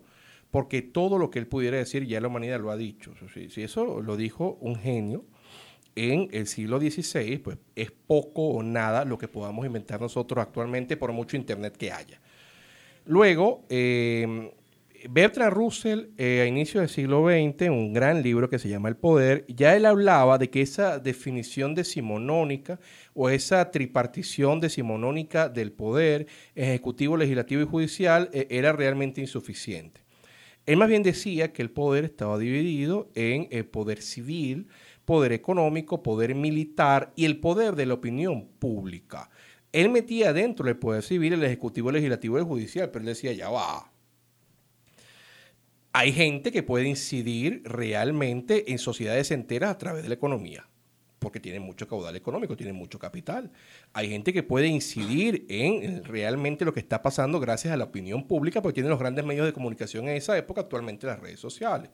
porque 0.52 0.84
todo 0.84 1.18
lo 1.18 1.32
que 1.32 1.40
él 1.40 1.48
pudiera 1.48 1.78
decir 1.78 2.06
ya 2.06 2.22
la 2.22 2.28
humanidad 2.28 2.60
lo 2.60 2.70
ha 2.70 2.78
dicho. 2.78 3.16
Si, 3.34 3.64
eso 3.64 4.02
lo 4.02 4.18
dijo 4.18 4.60
un 4.62 4.76
genio 4.76 5.26
en 5.96 6.30
el 6.32 6.46
siglo 6.46 6.80
XVI, 6.80 7.40
pues 7.40 7.58
es 7.76 7.90
poco 7.90 8.50
o 8.50 8.62
nada 8.62 9.06
lo 9.06 9.18
que 9.18 9.28
podamos 9.28 9.66
inventar 9.66 10.00
nosotros 10.00 10.44
actualmente 10.44 10.96
por 10.96 11.12
mucho 11.12 11.38
Internet 11.38 11.76
que 11.76 11.92
haya. 11.92 12.22
Luego, 13.06 13.66
eh, 13.70 14.54
Bertrand 15.10 15.54
Russell, 15.54 16.10
eh, 16.18 16.42
a 16.42 16.46
inicios 16.46 16.82
del 16.82 16.90
siglo 16.90 17.26
XX, 17.26 17.70
un 17.70 17.94
gran 17.94 18.22
libro 18.22 18.50
que 18.50 18.60
se 18.60 18.68
llama 18.68 18.90
El 18.90 18.98
Poder, 18.98 19.46
ya 19.48 19.76
él 19.76 19.86
hablaba 19.86 20.38
de 20.38 20.50
que 20.50 20.62
esa 20.62 21.00
definición 21.00 21.76
decimonónica 21.76 22.80
o 23.14 23.30
esa 23.30 23.72
tripartición 23.72 24.60
decimonónica 24.60 25.48
del 25.48 25.72
poder 25.72 26.28
ejecutivo, 26.56 27.18
legislativo 27.18 27.62
y 27.62 27.66
judicial 27.66 28.30
eh, 28.34 28.48
era 28.50 28.74
realmente 28.74 29.22
insuficiente. 29.22 30.02
Él 30.66 30.78
más 30.78 30.90
bien 30.90 31.04
decía 31.04 31.54
que 31.54 31.62
el 31.62 31.72
poder 31.72 32.06
estaba 32.06 32.38
dividido 32.38 33.10
en 33.16 33.48
el 33.52 33.66
poder 33.66 34.02
civil, 34.02 34.68
poder 35.06 35.32
económico, 35.32 36.04
poder 36.04 36.36
militar 36.36 37.14
y 37.16 37.26
el 37.26 37.40
poder 37.40 37.76
de 37.76 37.86
la 37.86 37.96
opinión 37.96 38.48
pública. 38.60 39.30
Él 39.72 39.90
metía 39.90 40.34
dentro 40.34 40.66
del 40.66 40.78
poder 40.78 41.04
civil 41.04 41.34
el 41.34 41.44
ejecutivo, 41.44 41.92
legislativo 41.92 42.38
y 42.38 42.42
el 42.42 42.46
judicial, 42.46 42.90
pero 42.92 43.02
él 43.02 43.08
decía, 43.08 43.34
ya 43.34 43.50
va, 43.50 43.89
hay 45.92 46.14
gente 46.14 46.52
que 46.52 46.64
puede 46.64 46.88
incidir 46.88 47.62
realmente 47.66 48.72
en 48.72 48.78
sociedades 48.78 49.32
enteras 49.32 49.72
a 49.72 49.78
través 49.78 50.04
de 50.04 50.10
la 50.10 50.16
economía, 50.16 50.68
porque 51.18 51.40
tienen 51.40 51.64
mucho 51.64 51.88
caudal 51.88 52.16
económico, 52.16 52.56
tienen 52.56 52.76
mucho 52.76 53.00
capital. 53.00 53.52
Hay 53.94 54.10
gente 54.10 54.32
que 54.32 54.44
puede 54.44 54.68
incidir 54.68 55.46
en 55.50 56.04
realmente 56.04 56.64
lo 56.64 56.74
que 56.74 56.80
está 56.80 57.02
pasando 57.02 57.40
gracias 57.40 57.74
a 57.74 57.78
la 57.78 57.86
opinión 57.86 58.28
pública, 58.28 58.62
porque 58.62 58.76
tienen 58.76 58.92
los 58.92 59.00
grandes 59.00 59.26
medios 59.26 59.46
de 59.46 59.54
comunicación 59.54 60.08
en 60.08 60.16
esa 60.16 60.38
época, 60.38 60.62
actualmente 60.62 61.08
las 61.08 61.20
redes 61.20 61.40
sociales. 61.40 61.90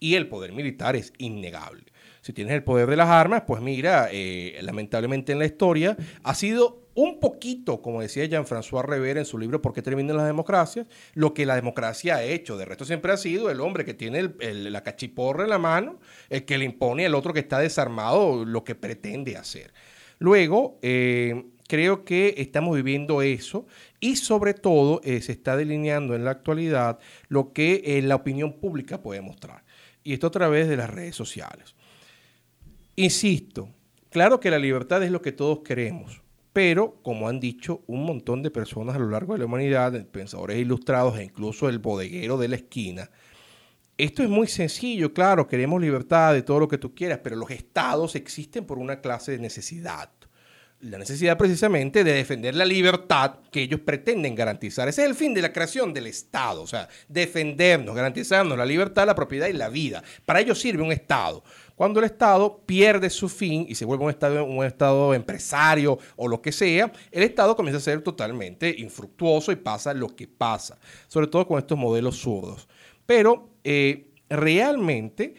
Y 0.00 0.14
el 0.14 0.28
poder 0.28 0.52
militar 0.52 0.96
es 0.96 1.12
innegable. 1.18 1.84
Si 2.22 2.32
tienes 2.32 2.54
el 2.54 2.64
poder 2.64 2.90
de 2.90 2.96
las 2.96 3.08
armas, 3.08 3.44
pues 3.46 3.62
mira, 3.62 4.08
eh, 4.10 4.58
lamentablemente 4.60 5.32
en 5.32 5.38
la 5.38 5.46
historia 5.46 5.96
ha 6.24 6.34
sido 6.34 6.85
un 6.96 7.20
poquito, 7.20 7.82
como 7.82 8.00
decía 8.00 8.24
Jean-François 8.24 8.82
Revere 8.82 9.20
en 9.20 9.26
su 9.26 9.38
libro 9.38 9.60
¿Por 9.60 9.74
qué 9.74 9.82
terminan 9.82 10.16
las 10.16 10.26
democracias? 10.26 10.86
Lo 11.12 11.34
que 11.34 11.46
la 11.46 11.54
democracia 11.54 12.16
ha 12.16 12.24
hecho. 12.24 12.56
De 12.56 12.64
resto 12.64 12.86
siempre 12.86 13.12
ha 13.12 13.18
sido 13.18 13.50
el 13.50 13.60
hombre 13.60 13.84
que 13.84 13.94
tiene 13.94 14.32
la 14.40 14.82
cachiporra 14.82 15.44
en 15.44 15.50
la 15.50 15.58
mano, 15.58 16.00
el 16.30 16.46
que 16.46 16.56
le 16.56 16.64
impone 16.64 17.04
al 17.04 17.14
otro 17.14 17.34
que 17.34 17.40
está 17.40 17.58
desarmado 17.58 18.44
lo 18.46 18.64
que 18.64 18.74
pretende 18.74 19.36
hacer. 19.36 19.74
Luego, 20.18 20.78
eh, 20.80 21.44
creo 21.68 22.04
que 22.04 22.34
estamos 22.38 22.74
viviendo 22.74 23.20
eso 23.20 23.66
y 24.00 24.16
sobre 24.16 24.54
todo 24.54 25.02
eh, 25.04 25.20
se 25.20 25.32
está 25.32 25.54
delineando 25.54 26.14
en 26.14 26.24
la 26.24 26.30
actualidad 26.30 26.98
lo 27.28 27.52
que 27.52 28.00
la 28.02 28.14
opinión 28.14 28.54
pública 28.54 29.02
puede 29.02 29.20
mostrar. 29.20 29.64
Y 30.02 30.14
esto 30.14 30.28
a 30.28 30.30
través 30.30 30.66
de 30.66 30.78
las 30.78 30.88
redes 30.88 31.14
sociales. 31.14 31.74
Insisto, 32.94 33.68
claro 34.08 34.40
que 34.40 34.50
la 34.50 34.58
libertad 34.58 35.02
es 35.02 35.10
lo 35.10 35.20
que 35.20 35.32
todos 35.32 35.58
queremos, 35.58 36.22
pero 36.56 37.02
como 37.02 37.28
han 37.28 37.38
dicho 37.38 37.82
un 37.86 38.06
montón 38.06 38.42
de 38.42 38.50
personas 38.50 38.96
a 38.96 38.98
lo 38.98 39.10
largo 39.10 39.34
de 39.34 39.40
la 39.40 39.44
humanidad, 39.44 39.92
pensadores 40.06 40.56
ilustrados 40.56 41.18
e 41.18 41.24
incluso 41.24 41.68
el 41.68 41.80
bodeguero 41.80 42.38
de 42.38 42.48
la 42.48 42.56
esquina, 42.56 43.10
esto 43.98 44.22
es 44.22 44.30
muy 44.30 44.46
sencillo, 44.46 45.12
claro, 45.12 45.46
queremos 45.46 45.82
libertad 45.82 46.32
de 46.32 46.40
todo 46.40 46.60
lo 46.60 46.66
que 46.66 46.78
tú 46.78 46.94
quieras, 46.94 47.20
pero 47.22 47.36
los 47.36 47.50
estados 47.50 48.14
existen 48.14 48.64
por 48.64 48.78
una 48.78 49.02
clase 49.02 49.32
de 49.32 49.38
necesidad. 49.38 50.10
La 50.80 50.96
necesidad 50.96 51.36
precisamente 51.36 52.04
de 52.04 52.14
defender 52.14 52.54
la 52.54 52.64
libertad 52.64 53.40
que 53.52 53.60
ellos 53.60 53.80
pretenden 53.80 54.34
garantizar. 54.34 54.88
Ese 54.88 55.02
es 55.02 55.10
el 55.10 55.14
fin 55.14 55.34
de 55.34 55.42
la 55.42 55.52
creación 55.52 55.92
del 55.92 56.06
Estado, 56.06 56.62
o 56.62 56.66
sea, 56.66 56.88
defendernos, 57.06 57.94
garantizarnos 57.94 58.56
la 58.56 58.64
libertad, 58.64 59.06
la 59.06 59.14
propiedad 59.14 59.48
y 59.48 59.52
la 59.52 59.68
vida. 59.68 60.02
Para 60.24 60.40
ello 60.40 60.54
sirve 60.54 60.82
un 60.82 60.92
Estado. 60.92 61.44
Cuando 61.76 62.00
el 62.00 62.06
Estado 62.06 62.62
pierde 62.64 63.10
su 63.10 63.28
fin 63.28 63.66
y 63.68 63.74
se 63.74 63.84
vuelve 63.84 64.04
un 64.04 64.10
Estado, 64.10 64.44
un 64.44 64.64
estado 64.64 65.14
empresario 65.14 65.98
o 66.16 66.26
lo 66.26 66.40
que 66.40 66.50
sea, 66.50 66.90
el 67.12 67.22
Estado 67.22 67.54
comienza 67.54 67.76
a 67.78 67.82
ser 67.82 68.00
totalmente 68.00 68.74
infructuoso 68.78 69.52
y 69.52 69.56
pasa 69.56 69.92
lo 69.94 70.08
que 70.08 70.26
pasa, 70.26 70.78
sobre 71.06 71.26
todo 71.26 71.46
con 71.46 71.58
estos 71.58 71.78
modelos 71.78 72.16
zurdos. 72.18 72.66
Pero 73.04 73.50
eh, 73.62 74.08
realmente 74.30 75.34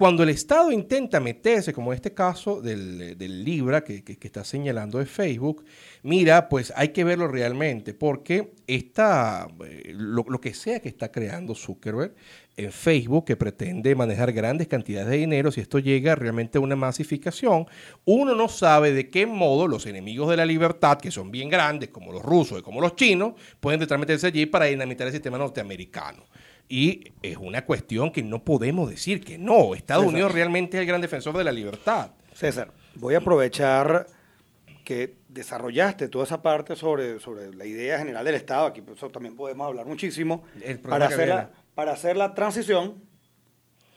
cuando 0.00 0.22
el 0.22 0.30
Estado 0.30 0.72
intenta 0.72 1.20
meterse, 1.20 1.74
como 1.74 1.92
en 1.92 1.96
este 1.96 2.14
caso 2.14 2.62
del, 2.62 3.44
Libra 3.44 3.84
que, 3.84 4.02
está 4.22 4.44
señalando 4.44 4.98
de 4.98 5.04
Facebook, 5.04 5.62
mira, 6.02 6.48
pues 6.48 6.72
hay 6.74 6.88
que 6.88 7.04
verlo 7.04 7.28
realmente, 7.28 7.92
porque 7.92 8.54
esta, 8.66 9.46
eh, 9.62 9.92
lo, 9.94 10.24
que 10.40 10.54
sea 10.54 10.80
que 10.80 10.88
está 10.88 11.12
creando 11.12 11.54
Zuckerberg 11.54 12.14
en 12.56 12.72
Facebook, 12.72 13.24
que 13.24 13.36
pretende 13.36 13.94
manejar 13.94 14.32
grandes 14.32 14.68
cantidades 14.68 15.08
de 15.08 15.16
dinero, 15.16 15.50
si 15.50 15.60
esto 15.60 15.78
llega 15.78 16.14
realmente 16.14 16.58
a 16.58 16.60
una 16.60 16.76
masificación, 16.76 17.66
uno 18.04 18.34
no 18.34 18.48
sabe 18.48 18.92
de 18.92 19.08
qué 19.08 19.26
modo 19.26 19.66
los 19.66 19.86
enemigos 19.86 20.28
de 20.28 20.36
la 20.36 20.44
libertad, 20.44 20.98
que 20.98 21.10
son 21.10 21.30
bien 21.30 21.48
grandes, 21.48 21.88
como 21.88 22.12
los 22.12 22.22
rusos 22.22 22.58
y 22.58 22.62
como 22.62 22.80
los 22.80 22.96
chinos, 22.96 23.34
pueden 23.60 23.80
meterse 23.80 24.26
allí 24.26 24.46
para 24.46 24.66
dinamitar 24.66 25.06
el 25.06 25.12
sistema 25.12 25.38
norteamericano. 25.38 26.24
Y 26.68 27.12
es 27.22 27.36
una 27.36 27.64
cuestión 27.64 28.12
que 28.12 28.22
no 28.22 28.44
podemos 28.44 28.88
decir 28.88 29.24
que 29.24 29.38
no. 29.38 29.74
Estados 29.74 30.06
Unidos 30.06 30.30
realmente 30.30 30.76
es 30.76 30.82
el 30.82 30.86
gran 30.86 31.00
defensor 31.00 31.36
de 31.36 31.42
la 31.42 31.50
libertad. 31.50 32.12
César, 32.32 32.70
voy 32.94 33.14
a 33.14 33.18
aprovechar 33.18 34.06
que 34.84 35.16
desarrollaste 35.28 36.08
toda 36.08 36.24
esa 36.24 36.42
parte 36.42 36.76
sobre, 36.76 37.20
sobre 37.20 37.54
la 37.54 37.64
idea 37.64 37.98
general 37.98 38.24
del 38.24 38.34
Estado. 38.34 38.66
Aquí 38.66 38.82
pues, 38.82 38.98
eso 38.98 39.08
también 39.08 39.36
podemos 39.36 39.66
hablar 39.66 39.86
muchísimo. 39.86 40.44
para 40.82 41.06
hacer, 41.06 41.28
la, 41.28 41.50
para 41.80 41.92
hacer 41.92 42.14
la 42.14 42.34
transición 42.34 43.02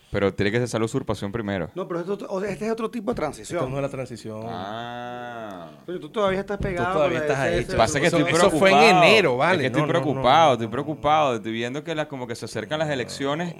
pero 0.09 0.33
tiene 0.33 0.51
que 0.51 0.67
ser 0.67 0.79
la 0.79 0.85
usurpación 0.85 1.33
primero. 1.33 1.69
No, 1.75 1.85
pero 1.85 1.99
este 2.45 2.65
es 2.65 2.71
otro 2.71 2.89
tipo 2.89 3.11
de 3.11 3.15
transición. 3.15 3.59
Esto 3.59 3.69
no 3.69 3.75
es 3.77 3.81
la 3.81 3.89
transición. 3.89 4.41
Ah. 4.45 5.71
Pero 5.85 5.99
tú 5.99 6.09
todavía 6.09 6.39
estás 6.39 6.59
pegado. 6.59 6.87
Tú 6.87 6.93
todavía 6.93 7.19
estás 7.19 7.39
ahí. 7.39 7.65
Pasa 7.75 7.99
que 7.99 8.05
estoy 8.05 8.23
preocupado. 8.23 8.49
Eso 8.49 8.59
fue 8.59 8.71
en 8.71 8.95
enero, 8.97 9.35
¿vale? 9.35 9.55
Es 9.55 9.59
que 9.61 9.67
estoy 9.67 9.89
preocupado, 9.89 10.53
estoy 10.53 10.67
preocupado. 10.67 11.35
Estoy 11.35 11.51
viendo 11.51 11.83
que 11.83 11.93
las, 11.93 12.05
como 12.05 12.25
que 12.25 12.35
se 12.35 12.45
acercan 12.45 12.79
las 12.79 12.89
elecciones 12.89 13.55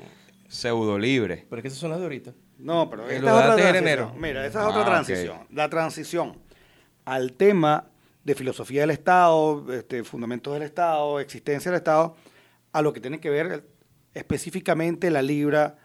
pseudo 0.48 0.98
libres. 0.98 1.44
Pero 1.50 1.58
es 1.60 1.64
que 1.64 1.68
esas 1.68 1.80
son 1.80 1.90
las 1.90 2.00
de 2.00 2.06
ahorita. 2.06 2.34
No, 2.60 2.90
pero 2.90 3.10
esta 3.10 3.16
es 3.16 3.24
otra 3.24 3.56
transición. 3.56 3.76
enero. 3.76 4.14
Mira, 4.16 4.46
esa 4.46 4.62
es 4.62 4.68
otra 4.68 4.82
ah, 4.84 4.86
transición. 4.86 5.38
La 5.50 5.70
transición 5.70 6.38
al 7.04 7.34
tema 7.34 7.88
de 8.24 8.36
filosofía 8.36 8.82
del 8.82 8.92
Estado, 8.92 9.66
este, 9.74 10.04
fundamentos 10.06 10.54
del 10.54 10.62
Estado, 10.62 11.20
existencia 11.20 11.72
del 11.72 11.80
Estado, 11.80 12.16
a 12.74 12.82
lo 12.82 12.92
que 12.92 13.00
tiene 13.00 13.20
que 13.20 13.30
ver 13.30 13.73
específicamente 14.14 15.10
la 15.10 15.22
libra 15.22 15.78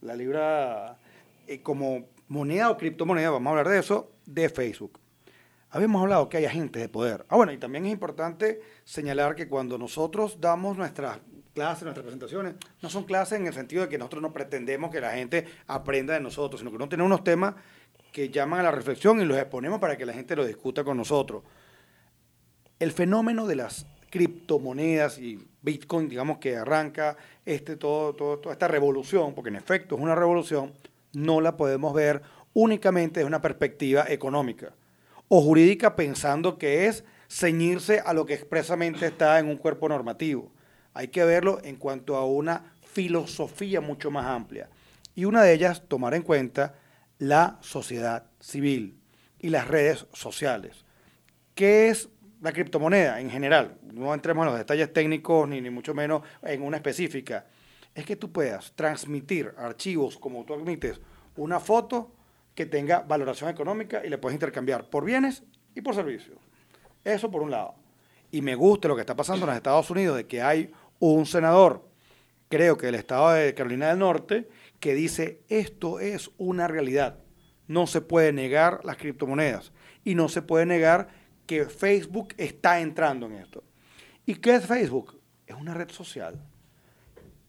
la 0.00 0.14
libra 0.14 0.98
eh, 1.46 1.60
como 1.62 2.08
moneda 2.28 2.70
o 2.70 2.76
criptomoneda, 2.76 3.30
vamos 3.30 3.48
a 3.48 3.50
hablar 3.50 3.68
de 3.68 3.78
eso, 3.78 4.12
de 4.24 4.48
Facebook. 4.48 4.98
Habíamos 5.70 6.02
hablado 6.02 6.28
que 6.28 6.38
hay 6.38 6.44
agentes 6.44 6.80
de 6.80 6.88
poder. 6.88 7.26
Ah, 7.28 7.36
bueno, 7.36 7.52
y 7.52 7.58
también 7.58 7.86
es 7.86 7.92
importante 7.92 8.60
señalar 8.84 9.34
que 9.34 9.48
cuando 9.48 9.78
nosotros 9.78 10.40
damos 10.40 10.76
nuestras 10.76 11.18
clases, 11.54 11.84
nuestras 11.84 12.04
presentaciones, 12.04 12.54
no 12.82 12.88
son 12.88 13.04
clases 13.04 13.40
en 13.40 13.46
el 13.46 13.52
sentido 13.52 13.82
de 13.82 13.88
que 13.88 13.98
nosotros 13.98 14.22
no 14.22 14.32
pretendemos 14.32 14.90
que 14.90 15.00
la 15.00 15.12
gente 15.12 15.46
aprenda 15.66 16.14
de 16.14 16.20
nosotros, 16.20 16.60
sino 16.60 16.70
que 16.70 16.78
no 16.78 16.88
tenemos 16.88 17.08
unos 17.10 17.24
temas 17.24 17.54
que 18.12 18.30
llaman 18.30 18.60
a 18.60 18.64
la 18.64 18.70
reflexión 18.70 19.20
y 19.20 19.24
los 19.24 19.36
exponemos 19.36 19.78
para 19.78 19.96
que 19.96 20.06
la 20.06 20.12
gente 20.12 20.36
lo 20.36 20.46
discuta 20.46 20.84
con 20.84 20.96
nosotros. 20.96 21.42
El 22.78 22.92
fenómeno 22.92 23.46
de 23.46 23.56
las 23.56 23.86
criptomonedas 24.10 25.18
y 25.18 25.46
Bitcoin, 25.66 26.08
digamos 26.08 26.38
que 26.38 26.56
arranca 26.56 27.16
este, 27.44 27.76
todo, 27.76 28.14
toda 28.14 28.52
esta 28.52 28.68
revolución, 28.68 29.34
porque 29.34 29.50
en 29.50 29.56
efecto 29.56 29.96
es 29.96 30.00
una 30.00 30.14
revolución, 30.14 30.72
no 31.12 31.40
la 31.40 31.56
podemos 31.56 31.92
ver 31.92 32.22
únicamente 32.54 33.20
desde 33.20 33.26
una 33.26 33.42
perspectiva 33.42 34.06
económica 34.08 34.72
o 35.28 35.42
jurídica 35.42 35.96
pensando 35.96 36.56
que 36.56 36.86
es 36.86 37.04
ceñirse 37.28 38.00
a 38.00 38.12
lo 38.12 38.24
que 38.26 38.34
expresamente 38.34 39.06
está 39.06 39.38
en 39.40 39.48
un 39.48 39.56
cuerpo 39.56 39.88
normativo. 39.88 40.52
Hay 40.94 41.08
que 41.08 41.24
verlo 41.24 41.58
en 41.64 41.76
cuanto 41.76 42.16
a 42.16 42.24
una 42.24 42.72
filosofía 42.84 43.80
mucho 43.80 44.10
más 44.10 44.26
amplia. 44.26 44.70
Y 45.16 45.24
una 45.24 45.42
de 45.42 45.52
ellas, 45.52 45.82
tomar 45.88 46.14
en 46.14 46.22
cuenta 46.22 46.76
la 47.18 47.58
sociedad 47.60 48.26
civil 48.38 49.00
y 49.40 49.48
las 49.48 49.66
redes 49.66 50.06
sociales. 50.12 50.84
¿Qué 51.54 51.88
es 51.88 52.08
la 52.40 52.52
criptomoneda 52.52 53.20
en 53.20 53.30
general, 53.30 53.78
no 53.82 54.12
entremos 54.12 54.44
en 54.44 54.50
los 54.50 54.58
detalles 54.58 54.92
técnicos 54.92 55.48
ni, 55.48 55.60
ni 55.60 55.70
mucho 55.70 55.94
menos 55.94 56.22
en 56.42 56.62
una 56.62 56.76
específica, 56.76 57.46
es 57.94 58.04
que 58.04 58.16
tú 58.16 58.30
puedas 58.30 58.72
transmitir 58.74 59.52
archivos 59.56 60.18
como 60.18 60.44
tú 60.44 60.54
admites 60.54 61.00
una 61.36 61.60
foto 61.60 62.12
que 62.54 62.66
tenga 62.66 63.00
valoración 63.00 63.50
económica 63.50 64.04
y 64.04 64.08
le 64.08 64.18
puedes 64.18 64.34
intercambiar 64.34 64.88
por 64.88 65.04
bienes 65.04 65.42
y 65.74 65.80
por 65.80 65.94
servicios. 65.94 66.38
Eso 67.04 67.30
por 67.30 67.42
un 67.42 67.50
lado. 67.50 67.74
Y 68.32 68.42
me 68.42 68.54
gusta 68.54 68.88
lo 68.88 68.96
que 68.96 69.02
está 69.02 69.14
pasando 69.14 69.44
en 69.44 69.48
los 69.48 69.56
Estados 69.56 69.90
Unidos, 69.90 70.16
de 70.16 70.26
que 70.26 70.42
hay 70.42 70.72
un 70.98 71.26
senador, 71.26 71.86
creo 72.48 72.76
que 72.76 72.86
del 72.86 72.96
estado 72.96 73.30
de 73.32 73.54
Carolina 73.54 73.88
del 73.88 73.98
Norte, 73.98 74.48
que 74.80 74.94
dice, 74.94 75.40
esto 75.48 76.00
es 76.00 76.30
una 76.38 76.66
realidad. 76.66 77.18
No 77.68 77.86
se 77.86 78.00
puede 78.00 78.32
negar 78.32 78.80
las 78.84 78.96
criptomonedas 78.96 79.72
y 80.04 80.14
no 80.14 80.28
se 80.28 80.42
puede 80.42 80.66
negar 80.66 81.08
que 81.46 81.66
Facebook 81.66 82.34
está 82.36 82.80
entrando 82.80 83.26
en 83.26 83.34
esto. 83.34 83.62
¿Y 84.24 84.34
qué 84.36 84.56
es 84.56 84.66
Facebook? 84.66 85.20
Es 85.46 85.56
una 85.56 85.74
red 85.74 85.90
social 85.90 86.38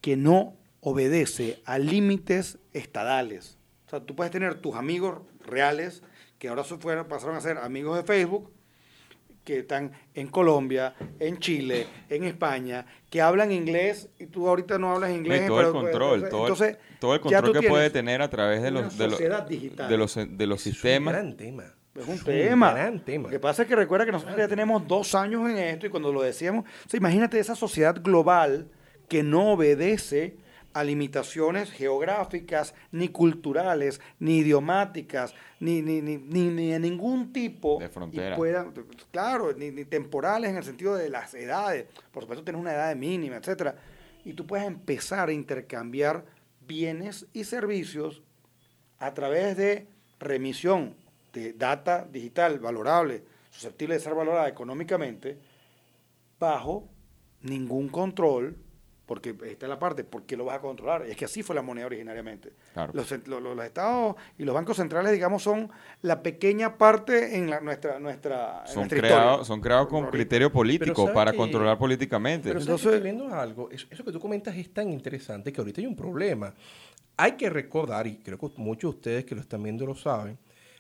que 0.02 0.16
no 0.16 0.56
obedece 0.82 1.62
a 1.66 1.80
límites 1.80 2.60
estadales. 2.74 3.58
O 3.88 3.90
sea, 3.90 4.00
tú 4.00 4.16
puedes 4.16 4.32
tener 4.32 4.56
tus 4.62 4.76
amigos 4.76 5.22
reales, 5.46 6.04
que 6.38 6.50
ahora 6.50 6.64
se 6.64 6.78
fueron, 6.78 7.08
pasaron 7.08 7.36
a 7.36 7.42
ser 7.42 7.58
amigos 7.58 7.98
de 7.98 8.04
Facebook, 8.04 8.52
que 9.44 9.60
están 9.60 9.94
en 10.14 10.28
Colombia, 10.28 10.94
en 11.20 11.40
Chile, 11.40 11.88
en 12.10 12.26
España, 12.26 12.86
que 13.10 13.22
hablan 13.22 13.52
inglés 13.52 14.10
y 14.20 14.26
tú 14.26 14.48
ahorita 14.48 14.78
no 14.78 14.92
hablas 14.92 15.12
inglés. 15.12 15.46
Y 15.46 15.48
todo 15.48 15.62
el 15.62 15.72
control, 15.72 16.30
todo, 16.30 16.44
entonces, 16.44 16.70
el, 16.72 17.00
todo 17.00 17.14
el 17.16 17.22
control 17.22 17.60
que 17.60 17.70
puede 17.70 17.90
tener 17.90 18.22
a 18.22 18.30
través 18.30 18.62
de 18.62 18.72
los, 18.72 18.98
de 18.98 19.06
los, 19.06 19.14
sociedad 19.14 19.48
digital. 19.48 19.90
de 19.90 19.98
los, 19.98 20.16
de 20.16 20.48
los 20.48 20.60
Es 20.60 20.68
un 20.68 20.74
sistemas. 20.74 21.14
gran 21.14 21.38
tema. 21.38 21.77
Es 21.98 22.08
un 22.08 22.14
Es 22.16 22.24
tema. 22.24 22.70
Un 22.70 22.76
gran 22.76 23.00
tema. 23.06 23.24
Lo 23.24 23.30
que 23.30 23.40
pasa 23.40 23.64
es 23.64 23.68
que 23.68 23.76
recuerda 23.76 24.06
que 24.06 24.12
nosotros 24.12 24.38
ya 24.38 24.48
tenemos 24.48 24.88
dos 24.88 25.16
años 25.16 25.50
en 25.50 25.58
esto 25.58 25.88
y 25.88 25.90
cuando 25.90 26.12
lo 26.14 26.22
decíamos, 26.22 26.66
o 26.86 26.90
sea, 26.90 26.98
imagínate 26.98 27.40
esa 27.40 27.56
sociedad 27.56 28.00
global 28.02 28.70
que 29.10 29.24
no 29.24 29.54
obedece 29.54 30.36
a 30.74 30.84
limitaciones 30.84 31.72
geográficas, 31.72 32.76
ni 32.92 33.08
culturales, 33.10 34.00
ni 34.20 34.38
idiomáticas, 34.40 35.34
ni, 35.60 35.82
ni, 35.82 36.02
ni, 36.02 36.18
ni, 36.18 36.50
ni 36.50 36.68
de 36.72 36.80
ningún 36.80 37.34
tipo. 37.34 37.80
De 37.80 37.90
frontera. 37.90 38.36
y 38.36 38.38
puedan- 38.38 38.74
claro, 39.10 39.54
ni, 39.54 39.72
ni 39.72 39.86
temporales 39.86 40.52
en 40.52 40.58
el 40.58 40.64
sentido 40.64 40.94
de 40.96 41.10
las 41.10 41.34
edades. 41.34 41.88
Por 42.12 42.22
supuesto, 42.24 42.44
tienes 42.44 42.62
una 42.62 42.74
edad 42.74 42.96
mínima, 42.96 43.38
etcétera. 43.38 43.76
Y 44.24 44.34
tú 44.34 44.46
puedes 44.46 44.68
empezar 44.68 45.30
a 45.30 45.32
intercambiar 45.34 46.26
bienes 46.68 47.26
y 47.34 47.46
servicios 47.46 48.22
a 49.00 49.14
través 49.16 49.58
de 49.58 49.88
remisión 50.20 50.96
de 51.34 51.54
data 51.54 52.08
digital 52.12 52.60
valorable, 52.60 53.24
susceptible 53.50 53.96
de 53.96 54.00
ser 54.02 54.14
valorada 54.16 54.48
económicamente, 54.48 55.38
bajo 56.40 56.88
ningún 57.42 57.90
control, 57.90 58.58
porque 59.06 59.30
esta 59.46 59.66
es 59.66 59.70
la 59.70 59.80
parte, 59.80 60.04
¿por 60.04 60.24
qué 60.24 60.36
lo 60.36 60.44
vas 60.46 60.58
a 60.58 60.60
controlar? 60.62 61.04
Es 61.04 61.16
que 61.16 61.24
así 61.26 61.42
fue 61.42 61.56
la 61.56 61.62
moneda 61.62 61.86
originariamente. 61.86 62.52
Claro. 62.74 62.92
Los, 62.94 63.10
los 63.28 63.66
estados 63.66 64.16
y 64.38 64.44
los 64.44 64.54
bancos 64.54 64.76
centrales, 64.78 65.14
digamos, 65.14 65.42
son 65.44 65.70
la 66.02 66.22
pequeña 66.22 66.78
parte 66.78 67.38
en 67.38 67.50
la- 67.50 67.62
nuestra, 67.62 68.00
nuestra, 68.00 68.62
en 68.62 68.68
Son 68.68 68.76
nuestra 68.82 69.00
creados, 69.00 69.24
historia. 69.32 69.46
son 69.46 69.62
creados 69.62 69.88
con 69.88 70.08
criterio 70.08 70.52
político 70.52 71.04
¿sabes 71.04 71.14
para 71.16 71.32
que- 71.32 71.38
controlar 71.38 71.78
políticamente. 71.78 72.50
Pero 72.50 72.60
¿sabes 72.60 72.68
Entonces- 72.68 72.94
estoy 72.96 73.04
viendo 73.12 73.34
algo, 73.34 73.70
eso, 73.72 73.88
eso 73.90 74.04
que 74.04 74.12
tú 74.12 74.20
comentas 74.20 74.56
es 74.58 74.74
tan 74.74 74.92
interesante 74.92 75.54
que 75.54 75.62
ahorita 75.62 75.80
hay 75.80 75.88
un 75.88 75.96
problema. 75.96 76.54
Hay 77.16 77.32
que 77.32 77.50
recordar, 77.50 78.06
y 78.08 78.18
creo 78.18 78.38
que 78.38 78.50
muchos 78.58 78.92
de 78.92 78.98
ustedes 78.98 79.26
que 79.26 79.34
lo 79.36 79.42
están 79.42 79.64
viendo 79.64 79.86
lo 79.86 79.96
saben, 79.96 80.38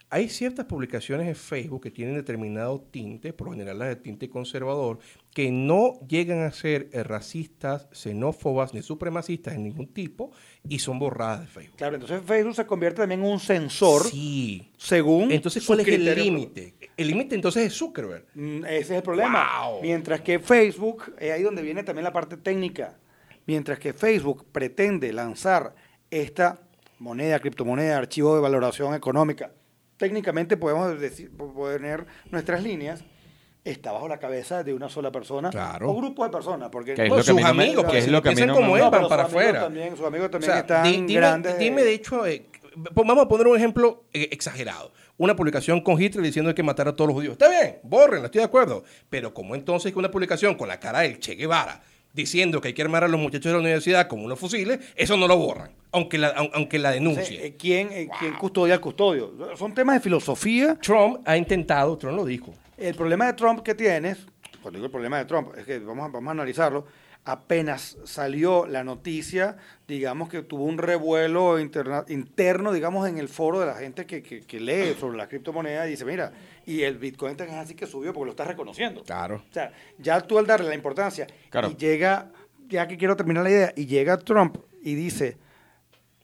hay 0.10 0.30
ciertas 0.30 0.66
publicaciones 0.66 1.28
en 1.28 1.36
Facebook 1.36 1.84
que 1.84 1.91
tienen 1.91 2.16
determinado 2.16 2.80
tinte, 2.80 3.34
por 3.34 3.47
lo 3.47 3.53
general 3.53 3.80
las 3.80 3.89
de 3.89 3.95
tinte 3.97 4.30
conservador, 4.30 4.99
que 5.34 5.51
no 5.51 5.99
llegan 6.08 6.43
a 6.43 6.51
ser 6.51 6.89
racistas, 6.93 7.89
xenófobas 7.91 8.74
ni 8.74 8.82
supremacistas 8.82 9.55
en 9.55 9.64
ningún 9.66 9.88
tipo 9.88 10.32
y 10.68 10.80
son 10.80 10.97
borradas 10.97 11.41
de 11.41 11.47
Facebook. 11.47 11.78
Claro, 11.78 11.95
entonces 11.95 12.22
Facebook 12.26 12.55
se 12.55 12.66
convierte 12.66 13.01
también 13.01 13.20
en 13.22 13.28
un 13.32 13.39
sensor 13.39 14.03
Sí. 14.03 14.72
según 14.78 15.32
Entonces, 15.32 15.66
¿cuál 15.66 15.82
es 15.82 15.88
el 15.89 16.16
límite? 16.16 16.76
El 16.95 17.08
límite 17.10 17.36
entonces 17.36 17.66
es 17.66 17.74
Zuckerberg. 17.78 18.26
Mm, 18.34 18.64
Ese 18.66 18.80
es 18.80 18.91
el 18.91 19.03
problema. 19.03 19.68
Wow. 19.72 19.82
Mientras 19.82 20.22
que 20.22 20.39
Facebook, 20.39 21.14
es 21.20 21.32
ahí 21.34 21.43
donde 21.43 21.62
viene 21.62 21.84
también 21.84 22.05
la 22.05 22.14
parte 22.14 22.38
técnica, 22.38 22.97
mientras 23.45 23.78
que 23.78 23.91
Facebook 23.91 24.45
pretende 24.53 25.12
lanzar 25.12 25.76
esta 26.10 26.62
moneda, 26.99 27.39
criptomoneda, 27.39 27.97
archivo 27.97 28.34
de 28.36 28.41
valoración 28.41 28.95
económica, 28.95 29.51
técnicamente 29.98 30.58
podemos 30.58 31.00
decir, 31.00 31.32
poner 31.36 32.06
nuestras 32.32 32.64
líneas, 32.64 33.04
está 33.64 33.91
bajo 33.91 34.08
la 34.08 34.18
cabeza 34.20 34.64
de 34.64 34.74
una 34.74 34.88
sola 34.89 35.12
persona 35.12 35.50
Claro. 35.50 35.89
o 35.91 35.95
grupo 35.95 36.24
de 36.24 36.30
personas. 36.30 36.70
Porque 36.72 36.93
Que 36.93 37.04
es 37.04 37.10
Bueno, 37.10 37.24
lo 37.24 37.26
que 37.26 37.32
a 37.32 37.34
mí 37.34 37.41
sus 37.41 37.48
no 37.50 37.54
me- 37.56 37.64
amigos, 37.66 37.86
que 37.91 37.98
es 37.98 38.08
lo 38.08 38.22
que 38.22 38.30
a 38.30 38.32
mí 38.32 38.36
piensan 38.38 38.48
no 38.48 38.54
me- 38.56 38.62
como 38.62 38.78
él, 38.78 38.84
No, 38.84 38.91
para 38.91 39.04
sus 39.04 39.12
amigos 39.12 39.30
afuera. 39.32 39.62
También, 39.62 39.98
sus 39.98 40.06
amigos 40.06 40.28
O 40.28 40.30
también 40.32 40.52
sea, 40.52 40.60
están 40.62 40.84
di- 40.84 40.91
dime, 40.91 41.14
grandes. 41.14 41.58
dime, 41.60 41.84
de 41.84 41.93
hecho, 41.93 42.26
eh, 42.26 42.45
vamos 42.93 43.18
a 43.26 43.28
poner 43.28 43.48
un 43.48 43.58
ejemplo 43.58 44.06
eh, 44.14 44.30
exagerado. 44.32 44.93
Una 45.18 45.36
publicación 45.36 45.82
con 45.82 46.00
Hitler 46.02 46.24
diciendo 46.24 46.54
que 46.56 46.62
matar 46.64 46.88
a 46.88 46.95
todos 46.95 47.08
los 47.10 47.16
judíos. 47.16 47.32
Está 47.34 47.50
bien, 47.50 47.80
bórrenla, 47.84 48.28
estoy 48.28 48.39
de 48.39 48.45
acuerdo. 48.45 48.84
Pero 49.10 49.34
como 49.34 49.56
entonces 49.56 49.91
que 49.91 49.98
una 50.00 50.12
publicación 50.12 50.56
con 50.56 50.68
la 50.68 50.80
cara 50.80 51.00
del 51.00 51.20
Che 51.20 51.34
Guevara 51.36 51.82
diciendo 52.14 52.60
que 52.62 52.70
hay 52.70 52.74
que 52.74 52.82
armar 52.82 53.03
a 53.03 53.08
los 53.08 53.20
muchachos 53.20 53.45
de 53.45 53.53
la 53.53 53.60
universidad 53.60 54.08
con 54.08 54.24
unos 54.24 54.39
fusiles, 54.39 54.80
eso 54.95 55.18
no 55.18 55.28
lo 55.28 55.38
borran, 55.38 55.72
aunque 55.91 56.18
la, 56.18 56.34
aun- 56.36 56.49
aunque 56.53 56.80
la 56.80 56.91
denuncie. 56.91 57.45
eh, 57.45 57.55
¿quién, 57.58 57.89
eh, 57.91 58.08
quién 58.20 58.34
custodia 58.36 58.74
al 58.76 58.82
custodio? 58.82 59.34
Son 59.58 59.74
temas 59.74 59.95
de 59.95 59.99
filosofía 60.01 60.78
Trump 60.82 61.20
ha 61.26 61.38
intentado, 61.38 61.97
Trump 61.97 62.16
lo 62.16 62.26
dijo, 62.26 62.53
El 62.78 62.95
problema 62.95 63.26
de 63.28 63.34
Trump 63.34 63.62
que 63.62 63.76
tienes, 63.76 64.18
cuando 64.62 64.78
digo 64.78 64.86
el 64.86 64.91
problema 64.91 65.18
de 65.20 65.26
Trump, 65.26 65.49
es 65.58 65.66
que 65.66 65.80
vamos 65.80 66.05
a, 66.05 66.12
vamos 66.12 66.28
a 66.30 66.32
analizarlo, 66.32 66.86
apenas 67.30 67.97
salió 68.05 68.65
la 68.65 68.86
noticia, 68.86 69.57
digamos 69.86 70.30
que 70.30 70.41
tuvo 70.43 70.63
un 70.63 70.78
revuelo 70.78 71.59
interna- 71.59 72.05
interno, 72.07 72.71
digamos, 72.71 73.05
en 73.07 73.17
el 73.17 73.28
foro 73.28 73.59
de 73.59 73.65
la 73.65 73.75
gente 73.75 74.05
que, 74.05 74.23
que- 74.23 74.41
que 74.45 74.59
lee 74.61 74.95
sobre 74.97 75.17
la 75.17 75.28
criptomoneda 75.28 75.86
y 75.86 75.91
dice, 75.91 76.05
mira, 76.05 76.32
y 76.65 76.84
el 76.84 76.97
Bitcoin 76.97 77.36
es 77.38 77.51
así 77.51 77.75
que 77.75 77.86
subió 77.86 78.13
porque 78.13 78.25
lo 78.28 78.32
estás 78.32 78.47
reconociendo. 78.47 79.03
Claro. 79.03 79.43
O 79.49 79.53
sea, 79.53 79.73
ya 79.97 80.21
tú 80.21 80.38
al 80.39 80.47
darle 80.47 80.69
la 80.69 80.75
importancia, 80.75 81.28
Claro. 81.49 81.69
y 81.69 81.75
llega, 81.75 82.32
ya 82.69 82.88
que 82.88 82.97
quiero 82.97 83.17
terminar 83.17 83.43
la 83.43 83.49
idea, 83.49 83.73
y 83.75 83.86
llega 83.88 84.17
Trump 84.17 84.57
y 84.82 84.95
dice, 84.95 85.38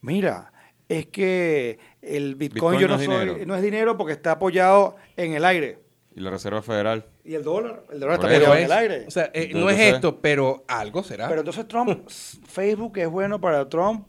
mira, 0.02 0.54
es 0.88 1.08
que 1.08 1.80
el 2.02 2.36
Bitcoin, 2.36 2.78
Bitcoin 2.78 2.80
yo 2.80 2.88
no 2.88 2.98
soy, 3.00 3.46
no 3.46 3.56
es 3.56 3.62
dinero 3.62 3.98
porque 3.98 4.14
está 4.14 4.32
apoyado 4.32 4.96
en 5.18 5.34
el 5.34 5.44
aire. 5.44 5.80
Y 6.16 6.22
la 6.22 6.30
Reserva 6.30 6.62
Federal. 6.62 7.08
Y 7.26 7.36
el 7.36 7.44
dólar, 7.44 7.84
el 7.92 8.00
dólar 8.02 8.16
está 8.16 8.36
en 8.36 8.64
el 8.66 8.72
aire. 8.72 9.06
O 9.08 9.12
sea, 9.12 9.32
eh, 9.34 9.52
no 9.54 9.70
es 9.70 9.80
esto, 9.80 10.20
pero 10.20 10.66
algo 10.68 11.04
será. 11.04 11.28
pero 11.30 11.40
entonces 11.42 11.68
Trump, 11.68 12.08
Facebook 12.10 12.98
es 12.98 13.08
bueno 13.10 13.40
para 13.40 13.70
Trump, 13.70 14.06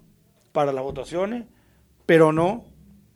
para 0.53 0.73
las 0.73 0.83
votaciones, 0.83 1.45
pero 2.07 2.33
no 2.33 2.65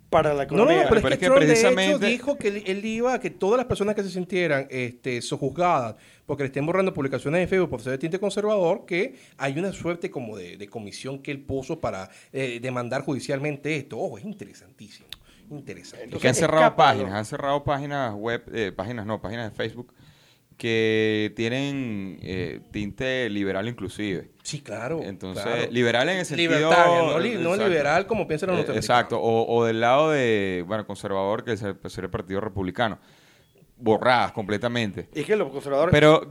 para 0.08 0.32
la 0.34 0.44
No, 0.46 0.64
no, 0.64 0.70
economía. 0.70 0.86
pero, 0.88 1.02
Pero 1.02 1.08
es 1.08 1.12
es 1.14 1.18
que, 1.18 1.26
que 1.26 1.26
Trump 1.26 1.40
de 1.42 1.88
hecho 1.88 1.98
dijo 1.98 2.38
que 2.38 2.48
él, 2.48 2.62
él 2.66 2.84
iba 2.84 3.12
a 3.12 3.20
que 3.20 3.28
todas 3.30 3.58
las 3.58 3.66
personas 3.66 3.94
que 3.94 4.02
se 4.02 4.10
sintieran 4.10 4.66
este, 4.70 5.20
sojuzgadas 5.20 5.96
porque 6.24 6.44
le 6.44 6.46
estén 6.46 6.64
borrando 6.64 6.94
publicaciones 6.94 7.42
en 7.42 7.48
Facebook 7.48 7.68
por 7.70 7.80
ser 7.82 7.92
de 7.92 7.98
tinte 7.98 8.18
conservador, 8.18 8.86
que 8.86 9.16
hay 9.36 9.58
una 9.58 9.72
suerte 9.72 10.10
como 10.10 10.36
de, 10.36 10.56
de 10.56 10.66
comisión 10.68 11.18
que 11.20 11.30
él 11.30 11.40
puso 11.40 11.80
para 11.80 12.08
eh, 12.32 12.58
demandar 12.62 13.02
judicialmente 13.02 13.76
esto. 13.76 13.98
Oh, 13.98 14.16
es 14.16 14.24
interesantísimo. 14.24 15.08
Interesante. 15.50 16.04
Entonces, 16.04 16.22
que 16.22 16.28
han 16.28 16.34
cerrado 16.34 16.76
páginas, 16.76 17.12
han 17.14 17.24
cerrado 17.24 17.64
páginas 17.64 18.14
web, 18.14 18.44
eh, 18.52 18.72
páginas 18.74 19.06
no, 19.06 19.20
páginas 19.20 19.50
de 19.50 19.56
Facebook 19.56 19.92
que 20.56 21.32
tienen 21.36 22.18
eh, 22.20 22.60
tinte 22.72 23.30
liberal 23.30 23.68
inclusive. 23.68 24.30
sí, 24.42 24.60
claro. 24.60 25.00
Entonces, 25.04 25.44
claro. 25.44 25.70
liberal 25.70 26.08
en 26.08 26.18
el 26.18 26.24
sentido... 26.26 26.54
Libertario, 26.54 27.06
no, 27.06 27.18
li- 27.20 27.34
no 27.36 27.56
liberal 27.56 28.06
como 28.08 28.26
piensan 28.26 28.48
los 28.48 28.56
Eh, 28.56 28.58
norteamericanos. 28.58 28.84
Exacto, 28.84 29.20
o, 29.20 29.56
o 29.56 29.64
del 29.64 29.80
lado 29.80 30.10
de, 30.10 30.64
bueno, 30.66 30.84
conservador, 30.84 31.44
que 31.44 31.52
es 31.52 31.62
el, 31.62 31.76
pues, 31.76 31.96
el 31.98 32.10
Partido 32.10 32.40
Republicano. 32.40 32.98
Borradas 33.76 34.32
completamente. 34.32 35.08
Y 35.14 35.20
es 35.20 35.26
que 35.26 35.36
los 35.36 35.48
conservadores... 35.52 35.92
Pero 35.92 36.28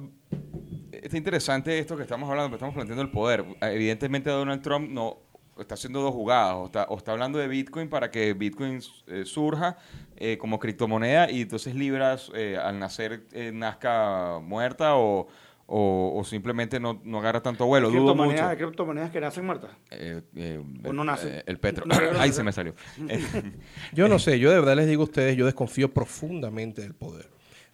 está 0.91 1.15
interesante 1.15 1.80
esto 1.80 1.95
que 1.95 2.03
estamos 2.03 2.30
hablando, 2.30 2.53
estamos 2.57 2.76
planteando 2.76 3.03
el 3.03 3.11
poder. 3.11 3.45
Evidentemente 3.61 4.30
Donald 4.30 4.61
Trump 4.61 4.89
no 4.89 5.20
está 5.60 5.76
haciendo 5.76 6.01
dos 6.01 6.14
jugadas, 6.14 6.55
o 6.55 6.66
está, 6.66 6.84
o 6.89 6.97
está 6.97 7.12
hablando 7.12 7.39
de 7.39 7.47
Bitcoin 7.47 7.89
para 7.89 8.10
que 8.12 8.34
Bitcoin 8.34 8.80
eh, 9.08 9.24
surja 9.26 9.78
eh, 10.16 10.38
como 10.38 10.60
criptomoneda 10.60 11.30
y 11.32 11.41
entonces 11.41 11.76
Libra 11.76 12.18
eh, 12.34 12.58
al 12.62 12.80
nacer 12.80 13.26
eh, 13.32 13.51
nazca 13.53 14.39
muerta 14.41 14.95
o, 14.95 15.28
o, 15.70 16.14
o 16.18 16.24
simplemente 16.24 16.80
no, 16.80 17.01
no 17.03 17.20
agarra 17.20 17.41
tanto 17.41 17.66
vuelo. 17.66 17.88
hay 17.89 17.93
Dudo 17.93 18.05
criptomonedas, 18.14 18.41
mucho. 18.41 18.49
hay 18.51 18.58
criptomonedas 18.58 19.12
que 19.12 19.20
nacen 19.22 19.45
muertas. 19.45 19.72
Eh, 19.91 20.22
eh, 20.36 20.62
O 20.86 20.93
no 20.93 21.03
nace. 21.03 21.39
eh, 21.39 21.43
el 21.45 21.60
petro. 21.60 21.86
No, 21.88 21.99
no, 21.99 22.14
no, 22.14 22.20
Ahí 22.20 22.32
se 22.32 22.43
me 22.43 22.51
salió. 22.51 22.74
Yo 23.93 24.08
no 24.08 24.20
sé, 24.20 24.39
yo 24.39 24.49
de 24.51 24.58
verdad 24.60 24.76
les 24.76 24.88
digo 24.88 25.01
a 25.01 25.05
ustedes, 25.05 25.36
yo 25.38 25.45
desconfío 25.45 25.93
profundamente 25.93 26.82
del 26.82 26.93
poder. 26.93 27.30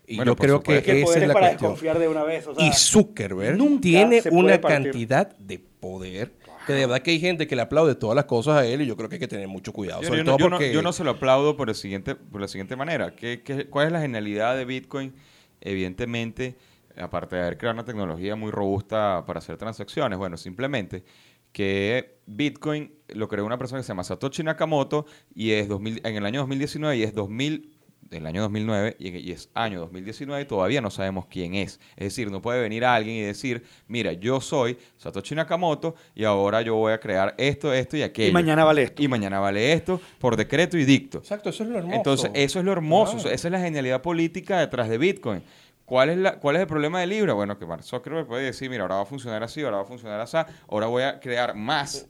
Y 0.06 0.18
Bueno, 0.18 0.32
yo 0.32 0.36
creo 0.36 0.62
que. 0.62 0.78
Es 0.80 0.84
que 0.84 1.02
esa 1.02 1.20
es 1.20 1.28
la 1.28 1.34
para 1.34 1.48
cuestión. 1.48 1.72
desconfiar 1.72 1.98
de 2.00 2.08
una 2.10 2.24
vez. 2.24 2.46
o 2.48 2.54
sea, 2.56 2.66
y 2.68 2.74
Zuckerberg 2.74 3.58
tiene 3.80 4.22
una 4.32 4.60
partir. 4.60 4.84
cantidad 4.92 5.38
de 5.38 5.60
poder 5.60 6.34
que 6.66 6.74
de 6.74 6.86
verdad 6.86 7.02
que 7.02 7.12
hay 7.12 7.20
gente 7.20 7.48
que 7.48 7.56
le 7.56 7.62
aplaude 7.62 7.96
todas 7.96 8.16
las 8.16 8.26
cosas 8.26 8.58
a 8.58 8.66
él 8.66 8.82
y 8.82 8.86
yo 8.86 8.96
creo 8.96 9.10
que 9.10 9.16
hay 9.16 9.20
que 9.20 9.28
tener 9.28 9.48
mucho 9.48 9.74
cuidado. 9.74 10.02
Yo, 10.02 10.08
sobre 10.08 10.20
yo 10.20 10.26
todo 10.26 10.38
no, 10.38 10.40
yo 10.40 10.50
no- 10.50 10.58
porque 10.58 10.74
yo 10.74 10.82
no 10.82 10.94
se 10.94 11.04
lo 11.04 11.12
aplaudo 11.12 11.56
por, 11.58 11.70
el 11.70 11.76
siguiente, 11.76 12.16
por 12.16 12.42
la 12.42 12.48
siguiente 12.48 12.76
manera. 12.76 13.16
¿Qué, 13.16 13.42
qué- 13.44 13.68
cuál 13.68 13.88
es 13.88 13.92
la 13.94 14.02
genialidad 14.02 14.56
de 14.58 14.66
Bitcoin? 14.66 15.14
Evidentemente, 15.62 16.56
aparte 16.98 17.36
de 17.36 17.42
haber 17.42 17.58
creado 17.58 17.74
una 17.76 17.86
tecnología 17.86 18.36
muy 18.36 18.52
robusta 18.52 19.24
para 19.26 19.40
hacer 19.40 19.58
transacciones, 19.58 20.18
bueno, 20.20 20.38
simplemente 20.38 21.04
que 21.52 22.18
Bitcoin 22.26 22.92
lo 23.10 23.28
creó 23.28 23.46
una 23.46 23.58
persona 23.58 23.80
que 23.80 23.84
se 23.84 23.90
llama 23.90 24.04
Satoshi 24.04 24.44
Nakamoto 24.44 25.06
y 25.36 25.52
es 25.52 25.68
2000, 25.68 26.02
en 26.04 26.16
el 26.16 26.26
año 26.26 26.40
2019 26.42 26.98
y 26.98 27.04
es 27.04 27.14
2000 27.14 27.73
del 28.10 28.26
año 28.26 28.42
2009 28.44 28.96
y, 29.00 29.10
y 29.18 29.32
es 29.32 29.50
año 29.54 29.80
2019 29.82 30.44
y 30.44 30.46
todavía 30.46 30.82
no 30.82 30.90
sabemos 30.90 31.26
quién 31.28 31.56
es. 31.56 31.80
Es 31.96 32.06
decir, 32.06 32.30
no 32.32 32.42
puede 32.42 32.62
venir 32.62 32.86
alguien 32.86 33.16
y 33.18 33.22
decir, 33.22 33.64
mira, 33.88 34.14
yo 34.14 34.40
soy 34.42 34.78
Satoshi 34.98 35.36
Nakamoto 35.36 35.96
y 36.16 36.24
ahora 36.24 36.62
yo 36.62 36.76
voy 36.76 36.94
a 36.94 37.00
crear 37.00 37.34
esto, 37.38 37.74
esto 37.74 37.98
y 37.98 38.02
aquello. 38.04 38.30
y 38.30 38.34
mañana 38.34 38.64
vale 38.64 38.84
esto. 38.84 39.02
Y 39.02 39.08
mañana 39.08 39.40
vale 39.40 39.74
esto 39.74 40.00
por 40.20 40.36
decreto 40.36 40.78
y 40.78 40.86
dicto. 40.86 41.20
Exacto, 41.20 41.50
eso 41.50 41.64
es 41.64 41.70
lo 41.70 41.78
hermoso. 41.78 41.96
Entonces, 41.96 42.32
eso 42.34 42.60
es 42.60 42.66
lo 42.66 42.72
hermoso, 42.72 43.14
Claro. 43.18 43.30
esa 43.32 43.48
es 43.48 43.52
la 43.52 43.60
genialidad 43.60 44.02
política 44.02 44.60
detrás 44.60 44.90
de 44.90 44.98
Bitcoin. 44.98 45.44
¿Cuál 45.86 46.10
es, 46.12 46.18
la, 46.18 46.40
¿Cuál 46.40 46.56
es 46.56 46.62
el 46.62 46.68
problema 46.68 47.02
de 47.02 47.08
Libra? 47.08 47.34
Bueno, 47.34 47.58
que 47.60 47.66
Mark 47.66 47.84
Zuckerberg 47.84 48.26
puede 48.26 48.44
decir, 48.46 48.70
mira, 48.70 48.84
ahora 48.84 48.96
va 48.96 49.02
a 49.02 49.06
funcionar 49.06 49.44
así, 49.44 49.62
ahora 49.62 49.78
va 49.78 49.84
a 49.84 49.86
funcionar 49.86 50.20
así, 50.22 50.38
ahora 50.70 50.88
voy 50.88 51.04
a 51.04 51.20
crear 51.20 51.56
más. 51.56 52.08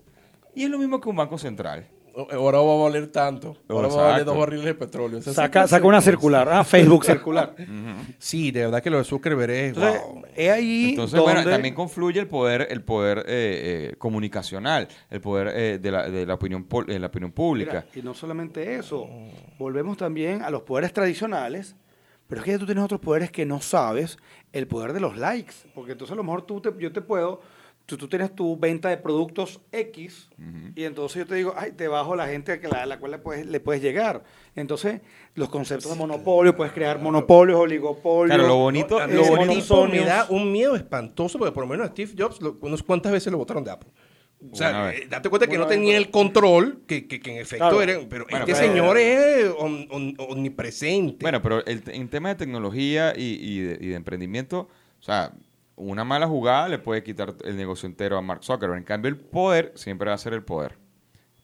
Y 0.55 0.63
es 0.65 0.69
lo 0.69 0.77
mismo 0.77 1.01
que 1.01 1.09
un 1.09 1.15
banco 1.15 1.37
central. 1.39 1.87
Ahora 2.31 2.59
va 2.59 2.73
a 2.73 2.77
valer 2.83 3.07
tanto. 3.07 3.57
Ahora 3.67 3.87
va 3.87 3.93
a 3.93 4.07
valer 4.11 4.25
dos 4.25 4.37
barriles 4.37 4.65
de 4.65 4.75
petróleo. 4.75 5.17
O 5.17 5.21
sea, 5.21 5.33
Saca, 5.33 5.63
sí, 5.63 5.71
saca 5.71 5.87
una 5.87 5.99
circular. 6.01 6.47
Ah, 6.49 6.63
Facebook 6.63 7.03
circular. 7.05 7.55
Sí, 8.19 8.51
de 8.51 8.61
verdad 8.65 8.83
que 8.83 8.89
lo 8.91 8.99
de 8.99 9.03
Zuckerberg 9.03 9.49
es... 9.51 9.67
Entonces, 9.69 10.01
wow. 10.05 10.23
es 10.35 10.49
ahí 10.51 10.89
Entonces, 10.91 11.19
bueno, 11.19 11.43
también 11.43 11.73
confluye 11.73 12.19
el 12.19 12.27
poder, 12.27 12.67
el 12.69 12.83
poder 12.83 13.19
eh, 13.19 13.23
eh, 13.91 13.95
comunicacional, 13.97 14.87
el 15.09 15.21
poder 15.21 15.47
eh, 15.55 15.79
de, 15.79 15.91
la, 15.91 16.07
de 16.09 16.25
la 16.25 16.35
opinión, 16.35 16.65
pol- 16.65 16.85
eh, 16.89 16.99
la 16.99 17.07
opinión 17.07 17.31
pública. 17.31 17.83
Mira, 17.93 17.99
y 17.99 18.01
no 18.05 18.13
solamente 18.13 18.75
eso, 18.75 19.07
volvemos 19.57 19.97
también 19.97 20.43
a 20.43 20.49
los 20.51 20.61
poderes 20.61 20.93
tradicionales, 20.93 21.75
pero 22.27 22.41
es 22.41 22.45
que 22.45 22.51
ya 22.51 22.59
tú 22.59 22.65
tienes 22.65 22.83
otros 22.83 23.01
poderes 23.01 23.31
que 23.31 23.45
no 23.45 23.59
sabes, 23.61 24.17
el 24.51 24.67
poder 24.67 24.93
de 24.93 24.99
los 24.99 25.17
likes, 25.17 25.53
porque 25.73 25.93
entonces 25.93 26.13
a 26.13 26.15
lo 26.15 26.23
mejor 26.23 26.43
tú 26.45 26.61
te- 26.61 26.73
yo 26.77 26.91
te 26.91 27.01
puedo, 27.01 27.41
tú, 27.85 27.97
tú 27.97 28.07
tienes 28.07 28.33
tu 28.35 28.57
venta 28.57 28.89
de 28.89 28.97
productos 28.97 29.59
X, 29.71 30.29
y 30.75 30.83
entonces 30.85 31.19
yo 31.19 31.25
te 31.27 31.35
digo, 31.35 31.53
ay, 31.57 31.71
te 31.73 31.87
bajo 31.87 32.15
la 32.15 32.27
gente 32.27 32.53
a 32.53 32.59
que 32.61 32.67
la, 32.67 32.83
a 32.83 32.85
la 32.85 32.99
cual 32.99 33.11
le 33.11 33.17
puedes, 33.19 33.45
le 33.45 33.59
puedes 33.59 33.81
llegar. 33.81 34.23
Entonces, 34.55 35.01
los 35.35 35.49
conceptos 35.49 35.91
de 35.91 35.97
monopolio, 35.97 36.55
puedes 36.55 36.73
crear 36.73 36.99
monopolios, 36.99 37.59
oligopolios. 37.59 38.35
Claro, 38.35 38.47
lo 38.47 38.57
bonito- 38.57 38.99
lo 39.07 39.21
ese 39.21 39.35
bonito- 39.35 39.87
me 39.87 39.99
da 40.05 40.27
un 40.29 40.51
miedo 40.51 40.75
espantoso 40.75 41.37
porque 41.37 41.51
por 41.53 41.63
lo 41.63 41.69
menos 41.69 41.87
a 41.87 41.91
Steve 41.91 42.13
Jobs, 42.17 42.41
lo- 42.41 42.57
unos 42.61 42.81
cuantas 42.83 43.11
veces 43.11 43.31
lo 43.31 43.37
votaron 43.37 43.63
de 43.63 43.71
Apple. 43.71 43.89
O 44.51 44.55
sea, 44.57 44.91
eh, 44.93 45.07
date 45.09 45.29
cuenta 45.29 45.47
que 45.47 45.55
Una 45.55 45.63
no 45.63 45.69
vez, 45.69 45.77
tenía 45.77 45.95
el 45.97 46.11
control, 46.11 46.81
que, 46.85 47.07
que, 47.07 47.21
que 47.21 47.31
en 47.31 47.37
efecto 47.37 47.69
Claro. 47.69 47.81
era... 47.81 47.93
Pero 48.09 48.25
Bueno, 48.29 48.45
este 48.45 48.59
pero- 48.59 48.73
señor 48.73 48.97
es 48.97 49.45
om- 49.57 49.87
om- 49.89 50.13
omnipresente. 50.17 51.19
Bueno, 51.23 51.41
pero 51.41 51.65
el, 51.65 51.81
en 51.87 52.09
temas 52.09 52.33
de 52.33 52.45
tecnología 52.45 53.13
y, 53.15 53.35
y 53.41 53.59
de, 53.61 53.77
y 53.79 53.87
de 53.87 53.95
emprendimiento, 53.95 54.67
o 54.99 55.03
sea, 55.03 55.31
una 55.75 56.03
mala 56.03 56.27
jugada 56.27 56.67
le 56.69 56.77
puede 56.79 57.03
quitar 57.03 57.35
el 57.43 57.57
negocio 57.57 57.87
entero 57.87 58.17
a 58.17 58.21
Mark 58.21 58.43
Zuckerberg. 58.43 58.77
En 58.77 58.83
cambio, 58.83 59.09
el 59.09 59.17
poder 59.17 59.71
siempre 59.75 60.09
va 60.09 60.15
a 60.15 60.17
ser 60.19 60.33
el 60.33 60.43
poder 60.43 60.77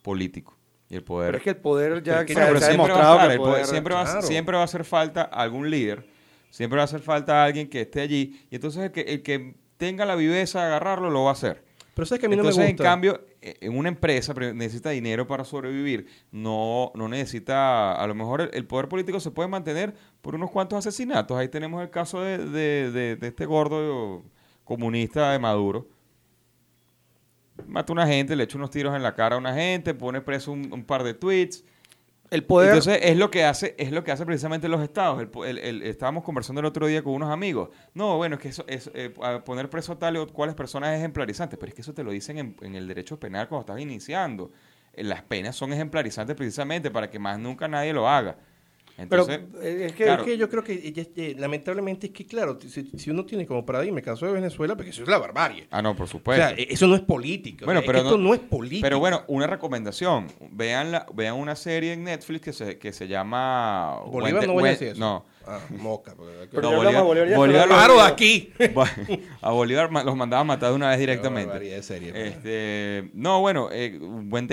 político. 0.02 0.56
Y 0.90 0.96
el 0.96 1.04
poder... 1.04 1.28
Pero 1.28 1.38
es 1.38 1.44
que 1.44 1.50
el 1.52 1.58
poder 1.58 2.02
ya 2.04 2.26
que 2.26 2.34
se, 2.34 2.40
pero 2.40 2.60
siempre 2.60 2.62
va 2.62 2.68
a 2.68 2.72
demostrado 2.88 3.16
estar, 3.16 3.28
que 3.28 3.34
el 3.34 3.40
el 3.40 3.40
poder- 3.40 3.54
poder- 3.54 3.66
siempre, 3.68 3.94
va, 3.94 4.22
siempre 4.22 4.56
va 4.56 4.62
a 4.62 4.66
hacer 4.66 4.84
falta 4.86 5.22
algún 5.22 5.70
líder, 5.70 6.08
siempre 6.50 6.78
va 6.78 6.82
a 6.82 6.86
hacer 6.86 7.02
falta 7.02 7.44
alguien 7.44 7.70
que 7.70 7.82
esté 7.82 8.02
allí, 8.02 8.48
y 8.50 8.56
entonces 8.56 8.84
el 8.84 8.92
que, 8.92 9.02
el 9.02 9.22
que 9.22 9.56
tenga 9.78 10.06
la 10.06 10.16
viveza 10.16 10.62
de 10.62 10.66
agarrarlo 10.66 11.12
lo 11.12 11.24
va 11.26 11.30
a 11.30 11.34
hacer. 11.34 11.64
Pero 12.00 12.06
sabes 12.06 12.22
que 12.22 12.28
a 12.28 12.30
mí 12.30 12.36
entonces, 12.36 12.58
no 12.58 12.64
me 12.64 12.70
en 12.70 12.78
cambio, 12.78 13.22
eh, 13.42 13.58
en 13.60 13.78
una 13.78 13.90
empresa 13.90 14.34
pre- 14.34 14.54
necesita 14.54 14.92
dinero 14.92 15.28
para 15.28 15.44
sobrevivir, 15.44 16.08
no, 16.32 16.94
no 16.96 17.10
necesita, 17.10 17.94
a 17.94 18.08
lo 18.08 18.16
mejor 18.16 18.40
el, 18.40 18.50
el 18.54 18.66
poder 18.66 18.88
político 18.88 19.20
se 19.20 19.32
puede 19.32 19.50
mantener 19.50 19.94
por 20.22 20.34
unos 20.34 20.50
cuantos 20.50 20.80
asesinatos. 20.80 21.38
Ahí 21.38 21.50
tenemos 21.50 21.82
el 21.82 21.90
caso 21.90 22.22
de, 22.22 22.38
de- 22.38 22.92
de- 22.92 23.16
de 23.18 23.28
este 23.28 23.46
gordo 23.46 24.24
comunista 24.64 25.34
de 25.34 25.40
Maduro. 25.40 25.88
Mata 27.68 27.92
a 27.92 27.94
una 27.94 28.08
gente, 28.08 28.36
le 28.38 28.46
echa 28.46 28.58
unos 28.58 28.70
tiros 28.70 28.96
en 28.96 29.04
la 29.04 29.14
cara 29.14 29.36
a 29.36 29.38
una 29.38 29.54
gente, 29.54 29.94
pone 29.94 30.22
preso 30.22 30.52
un, 30.54 30.72
un 30.72 30.84
par 30.86 31.04
de 31.04 31.14
tweets. 31.14 31.66
El 32.32 32.44
poder 32.44 32.70
Entonces 32.70 33.00
es 33.02 33.18
lo 33.18 33.32
que 33.32 33.44
hace, 33.44 33.76
es 33.78 33.92
lo 33.92 34.04
que 34.04 34.12
hace 34.12 34.26
precisamente 34.26 34.68
los 34.68 34.82
estados. 34.82 35.28
El 35.46 35.82
estábamos 35.84 36.24
conversando 36.24 36.60
el 36.60 36.66
otro 36.66 36.88
día 36.88 37.04
con 37.04 37.14
unos 37.14 37.30
amigos. 37.30 37.70
No, 37.94 38.18
bueno, 38.18 38.36
es 38.36 38.42
que 38.42 38.50
eso 38.50 38.64
es 38.68 38.92
eh, 38.94 39.14
poner 39.46 39.70
preso 39.70 39.94
a 39.94 40.00
tal 40.00 40.18
o 40.18 40.28
cuales 40.28 40.56
personas 40.56 40.92
es 40.92 41.00
ejemplarizante, 41.00 41.58
pero 41.58 41.70
es 41.70 41.76
que 41.76 41.82
eso 41.82 41.94
te 41.94 42.04
lo 42.04 42.12
dicen 42.12 42.38
en, 42.38 42.56
en 42.62 42.76
el 42.76 42.88
derecho 42.88 43.20
penal 43.20 43.48
cuando 43.48 43.62
estás 43.62 43.80
iniciando. 43.80 44.52
Eh, 44.94 45.04
Las 45.04 45.24
penas 45.24 45.56
son 45.56 45.74
ejemplarizantes 45.74 46.36
precisamente 46.36 46.92
para 46.92 47.10
que 47.10 47.20
más 47.20 47.40
nunca 47.40 47.68
nadie 47.68 47.94
lo 47.94 48.08
haga. 48.08 48.38
Pero 49.08 49.22
Entonces, 49.30 49.64
eh, 49.64 49.86
es 49.88 49.92
que 49.94 50.04
claro. 50.04 50.24
Es 50.24 50.28
que 50.30 50.38
yo 50.38 50.50
creo 50.50 50.64
que 50.64 50.74
eh, 50.74 51.12
eh, 51.16 51.36
lamentablemente 51.38 52.08
es 52.08 52.14
que, 52.14 52.26
claro, 52.26 52.58
si, 52.60 52.90
si 52.98 53.10
uno 53.12 53.26
tiene 53.26 53.46
como 53.46 53.66
paradigma 53.66 54.00
el 54.00 54.06
caso 54.06 54.26
de 54.26 54.34
Venezuela, 54.34 54.76
porque 54.76 54.90
eso 54.90 55.04
es 55.04 55.08
la 55.08 55.18
barbarie. 55.20 55.68
ah, 55.72 55.82
no, 55.82 55.96
por 55.96 56.06
O 56.06 56.08
supuesto. 56.08 56.44
sea, 56.48 56.56
eh, 56.58 56.68
eso 56.70 56.88
no 56.88 56.96
es 56.96 57.02
política. 57.02 57.66
Bueno, 57.66 57.82
Es 57.82 57.86
pero 57.86 58.00
que 58.00 58.06
esto 58.06 58.18
no, 58.18 58.34
es 58.34 58.40
política. 58.40 58.86
Pero 58.86 59.00
bueno, 59.00 59.24
una 59.28 59.48
recomendación. 59.48 60.28
Vean, 60.52 60.92
la, 60.92 61.06
vean 61.14 61.36
una 61.36 61.56
serie 61.56 61.94
en 61.94 62.04
Netflix 62.04 62.42
que 62.44 62.54
se, 62.54 62.78
que 62.78 62.92
se 62.92 63.08
llama... 63.08 64.00
Bolívar 64.08 64.42
When 64.42 64.48
no 64.48 64.56
vaya 64.56 64.68
a 64.68 64.72
decir 64.72 64.88
eso. 64.90 65.00
No. 65.00 65.26
Ah, 65.48 65.60
moca. 65.80 66.14
porque- 66.16 66.48
Pero 66.52 66.62
No, 66.62 66.76
Bolívar, 67.04 67.28
ya 67.28 67.38
Bolívar 67.38 67.64
se 67.64 67.70
lo- 67.70 67.76
¡Paro 67.76 67.96
de 67.96 68.02
aquí! 68.04 68.52
a 69.42 69.52
Bolívar 69.52 69.92
los 70.06 70.16
mandaba 70.16 70.42
a 70.42 70.44
matar 70.44 70.70
de 70.70 70.76
una 70.76 70.90
vez 70.90 71.00
directamente. 71.00 71.60
de 71.60 71.82
serie, 71.82 72.12
pues. 72.12 72.36
Este, 72.36 73.10
no, 73.14 73.40
bueno, 73.40 73.70
eh, 73.72 74.00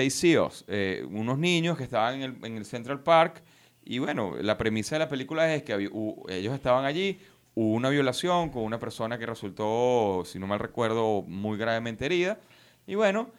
See 0.09 0.39
Us, 0.39 0.65
eh, 0.67 1.05
unos 1.11 1.37
niños 1.37 1.77
que 1.77 1.83
estaban 1.83 2.15
en 2.15 2.21
el, 2.23 2.45
en 2.45 2.57
el 2.57 2.65
Central 2.65 3.03
Park 3.03 3.43
y 3.89 3.99
bueno, 3.99 4.35
la 4.41 4.57
premisa 4.57 4.95
de 4.95 4.99
la 4.99 5.09
película 5.09 5.53
es 5.53 5.63
que 5.63 5.75
hu- 5.89 6.23
ellos 6.29 6.53
estaban 6.53 6.85
allí, 6.85 7.19
hubo 7.55 7.73
una 7.73 7.89
violación 7.89 8.49
con 8.49 8.63
una 8.63 8.79
persona 8.79 9.17
que 9.17 9.25
resultó, 9.25 10.23
si 10.25 10.39
no 10.39 10.47
mal 10.47 10.59
recuerdo, 10.59 11.23
muy 11.27 11.57
gravemente 11.57 12.05
herida 12.05 12.37
y 12.85 12.95
bueno, 12.95 13.29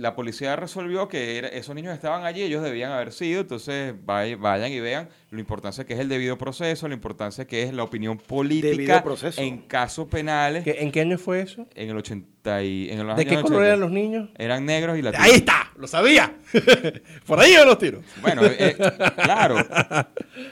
la 0.00 0.14
policía 0.16 0.56
resolvió 0.56 1.08
que 1.08 1.38
era- 1.38 1.48
esos 1.48 1.74
niños 1.74 1.94
estaban 1.94 2.24
allí, 2.24 2.42
ellos 2.42 2.62
debían 2.62 2.90
haber 2.92 3.12
sido, 3.12 3.42
entonces 3.42 3.94
vay- 4.04 4.34
vayan 4.34 4.72
y 4.72 4.80
vean 4.80 5.08
la 5.30 5.40
importancia 5.40 5.84
que 5.84 5.92
es 5.94 6.00
el 6.00 6.08
debido 6.08 6.36
proceso, 6.38 6.88
la 6.88 6.94
importancia 6.94 7.46
que 7.46 7.62
es 7.62 7.72
la 7.72 7.84
opinión 7.84 8.18
política 8.18 9.04
en 9.36 9.58
casos 9.58 10.08
penales 10.08 10.64
¿Qué- 10.64 10.76
¿En 10.80 10.90
qué 10.90 11.02
año 11.02 11.18
fue 11.18 11.42
eso? 11.42 11.66
en 11.74 11.90
el 11.90 11.96
80 11.96 12.62
y 12.62 12.90
en 12.90 13.06
los 13.06 13.16
¿De 13.16 13.22
años 13.22 13.36
qué 13.36 13.42
color 13.42 13.58
80. 13.60 13.66
eran 13.68 13.80
los 13.80 13.90
niños? 13.90 14.28
Eran 14.38 14.64
negros 14.64 14.98
y 14.98 15.02
latinos. 15.02 15.26
¡Ahí 15.26 15.34
está! 15.36 15.70
¡Lo 15.76 15.86
sabía! 15.86 16.34
Por 17.26 17.38
ahí 17.40 17.54
yo 17.54 17.64
los 17.64 17.78
tiro. 17.78 18.00
Bueno, 18.22 18.42
eh, 18.44 18.76
claro. 19.22 19.56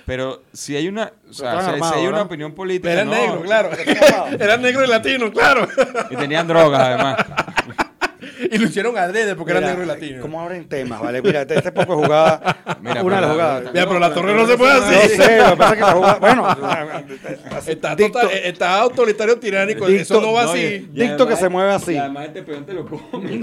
Pero 0.06 0.42
si 0.52 0.76
hay 0.76 0.88
una, 0.88 1.12
o 1.28 1.32
sea, 1.32 1.58
estaban 1.58 1.92
si- 1.92 1.98
hay 2.00 2.06
una 2.06 2.22
opinión 2.22 2.54
política, 2.54 2.92
Eran 2.92 3.08
no. 3.08 3.14
negros, 3.14 3.42
claro. 3.42 3.70
eran 4.38 4.62
negros 4.62 4.86
y 4.86 4.90
latinos, 4.90 5.30
claro. 5.30 5.66
Y 6.10 6.16
tenían 6.16 6.46
drogas 6.46 6.80
además. 6.80 7.16
y 8.50 8.58
lo 8.58 8.64
hicieron 8.66 8.96
adrede 8.98 9.34
porque 9.34 9.52
Mira, 9.54 9.66
eran 9.66 9.78
negros 9.80 9.96
y 9.96 10.00
latinos. 10.00 10.22
¿Cómo 10.22 10.40
abren 10.40 10.68
temas? 10.68 11.00
Vale, 11.00 11.22
mira, 11.22 11.42
este, 11.42 11.58
este 11.58 11.72
poco 11.72 11.96
de 11.96 12.06
jugada. 12.06 12.56
Mira, 12.80 13.02
una 13.02 13.16
de 13.16 13.22
las 13.22 13.30
jugadas. 13.32 13.62
Mira, 13.72 13.86
pero 13.88 13.98
la 14.00 14.14
torre 14.14 14.34
no 14.34 14.46
se 14.46 14.56
puede 14.56 14.80
No 14.80 14.86
así. 14.86 15.08
sé, 15.16 15.38
lo 15.38 15.50
que 15.50 15.56
pasa 15.56 15.70
es 15.70 15.74
que 15.74 15.80
la 15.80 15.92
jugada. 15.92 16.18
Bueno, 16.18 16.48
Está, 17.66 17.96
dicto- 17.96 18.12
total- 18.20 18.30
eh, 18.32 18.48
está 18.48 18.80
autoritario 18.80 19.38
tiránico. 19.38 19.86
Dicto- 19.86 20.00
eso 20.02 20.20
no 20.20 20.32
va 20.32 20.44
no, 20.44 20.50
así. 20.50 20.58
y- 20.60 20.78
Dicto 20.92 21.26
que 21.26 21.36
se 21.36 21.48
mueve 21.48 21.72
así. 21.72 21.92
Y 21.92 21.96
además 21.98 22.26
este 22.26 22.42
peón 22.42 22.64
te 22.64 22.72
lo 22.72 22.86
come. 22.86 23.40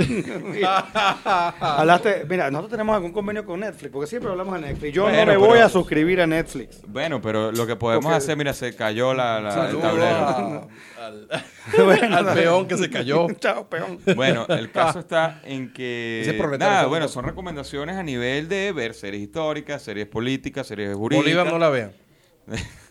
Hablaste, 1.59 2.25
mira, 2.29 2.49
nosotros 2.49 2.71
tenemos 2.71 2.95
algún 2.95 3.11
convenio 3.11 3.45
con 3.45 3.59
Netflix, 3.59 3.91
porque 3.91 4.07
siempre 4.07 4.31
hablamos 4.31 4.59
de 4.61 4.67
Netflix. 4.67 4.93
Yo 4.93 5.03
Bueno, 5.03 5.17
no 5.19 5.25
me 5.25 5.33
pero- 5.33 5.45
voy 5.45 5.59
a 5.59 5.69
suscribir 5.69 6.21
a 6.21 6.27
Netflix. 6.27 6.81
bueno, 6.87 7.21
pero 7.21 7.51
lo 7.51 7.67
que 7.67 7.75
podemos 7.75 8.05
Porque- 8.05 8.17
hacer, 8.17 8.37
mira, 8.37 8.53
se 8.53 8.75
cayó 8.75 9.13
la, 9.13 9.39
la- 9.41 9.69
el 9.69 9.77
tablero. 9.79 10.67
Al, 11.07 11.27
al 12.13 12.33
peón 12.33 12.67
que 12.67 12.77
se 12.77 12.89
cayó. 12.89 13.27
Chao, 13.39 13.67
peón. 13.69 13.99
Bueno, 14.15 14.45
el 14.49 14.71
caso 14.71 14.99
está 14.99 15.41
en 15.43 15.71
que 15.73 16.21
Ese 16.21 16.57
nada, 16.57 16.87
bueno, 16.87 17.07
son 17.07 17.25
recomendaciones 17.25 17.95
a 17.95 18.03
nivel 18.03 18.47
de 18.49 18.71
ver 18.71 18.93
series 18.93 19.23
históricas, 19.23 19.81
series 19.81 20.07
políticas, 20.07 20.67
series 20.67 20.95
jurídicas. 20.95 21.25
Bolívar 21.25 21.51
no 21.51 21.59
la 21.59 21.69
vean. 21.69 21.91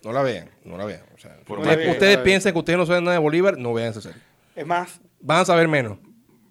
No 0.04 0.12
la 0.12 0.22
vean, 0.22 0.50
no 0.64 0.76
la 0.76 0.84
vean. 0.84 1.02
O 1.14 1.18
sea, 1.18 1.36
Por 1.46 1.60
ustedes, 1.60 1.98
ver. 2.00 2.22
piensan 2.22 2.52
que 2.52 2.58
ustedes 2.58 2.78
no 2.78 2.86
saben 2.86 3.04
nada 3.04 3.16
de 3.16 3.22
Bolívar, 3.22 3.56
no 3.56 3.72
vean 3.72 3.90
esa 3.90 4.00
serie. 4.00 4.20
Es 4.54 4.66
más, 4.66 5.00
Van 5.20 5.40
a 5.40 5.44
saber 5.46 5.66
menos. 5.68 5.98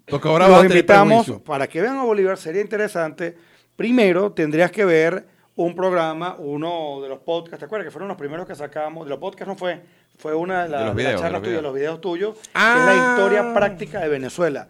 Porque 0.06 0.26
ahora 0.26 0.46
van 0.46 0.54
a 0.54 0.62
los 0.64 0.72
invitamos 0.72 1.24
prejuicio. 1.24 1.44
para 1.44 1.68
que 1.68 1.80
vean 1.80 1.96
a 1.96 2.02
Bolívar, 2.02 2.36
sería 2.36 2.60
interesante. 2.60 3.36
Primero, 3.76 4.32
tendrías 4.32 4.70
que 4.72 4.84
ver 4.84 5.26
un 5.54 5.74
programa, 5.76 6.34
uno 6.38 7.00
de 7.00 7.08
los 7.08 7.20
podcasts, 7.20 7.60
¿te 7.60 7.64
acuerdas? 7.66 7.86
Que 7.86 7.90
fueron 7.92 8.08
los 8.08 8.16
primeros 8.16 8.46
que 8.46 8.54
sacamos. 8.54 9.04
De 9.04 9.10
los 9.10 9.18
podcasts 9.18 9.46
no 9.46 9.56
fue, 9.56 9.80
fue 10.16 10.34
una 10.34 10.64
de, 10.64 10.68
la- 10.70 10.78
De 10.80 10.84
los 10.86 10.96
de 10.96 11.02
las 11.02 11.12
de 11.12 11.18
charlas 11.18 11.32
los 11.40 11.42
tuyas, 11.48 11.62
los 11.62 11.74
videos 11.74 12.00
tuyos, 12.00 12.38
que 12.38 12.50
Ah. 12.54 12.76
es 12.78 12.86
la 12.96 13.10
historia 13.10 13.54
práctica 13.54 14.00
de 14.00 14.08
Venezuela. 14.08 14.68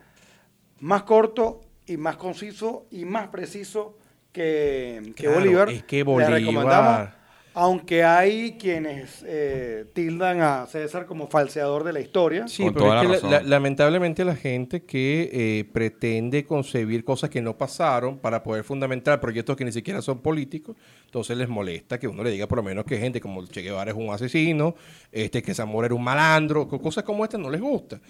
Más 0.80 1.02
corto 1.04 1.60
y 1.86 1.96
más 1.96 2.16
conciso 2.16 2.86
y 2.90 3.04
más 3.04 3.28
preciso 3.28 3.96
que, 4.32 5.12
que 5.16 5.24
Claro, 5.24 5.38
Bolívar. 5.40 5.68
es 5.70 5.84
que 5.84 6.02
Bolívar- 6.02 6.32
recomendamos, 6.32 7.08
aunque 7.54 8.02
hay 8.04 8.56
quienes 8.58 9.24
eh, 9.26 9.86
tildan 9.94 10.40
a 10.40 10.66
César 10.66 11.06
como 11.06 11.28
falseador 11.28 11.84
de 11.84 11.92
la 11.92 12.00
historia. 12.00 12.48
Sí, 12.48 12.64
Con 12.64 12.74
pero 12.74 12.86
toda 12.86 12.96
es 12.96 13.02
la 13.02 13.08
que 13.08 13.14
razón. 13.14 13.30
la- 13.30 13.40
la- 13.42 13.48
lamentablemente 13.48 14.24
la 14.24 14.34
gente 14.36 14.82
que 14.84 15.30
eh, 15.32 15.64
pretende 15.72 16.44
concebir 16.44 17.04
cosas 17.04 17.30
que 17.30 17.40
no 17.40 17.56
pasaron 17.56 18.18
para 18.18 18.42
poder 18.42 18.64
fundamentar 18.64 19.20
proyectos 19.20 19.56
que 19.56 19.64
ni 19.64 19.72
siquiera 19.72 20.02
son 20.02 20.20
políticos, 20.20 20.76
entonces 21.04 21.36
les 21.36 21.48
molesta 21.48 21.98
que 21.98 22.08
uno 22.08 22.24
le 22.24 22.30
diga 22.32 22.46
por 22.48 22.56
lo 22.58 22.64
menos 22.64 22.84
que 22.84 22.98
gente 22.98 23.20
como 23.20 23.46
Che 23.46 23.62
Guevara 23.62 23.92
es 23.92 23.96
un 23.96 24.10
asesino, 24.12 24.74
este 25.12 25.42
que 25.42 25.54
Zamora 25.54 25.86
era 25.86 25.94
un 25.94 26.02
malandro, 26.04 26.66
co- 26.68 26.80
cosas 26.80 27.04
como 27.04 27.24
estas 27.24 27.40
no 27.40 27.50
les 27.50 27.60
gusta. 27.60 28.00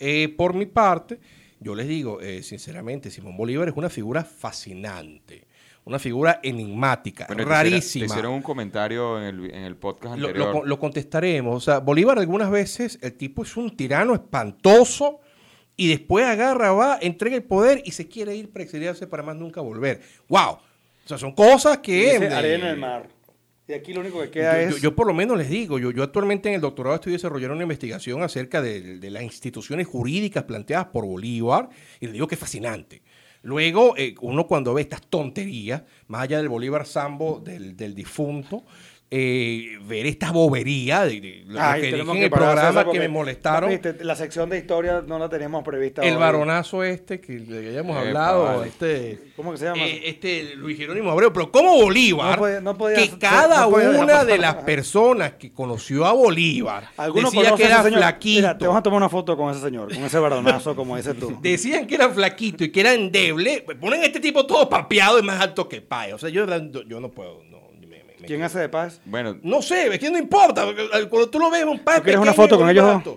Eh, 0.00 0.28
por 0.36 0.54
mi 0.54 0.66
parte, 0.66 1.18
yo 1.60 1.74
les 1.74 1.88
digo, 1.88 2.20
eh, 2.20 2.42
sinceramente, 2.42 3.10
Simón 3.10 3.36
Bolívar 3.36 3.68
es 3.68 3.74
una 3.76 3.88
figura 3.90 4.24
fascinante, 4.24 5.44
una 5.88 5.98
figura 5.98 6.38
enigmática, 6.42 7.26
Bueno, 7.26 7.38
te 7.38 7.42
hiciera- 7.44 7.62
rarísima. 7.62 8.06
Te 8.06 8.12
hicieron 8.12 8.32
un 8.34 8.42
comentario 8.42 9.18
en 9.18 9.24
el, 9.24 9.50
en 9.50 9.64
el 9.64 9.76
podcast 9.76 10.16
Lo, 10.18 10.28
anterior. 10.28 10.54
lo- 10.54 10.64
lo 10.64 10.78
contestaremos. 10.78 11.56
O 11.56 11.60
sea, 11.60 11.78
Bolívar 11.80 12.18
algunas 12.18 12.50
veces, 12.50 12.98
el 13.02 13.14
tipo 13.14 13.42
es 13.42 13.56
un 13.56 13.76
tirano 13.76 14.14
espantoso 14.14 15.20
y 15.76 15.88
después 15.88 16.24
agarra, 16.26 16.72
va, 16.72 16.98
entrega 17.00 17.36
el 17.36 17.44
poder 17.44 17.82
y 17.84 17.92
se 17.92 18.08
quiere 18.08 18.34
ir 18.36 18.50
para 18.50 18.64
exiliarse 18.64 19.06
para 19.06 19.22
más 19.22 19.36
nunca 19.36 19.60
volver. 19.60 20.00
¡Wow! 20.28 20.50
O 20.52 21.08
sea, 21.08 21.18
son 21.18 21.32
cosas 21.34 21.78
que... 21.78 22.12
Dice 22.12 22.26
eh, 22.26 22.34
arena 22.34 22.66
en 22.66 22.74
el 22.74 22.78
mar. 22.80 23.08
Y 23.66 23.74
aquí 23.74 23.92
lo 23.92 24.00
único 24.00 24.18
que 24.22 24.30
queda 24.30 24.54
Yo, 24.62 24.68
es... 24.68 24.74
yo- 24.76 24.78
yo 24.82 24.96
por 24.96 25.06
lo 25.06 25.12
menos 25.14 25.36
les 25.38 25.48
digo, 25.50 25.78
yo, 25.78 25.90
yo 25.90 26.02
actualmente 26.02 26.48
en 26.48 26.54
el 26.56 26.60
doctorado 26.60 26.94
estoy 26.96 27.12
desarrollando 27.12 27.54
una 27.54 27.62
investigación 27.64 28.22
acerca 28.22 28.60
de, 28.62 28.98
de 28.98 29.10
las 29.10 29.22
instituciones 29.22 29.86
jurídicas 29.86 30.44
planteadas 30.44 30.86
por 30.86 31.04
Bolívar 31.06 31.68
y 32.00 32.06
les 32.06 32.12
digo 32.14 32.26
que 32.26 32.34
es 32.34 32.40
fascinante. 32.40 33.02
Luego, 33.42 33.96
eh, 33.96 34.14
uno 34.20 34.46
cuando 34.46 34.74
ve 34.74 34.82
estas 34.82 35.02
tonterías, 35.02 35.82
más 36.08 36.22
allá 36.22 36.38
del 36.38 36.48
Bolívar 36.48 36.86
Sambo 36.86 37.40
del, 37.40 37.76
del 37.76 37.94
difunto, 37.94 38.64
eh, 39.10 39.78
ver 39.86 40.04
esta 40.06 40.32
bobería 40.32 41.06
de, 41.06 41.20
de 41.20 41.42
lo 41.46 41.58
Ay, 41.60 41.80
que 41.80 41.86
dije 41.86 41.90
tenemos 41.92 42.16
en 42.16 42.22
el 42.24 42.30
programa 42.30 42.90
que 42.90 42.98
me 42.98 43.08
molestaron. 43.08 43.70
viste, 43.70 44.04
La 44.04 44.14
sección 44.14 44.50
de 44.50 44.58
historia 44.58 45.02
no 45.06 45.18
la 45.18 45.30
teníamos 45.30 45.64
prevista 45.64 46.02
El 46.02 46.14
hoy. 46.14 46.20
varonazo 46.20 46.84
este 46.84 47.18
que 47.18 47.32
le 47.38 47.68
habíamos 47.68 47.96
Epa, 47.96 48.06
hablado, 48.06 48.44
vale. 48.44 48.68
este, 48.68 49.18
¿Cómo 49.34 49.52
que 49.52 49.58
se 49.58 49.64
llama? 49.64 49.82
eh, 49.82 50.02
este 50.04 50.54
Luis 50.56 50.76
Jerónimo 50.76 51.10
Abreu, 51.10 51.32
pero 51.32 51.50
como 51.50 51.74
Bolívar, 51.80 52.32
No 52.36 52.38
podía- 52.44 52.60
no 52.60 52.76
podía- 52.76 52.96
que 52.96 53.08
no 53.12 53.18
cada 53.18 53.68
podía 53.70 53.90
una 53.90 54.24
de 54.24 54.36
las 54.36 54.56
personas 54.56 55.32
que 55.38 55.52
conoció 55.52 56.04
a 56.04 56.12
Bolívar 56.12 56.88
¿Alguno 56.98 57.30
decía 57.30 57.54
que 57.54 57.62
ese 57.62 57.72
era 57.72 57.82
flaquito. 57.82 58.38
Mira, 58.40 58.58
te 58.58 58.66
vamos 58.66 58.80
a 58.80 58.82
tomar 58.82 58.98
una 58.98 59.08
foto 59.08 59.36
con 59.38 59.50
ese 59.50 59.60
señor, 59.62 59.94
con 59.94 60.04
ese 60.04 60.18
varonazo, 60.18 60.76
como 60.76 60.96
dices 60.98 61.18
tú. 61.18 61.38
Decían 61.42 61.86
que 61.86 61.94
era 61.94 62.10
flaquito 62.10 62.62
y 62.64 62.70
que 62.70 62.80
era 62.80 62.92
endeble. 62.92 63.64
Ponen 63.80 64.02
a 64.02 64.04
este 64.06 64.20
tipo 64.20 64.44
todo 64.44 64.68
papeado 64.68 65.18
y 65.18 65.22
más 65.22 65.40
alto 65.40 65.66
que 65.68 65.80
Paya. 65.80 66.14
O 66.14 66.18
sea, 66.18 66.28
yo, 66.28 66.44
yo 66.86 67.00
no 67.00 67.10
puedo. 67.10 67.42
¿Quién 68.26 68.42
hace 68.42 68.58
de 68.58 68.68
paz? 68.68 69.00
Bueno, 69.04 69.38
No 69.42 69.62
sé, 69.62 69.86
es 69.88 69.98
que 69.98 70.10
no 70.10 70.18
importa. 70.18 70.64
eh, 70.68 71.06
Cuando 71.08 71.28
tú 71.30 71.38
lo 71.38 71.50
ves, 71.50 71.64
un 71.64 71.78
¿Tú 71.78 71.84
quieres 72.02 72.20
una 72.20 72.32
foto 72.34 72.58
con 72.58 72.68
ellos 72.68 73.02
dos? 73.04 73.16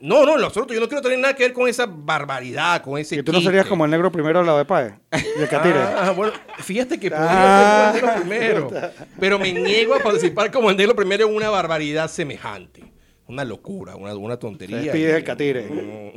No, 0.00 0.26
no, 0.26 0.34
en 0.34 0.40
lo 0.40 0.46
absoluto. 0.48 0.74
Yo 0.74 0.80
no 0.80 0.88
quiero 0.88 1.00
tener 1.00 1.16
nada 1.20 1.32
que 1.34 1.44
ver 1.44 1.52
con 1.52 1.68
esa 1.68 1.86
barbaridad, 1.86 2.82
con 2.82 2.98
ese 2.98 3.14
Que 3.14 3.22
tú 3.22 3.30
no 3.32 3.40
serías 3.40 3.66
como 3.66 3.84
el 3.84 3.90
negro 3.92 4.10
primero 4.10 4.40
al 4.40 4.46
lado 4.46 4.58
de 4.58 4.64
Paez. 4.64 4.94
Y 5.38 5.42
el 5.42 5.48
catire. 5.48 5.78
Ah, 5.78 6.12
bueno, 6.16 6.32
fíjate 6.58 6.98
que 6.98 7.08
podría 7.10 7.90
Ah. 7.90 7.92
ser 7.92 8.00
como 8.00 8.12
el 8.14 8.28
negro 8.28 8.66
primero. 8.68 8.90
Pero 9.20 9.38
me 9.38 9.52
niego 9.52 9.94
a 9.94 10.00
participar 10.00 10.50
como 10.50 10.70
el 10.70 10.76
negro 10.76 10.96
primero 10.96 11.28
en 11.28 11.34
una 11.36 11.50
barbaridad 11.50 12.08
semejante. 12.08 12.82
Una 13.28 13.44
locura, 13.44 13.94
una, 13.94 14.14
una 14.16 14.36
tontería. 14.38 14.78
Se 14.78 14.82
despide 14.86 15.10
Y- 15.10 15.14
el 15.14 15.24
catire. 15.24 16.12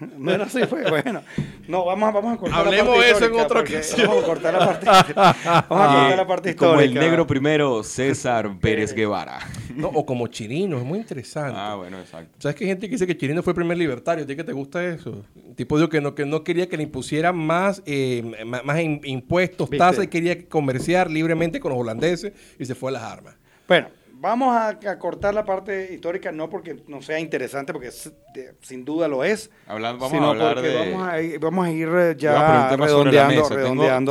Mm. 0.00 0.06
Bueno, 0.24 0.48
sí 0.48 0.60
fue 0.68 0.88
bueno. 0.88 1.22
No, 1.68 1.84
vamos, 1.84 2.08
a- 2.08 2.12
vamos 2.12 2.34
a 2.34 2.36
cortar 2.38 2.58
Hablemos 2.60 2.86
la 2.88 2.94
parte 2.94 3.04
de 3.06 3.10
eso 3.12 3.24
en 3.26 3.34
histórica, 3.34 3.44
otra 3.44 3.60
ocasión. 3.60 4.08
Vamos 4.08 4.22
a 4.22 4.26
cortar 4.26 4.54
la 4.54 4.58
parte, 4.66 4.86
vamos 4.86 5.36
a 5.44 5.64
cortar 5.68 6.16
la 6.16 6.26
parte 6.26 6.50
y 6.50 6.54
como 6.54 6.74
el 6.74 6.86
histórica. 6.86 7.00
negro 7.00 7.26
primero, 7.26 7.82
César 7.82 8.50
Pérez 8.60 8.94
Guevara. 8.94 9.38
No, 9.74 9.88
o 9.88 10.04
como 10.06 10.26
Chirino, 10.26 10.78
es 10.78 10.84
muy 10.84 10.98
interesante. 10.98 11.54
Ah, 11.56 11.74
bueno, 11.76 11.98
exacto. 12.00 12.30
¿Sabes 12.38 12.56
que 12.56 12.64
hay 12.64 12.70
gente 12.70 12.86
que 12.86 12.92
dice 12.92 13.06
que 13.06 13.16
Chirino 13.16 13.42
fue 13.42 13.52
el 13.52 13.56
primer 13.56 13.76
libertario? 13.78 14.24
¿A 14.24 14.26
que 14.26 14.44
te 14.44 14.52
gusta 14.52 14.84
eso? 14.84 15.22
Tipo 15.56 15.76
dijo 15.76 15.88
que 15.88 16.00
no, 16.00 16.14
que 16.14 16.24
no 16.26 16.42
quería 16.44 16.68
que 16.68 16.76
le 16.76 16.82
impusieran 16.84 17.36
más, 17.36 17.82
eh, 17.86 18.22
más 18.44 18.80
impuestos, 19.04 19.68
tasas, 19.70 20.04
y 20.04 20.08
quería 20.08 20.48
comerciar 20.48 21.10
libremente 21.10 21.60
con 21.60 21.72
los 21.72 21.80
holandeses 21.80 22.32
y 22.58 22.64
se 22.64 22.74
fue 22.74 22.90
a 22.90 22.94
las 22.94 23.02
armas. 23.02 23.34
Bueno, 23.68 23.88
vamos 24.20 24.54
a, 24.54 24.68
a 24.68 24.98
cortar 24.98 25.32
la 25.34 25.44
parte 25.44 25.94
histórica, 25.94 26.30
no 26.30 26.50
porque 26.50 26.76
no 26.86 27.00
sea 27.00 27.18
interesante, 27.18 27.72
porque 27.72 27.88
es- 27.88 28.12
de- 28.34 28.54
sin 28.60 28.84
duda 28.84 29.08
lo 29.08 29.24
es. 29.24 29.50
Hablando, 29.66 29.98
vamos 29.98 30.12
sino 30.12 30.26
a 30.26 30.30
hablar 30.30 30.54
porque 30.56 30.68
de... 30.68 30.90
vamos 30.92 31.08
a 31.08 31.20
ir, 31.22 31.38
vamos 31.38 31.66
a 31.66 31.70
ir 31.72 31.88
eh, 31.88 32.14
ya 32.18 32.32
la 32.32 32.76
redondeando. 32.76 33.48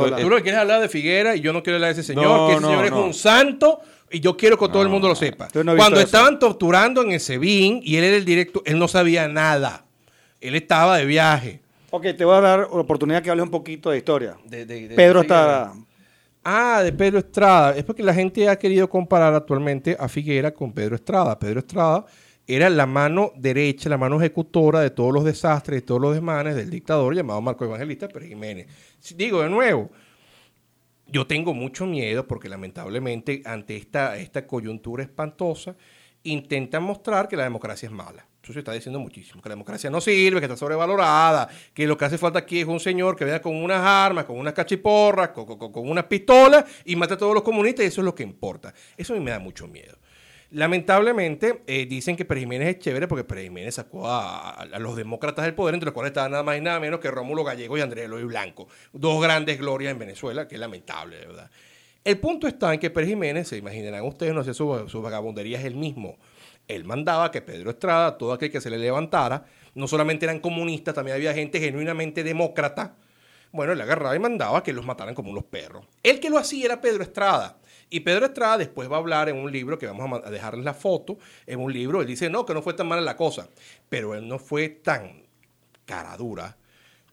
Tengo- 0.02 0.06
la- 0.08 0.18
Eh, 0.18 0.22
Tú 0.22 0.28
lo 0.30 0.36
que 0.36 0.42
quieres 0.42 0.60
hablar 0.60 0.80
de 0.80 0.88
Figuera 0.88 1.36
y 1.36 1.40
yo 1.40 1.52
no 1.52 1.62
quiero 1.62 1.76
hablar 1.76 1.94
de 1.94 2.00
ese 2.00 2.12
señor, 2.12 2.24
No, 2.24 2.46
que 2.48 2.52
ese 2.54 2.60
no, 2.62 2.68
señor 2.68 2.84
es 2.86 2.92
un 2.92 3.14
santo 3.14 3.80
y 4.10 4.18
yo 4.20 4.36
quiero 4.36 4.58
que 4.58 4.68
todo 4.68 4.82
el 4.82 4.88
mundo 4.88 5.06
lo 5.08 5.14
sepa. 5.14 5.48
Cuando 5.52 5.98
eso. 5.98 6.00
estaban 6.00 6.38
torturando 6.40 7.02
en 7.02 7.12
el 7.12 7.20
SEBIN 7.20 7.80
y 7.84 7.96
él 7.96 8.04
era 8.04 8.16
el 8.16 8.24
directo, 8.24 8.62
él 8.66 8.78
no 8.78 8.88
sabía 8.88 9.28
nada. 9.28 9.84
Él 10.40 10.56
estaba 10.56 10.96
de 10.96 11.04
viaje. 11.04 11.60
Ok, 11.90 12.06
te 12.16 12.24
voy 12.24 12.36
a 12.36 12.40
dar 12.40 12.60
oportunidad 12.70 13.22
que 13.22 13.30
hables 13.30 13.44
un 13.44 13.50
poquito 13.50 13.90
de 13.90 13.98
historia. 13.98 14.36
De- 14.44 14.64
de- 14.66 14.88
de 14.88 14.94
Pedro 14.96 15.20
está... 15.22 15.72
Ah, 16.52 16.82
de 16.82 16.92
Pedro 16.92 17.20
Estrada. 17.20 17.76
Es 17.76 17.84
porque 17.84 18.02
la 18.02 18.12
gente 18.12 18.48
ha 18.48 18.58
querido 18.58 18.90
comparar 18.90 19.32
actualmente 19.34 19.96
a 19.96 20.08
Figuera 20.08 20.52
con 20.52 20.72
Pedro 20.72 20.96
Estrada. 20.96 21.38
Pedro 21.38 21.60
Estrada 21.60 22.04
era 22.44 22.68
la 22.68 22.86
mano 22.86 23.30
derecha, 23.36 23.88
la 23.88 23.96
mano 23.96 24.16
ejecutora 24.16 24.80
de 24.80 24.90
todos 24.90 25.14
los 25.14 25.24
desastres, 25.24 25.82
de 25.82 25.86
todos 25.86 26.00
los 26.00 26.12
desmanes 26.12 26.56
del 26.56 26.68
dictador 26.68 27.14
llamado 27.14 27.40
Marco 27.40 27.64
Evangelista 27.64 28.08
Pérez 28.08 28.30
Jiménez. 28.30 28.66
Digo 29.14 29.42
de 29.42 29.48
nuevo, 29.48 29.92
yo 31.06 31.24
tengo 31.24 31.54
mucho 31.54 31.86
miedo 31.86 32.26
porque 32.26 32.48
lamentablemente 32.48 33.42
ante 33.44 33.76
esta, 33.76 34.16
esta 34.16 34.48
coyuntura 34.48 35.04
espantosa 35.04 35.76
intentan 36.24 36.82
mostrar 36.82 37.28
que 37.28 37.36
la 37.36 37.44
democracia 37.44 37.86
es 37.86 37.92
mala. 37.92 38.26
Se 38.52 38.58
está 38.60 38.72
diciendo 38.72 38.98
muchísimo, 39.00 39.42
que 39.42 39.48
la 39.48 39.54
democracia 39.54 39.90
no 39.90 40.00
sirve, 40.00 40.40
que 40.40 40.46
está 40.46 40.56
sobrevalorada, 40.56 41.48
que 41.74 41.86
lo 41.86 41.96
que 41.96 42.04
hace 42.04 42.18
falta 42.18 42.40
aquí 42.40 42.60
es 42.60 42.66
un 42.66 42.80
señor 42.80 43.16
que 43.16 43.24
venga 43.24 43.40
con 43.40 43.56
unas 43.56 43.80
armas, 43.80 44.24
con 44.24 44.38
unas 44.38 44.54
cachiporras, 44.54 45.30
con, 45.30 45.46
con, 45.46 45.72
con 45.72 45.88
unas 45.88 46.04
pistolas 46.04 46.64
y 46.84 46.96
mate 46.96 47.14
a 47.14 47.18
todos 47.18 47.34
los 47.34 47.42
comunistas 47.42 47.84
y 47.84 47.88
eso 47.88 48.00
es 48.00 48.04
lo 48.04 48.14
que 48.14 48.22
importa. 48.22 48.74
Eso 48.96 49.14
a 49.14 49.16
mí 49.16 49.24
me 49.24 49.30
da 49.30 49.38
mucho 49.38 49.66
miedo. 49.66 49.98
Lamentablemente 50.52 51.62
eh, 51.68 51.86
dicen 51.86 52.16
que 52.16 52.24
Pérez 52.24 52.42
Jiménez 52.42 52.68
es 52.68 52.78
chévere 52.80 53.06
porque 53.06 53.22
Pérez 53.22 53.44
Jiménez 53.44 53.76
sacó 53.76 54.10
a, 54.10 54.66
los 54.80 54.96
demócratas 54.96 55.44
del 55.44 55.54
poder, 55.54 55.74
entre 55.74 55.86
los 55.86 55.94
cuales 55.94 56.10
estaban 56.10 56.32
nada 56.32 56.42
más 56.42 56.58
y 56.58 56.60
nada 56.60 56.80
menos 56.80 56.98
que 56.98 57.08
Rómulo 57.08 57.44
Gallego 57.44 57.78
y 57.78 57.80
Andrés 57.80 58.06
Eloy 58.06 58.24
Blanco. 58.24 58.66
Dos 58.92 59.22
grandes 59.22 59.58
glorias 59.58 59.92
en 59.92 60.00
Venezuela, 60.00 60.48
que 60.48 60.56
es 60.56 60.60
lamentable, 60.60 61.18
de 61.18 61.26
verdad. 61.26 61.50
El 62.02 62.18
punto 62.18 62.48
está 62.48 62.74
en 62.74 62.80
que 62.80 62.90
Pérez 62.90 63.10
Jiménez, 63.10 63.46
se 63.46 63.58
imaginarán 63.58 64.04
ustedes, 64.04 64.34
no 64.34 64.42
sé, 64.42 64.52
su, 64.52 64.88
su 64.88 65.00
vagabundería 65.02 65.58
es 65.60 65.66
el 65.66 65.76
mismo. 65.76 66.18
Él 66.74 66.84
mandaba 66.84 67.30
que 67.30 67.42
Pedro 67.42 67.70
Estrada, 67.70 68.16
todo 68.16 68.32
aquel 68.32 68.50
que 68.50 68.60
se 68.60 68.70
le 68.70 68.78
levantara, 68.78 69.44
no 69.74 69.88
solamente 69.88 70.26
eran 70.26 70.40
comunistas, 70.40 70.94
también 70.94 71.16
había 71.16 71.34
gente 71.34 71.60
genuinamente 71.60 72.22
demócrata. 72.22 72.94
Bueno, 73.52 73.72
él 73.72 73.80
agarraba 73.80 74.14
y 74.14 74.20
mandaba 74.20 74.62
que 74.62 74.72
los 74.72 74.86
mataran 74.86 75.14
como 75.14 75.30
unos 75.30 75.44
perros. 75.44 75.84
El 76.02 76.20
que 76.20 76.30
lo 76.30 76.38
hacía 76.38 76.66
era 76.66 76.80
Pedro 76.80 77.02
Estrada. 77.02 77.58
Y 77.88 78.00
Pedro 78.00 78.26
Estrada 78.26 78.58
después 78.58 78.90
va 78.90 78.96
a 78.96 79.00
hablar 79.00 79.28
en 79.28 79.36
un 79.36 79.50
libro 79.50 79.78
que 79.78 79.86
vamos 79.86 80.20
a 80.24 80.30
dejarles 80.30 80.64
la 80.64 80.74
foto. 80.74 81.18
En 81.46 81.58
un 81.58 81.72
libro, 81.72 82.00
él 82.00 82.06
dice, 82.06 82.30
no, 82.30 82.46
que 82.46 82.54
no 82.54 82.62
fue 82.62 82.74
tan 82.74 82.86
mala 82.86 83.02
la 83.02 83.16
cosa. 83.16 83.48
Pero 83.88 84.14
él 84.14 84.28
no 84.28 84.38
fue 84.38 84.68
tan 84.68 85.24
cara 85.84 86.16
dura 86.16 86.56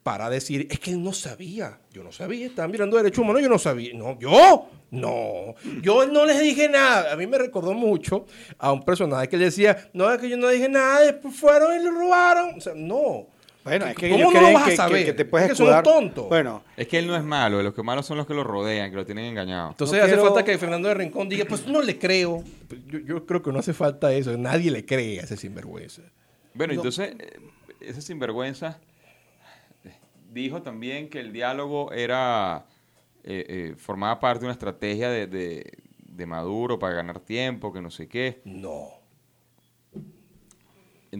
para 0.08 0.30
decir, 0.30 0.70
es 0.72 0.80
que 0.80 0.91
él 0.91 1.03
no 1.03 1.12
sabía. 1.12 1.80
Yo 1.91 2.01
no 2.01 2.14
sabía, 2.14 2.45
estaban 2.45 2.72
mirando 2.72 2.95
derecho 2.95 3.24
humano, 3.24 3.41
yo 3.41 3.49
no 3.49 3.60
sabía. 3.60 3.91
No, 3.93 4.18
yo, 4.18 4.70
no. 4.91 5.53
Yo 5.82 6.05
no 6.08 6.26
les 6.26 6.39
dije 6.39 6.70
nada. 6.70 7.12
A 7.12 7.18
mí 7.18 7.28
me 7.28 7.38
recordó 7.38 7.74
mucho 7.74 8.26
a 8.58 8.72
un 8.72 8.86
personaje 8.86 9.28
que 9.28 9.36
le 9.36 9.43
decía, 9.45 9.89
no, 9.91 10.10
es 10.10 10.18
que 10.22 10.30
yo 10.30 10.38
no 10.38 10.47
dije 10.47 10.70
nada, 10.70 11.01
después 11.01 11.36
fueron 11.36 11.78
y 11.78 11.84
lo 11.84 11.91
robaron. 11.91 12.55
O 12.58 12.62
sea, 12.62 12.72
no. 12.74 13.28
Bueno, 13.66 13.86
es 13.88 13.97
que 13.97 14.10
¿Cómo 14.12 14.32
no 14.32 14.39
lo 14.39 14.53
vas 14.53 14.64
a 14.64 14.70
que, 14.70 14.76
saber? 14.78 15.05
que 15.08 15.12
te 15.12 15.26
puedes 15.26 15.51
Es 15.51 15.58
que 15.58 15.66
son 15.66 15.84
tontos. 15.84 16.30
Bueno, 16.30 16.64
Es 16.78 16.88
que 16.88 16.99
él 16.99 17.08
no 17.08 17.18
es 17.18 17.24
malo, 17.26 17.62
los 17.62 17.74
que 17.74 17.84
malos 17.84 18.05
son 18.05 18.16
los 18.16 18.26
que 18.26 18.34
lo 18.34 18.45
rodean, 18.45 18.89
que 18.89 18.95
lo 18.95 19.05
tienen 19.05 19.26
engañado. 19.26 19.72
Entonces 19.72 19.97
No 19.97 20.03
hace 20.05 20.14
quiero- 20.14 20.26
falta 20.26 20.45
que 20.45 20.58
Fernando 20.58 20.88
de 20.88 20.93
Rincón 20.93 21.28
diga, 21.28 21.43
pues 21.43 21.68
no 21.68 21.82
le 21.82 21.99
creo. 21.99 22.45
Yo, 22.88 22.99
yo 22.99 23.26
creo 23.26 23.43
que 23.43 23.51
no 23.51 23.60
hace 23.60 23.74
falta 23.74 24.14
eso. 24.14 24.38
Nadie 24.38 24.72
le 24.72 24.86
cree 24.86 25.20
a 25.20 25.24
ese 25.24 25.36
sinvergüenza. 25.36 26.03
Bueno, 26.53 26.72
entonces, 26.76 27.14
eh, 27.20 27.39
ese 27.82 28.01
sinvergüenza 28.01 28.80
dijo 30.32 30.61
también 30.61 31.09
que 31.09 31.19
el 31.19 31.32
diálogo 31.34 31.91
era, 31.91 32.65
eh, 33.23 33.45
eh, 33.47 33.75
formaba 33.78 34.19
parte 34.19 34.41
de 34.41 34.45
una 34.45 34.53
estrategia 34.53 35.09
de, 35.09 35.28
de- 35.28 35.78
de 35.99 36.25
Maduro 36.25 36.80
para 36.80 36.95
ganar 36.95 37.19
tiempo, 37.19 37.71
que 37.71 37.82
no 37.82 37.91
sé 37.91 38.07
qué. 38.07 38.41
No. 38.45 38.89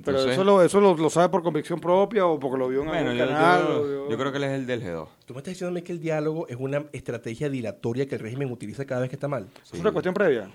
pero 0.04 0.20
eso, 0.30 0.44
lo, 0.44 0.62
eso 0.62 0.80
lo, 0.82 0.96
lo 0.96 1.10
sabe 1.10 1.30
por 1.30 1.42
convicción 1.44 1.80
propia 1.80 2.26
o 2.26 2.40
porque 2.40 2.58
lo 2.58 2.68
vio 2.68 2.82
en 2.82 2.88
bueno, 2.88 3.10
algún 3.12 3.18
yo, 3.18 3.26
canal. 3.28 3.64
yo- 3.68 4.10
yo 4.10 4.18
creo 4.18 4.32
que 4.32 4.38
él 4.38 4.44
es 4.46 4.52
el 4.52 4.66
del 4.68 4.84
G2. 4.84 5.08
Tú 5.26 5.34
me 5.34 5.40
estás 5.40 5.54
diciendo 5.54 5.70
a 5.72 5.74
mí 5.74 5.82
que 5.82 5.92
el 5.92 6.00
diálogo 6.00 6.48
es 6.48 6.58
una 6.60 6.86
estrategia 6.94 7.50
dilatoria 7.50 8.08
que 8.08 8.16
el 8.16 8.22
régimen 8.22 8.52
utiliza 8.52 8.86
cada 8.86 9.02
vez 9.02 9.10
que 9.10 9.16
está 9.16 9.28
mal. 9.28 9.48
¿Es 9.72 9.80
una 9.80 9.92
cuestión 9.92 10.14
previa? 10.14 10.50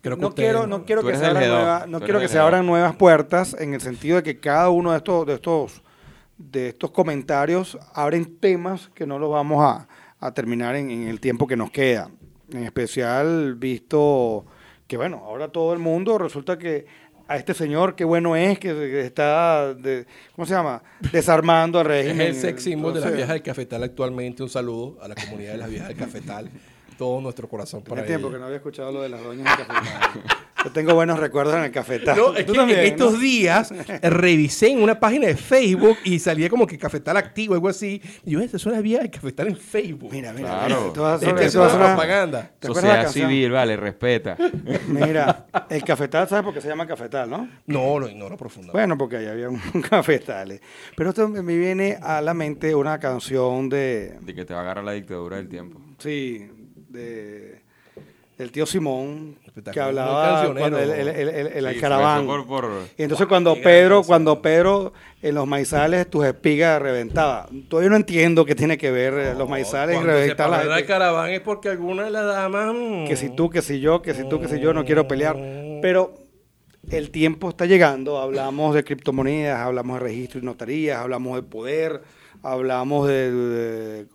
Creo 0.00 0.16
que 0.16 0.22
no 0.22 0.28
ustedes 0.28 0.50
quiero, 0.50 0.66
no 0.66 0.84
quiero 0.84 1.02
que 1.04 1.14
se 1.16 1.24
abran 1.24 1.44
G2, 1.44 1.48
nuevas, 1.48 1.84
tú 1.84 1.90
no 1.90 2.00
quiero 2.00 2.18
que 2.20 2.28
se 2.28 2.38
G2. 2.38 2.42
abran 2.42 2.66
nuevas 2.66 2.96
puertas 2.96 3.54
en 3.58 3.74
el 3.74 3.80
sentido 3.80 4.16
de 4.16 4.22
que 4.24 4.40
cada 4.40 4.68
uno 4.70 4.90
de 4.90 4.96
estos, 4.98 5.26
de 5.26 5.34
estos, 5.34 5.82
de 6.50 6.68
estos 6.68 6.90
comentarios 6.90 7.78
abren 7.94 8.36
temas 8.38 8.88
que 8.94 9.06
no 9.06 9.18
los 9.18 9.30
vamos 9.30 9.64
a, 9.64 9.88
a 10.20 10.32
terminar 10.34 10.74
en, 10.76 10.90
en 10.90 11.08
el 11.08 11.20
tiempo 11.20 11.46
que 11.46 11.56
nos 11.56 11.70
queda. 11.70 12.10
En 12.52 12.64
especial 12.64 13.54
visto 13.54 14.44
que 14.86 14.96
bueno, 14.96 15.22
ahora 15.24 15.48
todo 15.48 15.72
el 15.72 15.78
mundo 15.78 16.18
resulta 16.18 16.58
que 16.58 16.84
a 17.28 17.36
este 17.36 17.54
señor 17.54 17.94
qué 17.94 18.04
bueno 18.04 18.36
es 18.36 18.58
que, 18.58 18.68
que 18.74 19.00
está 19.02 19.72
de- 19.72 20.06
¿cómo 20.36 20.44
se 20.44 20.52
llama? 20.52 20.82
desarmando 21.12 21.78
al 21.80 21.86
Es 21.92 22.04
régimen. 22.06 22.26
el 22.26 22.34
sex 22.34 22.62
symbol 22.62 22.92
de 22.92 23.00
las 23.00 23.12
viejas 23.14 23.32
del 23.34 23.42
cafetal 23.42 23.82
actualmente. 23.84 24.42
Un 24.42 24.50
saludo 24.50 24.98
a 25.00 25.08
la 25.08 25.14
comunidad 25.14 25.52
de 25.52 25.58
las 25.58 25.70
viejas 25.70 25.88
del 25.88 25.96
cafetal. 25.96 26.50
Todo 26.98 27.20
nuestro 27.22 27.48
corazón 27.48 27.82
para 27.82 28.02
Tenía 28.02 28.18
tiempo 28.18 28.26
ellas. 28.28 28.34
que 28.36 28.40
no 28.40 28.44
había 28.46 28.56
escuchado 28.58 28.92
lo 28.92 29.00
de 29.02 29.08
las 29.08 29.22
doñas 29.24 29.56
del 29.56 29.66
cafetal. 29.66 30.22
Yo 30.64 30.70
tengo 30.70 30.94
buenos 30.94 31.18
recuerdos 31.18 31.54
en 31.56 31.64
el 31.64 31.70
cafetal. 31.72 32.16
No, 32.16 32.34
es 32.36 32.46
Tú 32.46 32.52
que 32.52 32.58
también, 32.58 32.78
en 32.80 32.86
estos 32.86 33.14
¿no? 33.14 33.18
días 33.18 33.72
eh, 33.72 34.10
revisé 34.10 34.68
en 34.70 34.82
una 34.82 34.98
página 35.00 35.26
de 35.26 35.36
Facebook 35.36 35.96
y 36.04 36.18
salía 36.18 36.48
como 36.48 36.66
que 36.66 36.78
Cafetal 36.78 37.16
activo, 37.16 37.54
algo 37.54 37.68
así. 37.68 38.00
Y 38.24 38.30
yo, 38.32 38.40
esta 38.40 38.56
es 38.56 38.66
una 38.66 38.80
vía 38.80 39.00
de 39.00 39.10
Cafetal 39.10 39.48
en 39.48 39.56
Facebook. 39.56 40.10
Mira, 40.12 40.32
mira, 40.32 40.48
Claro. 40.48 40.66
mira, 40.76 40.86
esto 40.88 41.02
va 41.02 41.12
a 41.12 41.14
Esta 41.16 41.26
sonar- 41.28 41.44
es 41.68 41.74
una 41.74 41.86
propaganda. 41.94 42.50
¿Te 42.58 42.68
acuerdas 42.68 42.96
la 42.96 43.04
Sociedad 43.06 43.28
civil, 43.28 43.50
vale, 43.52 43.76
respeta. 43.76 44.36
Mira, 44.88 45.46
el 45.68 45.82
cafetal, 45.84 46.28
¿sabes 46.28 46.44
por 46.44 46.54
qué 46.54 46.60
se 46.60 46.68
llama 46.68 46.86
cafetal, 46.86 47.28
no? 47.28 47.48
No, 47.66 47.98
lo 47.98 48.08
ignoro 48.08 48.36
profundamente. 48.36 48.78
Bueno, 48.78 48.96
porque 48.98 49.16
ahí 49.16 49.26
había 49.26 49.48
un 49.48 49.58
cafetal. 49.90 50.60
Pero 50.96 51.10
esto 51.10 51.28
me 51.28 51.42
me 51.42 51.56
viene 51.56 51.98
a 52.00 52.20
la 52.20 52.34
mente 52.34 52.74
una 52.74 52.98
canción 53.00 53.68
de, 53.68 54.16
De 54.20 54.34
que 54.34 54.44
te 54.44 54.54
va 54.54 54.60
a 54.60 54.62
agarrar 54.62 54.84
la 54.84 54.92
dictadura 54.92 55.36
del 55.36 55.48
tiempo. 55.48 55.80
sí, 55.98 56.48
de, 56.88 57.61
del 58.42 58.52
tío 58.52 58.66
Simón, 58.66 59.36
que 59.72 59.80
hablaba 59.80 60.52
cuando 60.58 60.78
el, 60.78 60.90
el, 60.90 61.08
el, 61.08 61.28
el- 61.28 61.46
el 61.46 61.60
Sí, 61.62 61.66
alcaraván. 61.74 62.26
fue 62.26 62.44
por- 62.44 62.46
por- 62.46 62.70
Y 62.98 63.02
entonces 63.04 63.26
cuando 63.26 63.54
Pedro, 63.54 64.02
cuando 64.02 64.42
Pedro 64.42 64.92
en 65.22 65.34
los 65.34 65.46
maizales 65.46 66.08
tus 66.10 66.24
espigas 66.26 66.82
reventaba. 66.82 67.48
Todavía 67.68 67.90
no 67.90 67.96
entiendo 67.96 68.44
qué 68.44 68.54
tiene 68.54 68.76
que 68.76 68.90
ver 68.90 69.14
eh, 69.14 69.34
los 69.36 69.48
maizales 69.48 70.00
y 70.00 70.04
reventar 70.04 70.50
la 70.50 70.58
gente. 70.60 70.84
caravana 70.86 71.32
es 71.32 71.40
porque 71.40 71.68
alguna 71.68 72.04
de 72.04 72.10
las 72.10 72.26
damas... 72.26 72.74
mm, 72.74 73.06
Que 73.06 73.16
si 73.16 73.30
tú, 73.30 73.48
que 73.48 73.62
si 73.62 73.78
yo, 73.80 74.02
que 74.02 74.14
si 74.14 74.28
tú, 74.28 74.40
que 74.40 74.48
si 74.48 74.58
yo, 74.60 74.74
no 74.74 74.84
quiero 74.84 75.06
pelear. 75.06 75.36
Pero 75.80 76.14
el 76.90 77.10
tiempo 77.10 77.48
está 77.48 77.64
llegando. 77.66 78.18
Hablamos 78.18 78.74
de 78.74 78.82
criptomonedas, 78.82 79.60
hablamos 79.60 80.00
de 80.00 80.04
registro 80.06 80.40
y 80.40 80.44
notarías, 80.44 80.98
hablamos 80.98 81.36
de 81.36 81.42
poder, 81.42 82.02
hablamos 82.42 83.06
de, 83.06 83.30
de- 83.32 84.06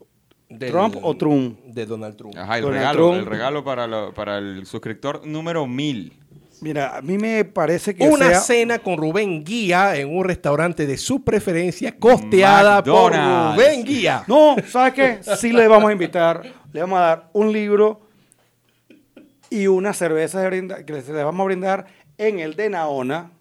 del- 0.49 0.71
¿Trump 0.71 0.95
o 1.01 1.15
Trump? 1.17 1.59
De 1.65 1.85
Donald 1.85 2.15
Trump. 2.15 2.35
Ajá, 2.37 2.57
el 2.57 2.63
Donald 2.63 2.79
regalo, 2.79 3.07
Trump. 3.09 3.19
el 3.19 3.25
regalo 3.25 3.63
para, 3.63 3.87
lo- 3.87 4.13
para 4.13 4.37
el 4.37 4.65
suscriptor 4.65 5.25
número 5.25 5.65
1000. 5.67 6.13
Mira, 6.59 6.97
a 6.97 7.01
mí 7.03 7.19
me 7.19 7.45
parece 7.45 7.93
que 7.95 8.07
Una 8.07 8.29
sea- 8.29 8.39
cena 8.39 8.79
con 8.79 8.97
Rubén 8.97 9.43
Guía 9.43 9.95
en 9.95 10.15
un 10.15 10.23
restaurante 10.25 10.87
de 10.87 10.97
su 10.97 11.23
preferencia, 11.23 11.95
costeada 11.99 12.83
por. 12.83 13.13
Rubén 13.13 13.83
Guía. 13.83 14.23
No, 14.25 14.55
¿sabes 14.67 14.93
qué? 14.93 15.19
Sí 15.37 15.51
le 15.51 15.67
vamos 15.67 15.89
a 15.89 15.93
invitar, 15.93 16.41
le 16.73 16.81
vamos 16.81 16.97
a 16.97 17.01
dar 17.01 17.29
un 17.33 17.51
libro 17.53 18.01
y 19.51 19.67
una 19.67 19.93
cerveza 19.93 20.41
de 20.41 20.47
brinda- 20.47 20.83
que 20.83 20.93
les, 20.93 21.07
les 21.07 21.23
vamos 21.23 21.41
a 21.41 21.45
brindar 21.45 21.85
en 22.17 22.39
el 22.39 22.55
de 22.55 22.69
Naona, 22.71 23.31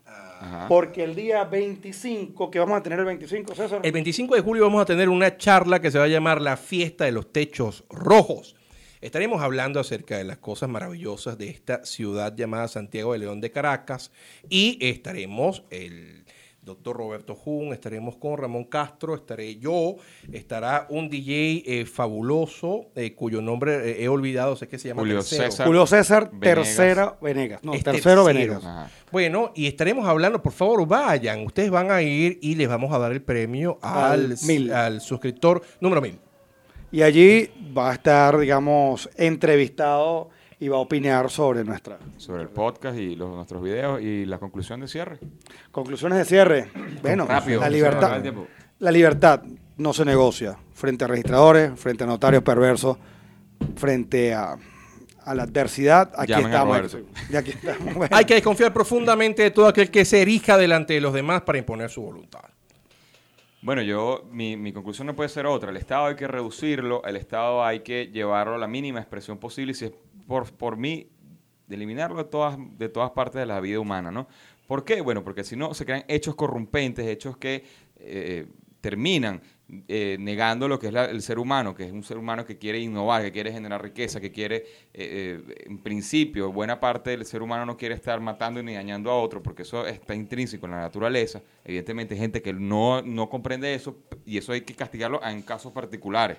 Ajá. 0.47 0.69
porque 0.69 1.03
el 1.03 1.15
día 1.15 1.45
25, 1.45 2.51
que 2.51 2.59
vamos 2.59 2.79
a 2.79 2.83
tener 2.83 2.99
el 2.99 3.05
25, 3.05 3.55
César. 3.55 3.81
El 3.83 3.93
25 3.93 4.35
de 4.35 4.41
julio 4.41 4.65
vamos 4.65 4.83
a 4.83 4.85
tener 4.85 5.09
una 5.09 5.37
charla 5.37 5.81
que 5.81 5.91
se 5.91 5.99
va 5.99 6.05
a 6.05 6.09
llamar 6.09 6.41
La 6.41 6.57
Fiesta 6.57 7.05
de 7.05 7.13
los 7.13 7.33
Techos 7.33 7.85
Rojos. 7.91 8.55
Estaremos 9.01 9.43
hablando 9.43 9.79
acerca 9.79 10.19
de 10.19 10.25
las 10.25 10.39
cosas 10.39 10.69
maravillosas 10.69 11.37
de 11.39 11.49
esta 11.49 11.85
ciudad 11.85 12.35
llamada 12.35 12.67
Santiago 12.69 13.13
de 13.13 13.19
León 13.19 13.41
de 13.41 13.51
Caracas 13.51 14.11
y 14.49 14.79
estaremos 14.81 15.65
el 15.71 16.26
doctor 16.67 16.97
Roberto 16.97 17.37
Jun, 17.37 17.73
estaremos 17.73 18.17
con 18.17 18.37
Ramón 18.37 18.65
Castro, 18.65 19.15
estaré 19.15 19.57
yo, 19.57 19.95
estará 20.33 20.87
un 20.91 21.09
DJ 21.09 21.63
eh, 21.65 21.87
fabuloso 21.87 22.91
eh, 22.97 23.15
cuyo 23.15 23.41
nombre 23.41 23.93
eh, 23.93 24.03
he 24.03 24.09
olvidado, 24.09 24.57
sé 24.57 24.67
que 24.67 24.77
se 24.77 24.89
llama 24.89 25.03
Julio 25.03 25.19
Tercero. 25.19 25.45
César. 25.45 25.67
Julio 25.69 25.87
César, 25.87 26.31
Venegas. 26.33 26.67
tercera 26.67 27.19
Venegas. 27.23 27.61
No, 27.63 27.73
Es 27.73 27.85
tercero 27.85 28.25
tercero. 28.25 28.25
Venegas. 28.25 28.65
Ajá. 28.65 28.91
Bueno, 29.13 29.53
y 29.55 29.69
estaremos 29.69 30.07
hablando, 30.09 30.43
por 30.43 30.53
favor, 30.53 30.87
vayan, 30.89 31.47
ustedes 31.47 31.71
van 31.71 31.93
a 31.93 32.03
ir 32.03 32.39
y 32.43 32.57
les 32.57 32.69
vamos 32.69 32.93
a 32.93 32.99
dar 32.99 33.13
el 33.13 33.23
premio 33.23 33.79
al, 33.81 34.33
Al 34.33 34.37
mil. 34.47 34.73
al 34.73 35.01
suscriptor 35.01 35.63
número 35.81 36.03
1000. 36.03 36.19
Y 36.91 37.03
allí 37.03 37.49
va 37.77 37.91
a 37.91 37.95
estar, 37.95 38.37
digamos, 38.39 39.09
entrevistado 39.17 40.31
y 40.59 40.69
va 40.69 40.77
a 40.77 40.81
opinar 40.81 41.31
sobre 41.31 41.65
nuestra 41.65 41.99
Sobre 42.17 42.43
el 42.43 42.49
podcast 42.49 42.99
y 42.99 43.15
los, 43.15 43.35
nuestros 43.35 43.63
videos 43.63 44.01
y 44.01 44.25
la 44.25 44.39
conclusión 44.39 44.81
de 44.81 44.89
cierre. 44.89 45.19
conclusiones 45.71 46.19
de 46.19 46.25
cierre. 46.25 46.71
Bueno, 47.03 47.27
Rápido, 47.27 47.61
la 47.61 47.69
libertad, 47.69 48.23
la 48.79 48.91
libertad 48.91 49.43
no 49.77 49.93
se 49.93 50.05
negocia 50.05 50.59
frente 50.73 51.05
a 51.05 51.09
registradores, 51.09 51.79
frente 51.79 52.05
a 52.05 52.07
notarios 52.07 52.43
perversos, 52.43 52.97
frente 53.77 54.33
a, 54.33 54.57
a 55.25 55.35
la 55.35 55.43
adversidad. 55.43 56.13
Aquí 56.17 56.33
Llamen 56.33 56.47
estamos. 56.47 56.77
Roberto. 56.77 56.99
Y 57.31 57.37
aquí 57.37 57.51
estamos. 57.51 57.95
Bueno. 57.95 58.17
Hay 58.17 58.25
que 58.25 58.35
desconfiar 58.35 58.73
profundamente 58.73 59.43
de 59.43 59.51
todo 59.51 59.67
aquel 59.67 59.91
que 59.91 60.05
se 60.05 60.23
erija 60.23 60.57
delante 60.57 60.95
de 60.95 61.01
los 61.01 61.13
demás 61.13 61.43
para 61.43 61.59
imponer 61.59 61.91
su 61.91 62.01
voluntad. 62.01 62.41
Bueno, 63.61 63.83
yo, 63.83 64.25
mi, 64.31 64.57
mi 64.57 64.73
conclusión 64.73 65.09
no 65.09 65.17
puede 65.17 65.29
ser 65.29 65.45
otra. 65.45 65.71
El 65.71 65.77
Estado 65.77 66.07
hay 66.07 66.15
que 66.15 66.29
reducirlo, 66.29 67.03
el 67.05 67.17
Estado 67.17 67.65
hay 67.65 67.81
que 67.81 68.07
llevarlo 68.07 68.55
a 68.55 68.59
la 68.59 68.69
mínima 68.69 69.01
expresión 69.01 69.39
posible 69.39 69.73
y 69.73 69.75
si 69.75 69.87
es 69.87 69.93
por, 70.27 70.53
por 70.53 70.77
mí, 70.77 71.09
de 71.67 71.75
eliminarlo 71.77 72.17
de 72.19 72.25
todas, 72.25 72.57
de 72.79 72.89
todas 72.89 73.11
partes 73.11 73.41
de 73.41 73.47
la 73.47 73.61
vida 73.61 73.81
humana, 73.81 74.11
¿no? 74.11 74.29
¿Por 74.67 74.85
qué? 74.85 75.01
Bueno, 75.01 75.23
porque 75.25 75.45
si 75.45 75.57
no 75.57 75.75
se 75.75 75.85
crean 75.85 76.05
hechos 76.09 76.35
corrompentes, 76.35 77.07
hechos 77.07 77.37
que 77.37 77.65
eh, 77.99 78.47
terminan 78.81 79.41
eh, 79.89 80.17
negando 80.21 80.69
lo 80.69 80.79
que 80.79 80.87
es 80.89 80.93
la- 80.93 81.07
el 81.07 81.23
ser 81.23 81.41
humano, 81.41 81.75
que 81.75 81.85
es 81.87 81.93
un 81.93 82.05
ser 82.05 82.19
humano 82.19 82.45
que 82.45 82.57
quiere 82.57 82.79
innovar, 82.79 83.23
que 83.23 83.33
quiere 83.33 83.51
generar 83.51 83.83
riqueza, 83.83 84.21
que 84.21 84.31
quiere, 84.31 84.59
eh, 84.95 85.43
eh, 85.49 85.55
en 85.67 85.79
principio, 85.79 86.53
buena 86.53 86.79
parte 86.79 87.11
del 87.11 87.25
ser 87.25 87.43
humano 87.43 87.67
no 87.67 87.77
quiere 87.77 87.97
estar 87.97 88.21
matando 88.21 88.63
ni 88.63 88.75
dañando 88.75 89.11
a 89.11 89.17
otro, 89.21 89.43
porque 89.43 89.63
eso 89.63 89.85
está 89.85 90.15
intrínseco 90.15 90.67
en 90.67 90.73
la 90.73 90.81
naturaleza. 90.83 91.43
Evidentemente 91.65 92.15
hay 92.15 92.21
gente 92.21 92.43
que 92.43 92.53
no, 92.53 93.03
no 93.03 93.29
comprende 93.29 93.75
eso 93.75 93.97
y 94.25 94.39
eso 94.39 94.53
hay 94.53 94.61
que 94.61 94.75
castigarlo 94.75 95.21
en 95.25 95.43
casos 95.43 95.73
particulares. 95.73 96.39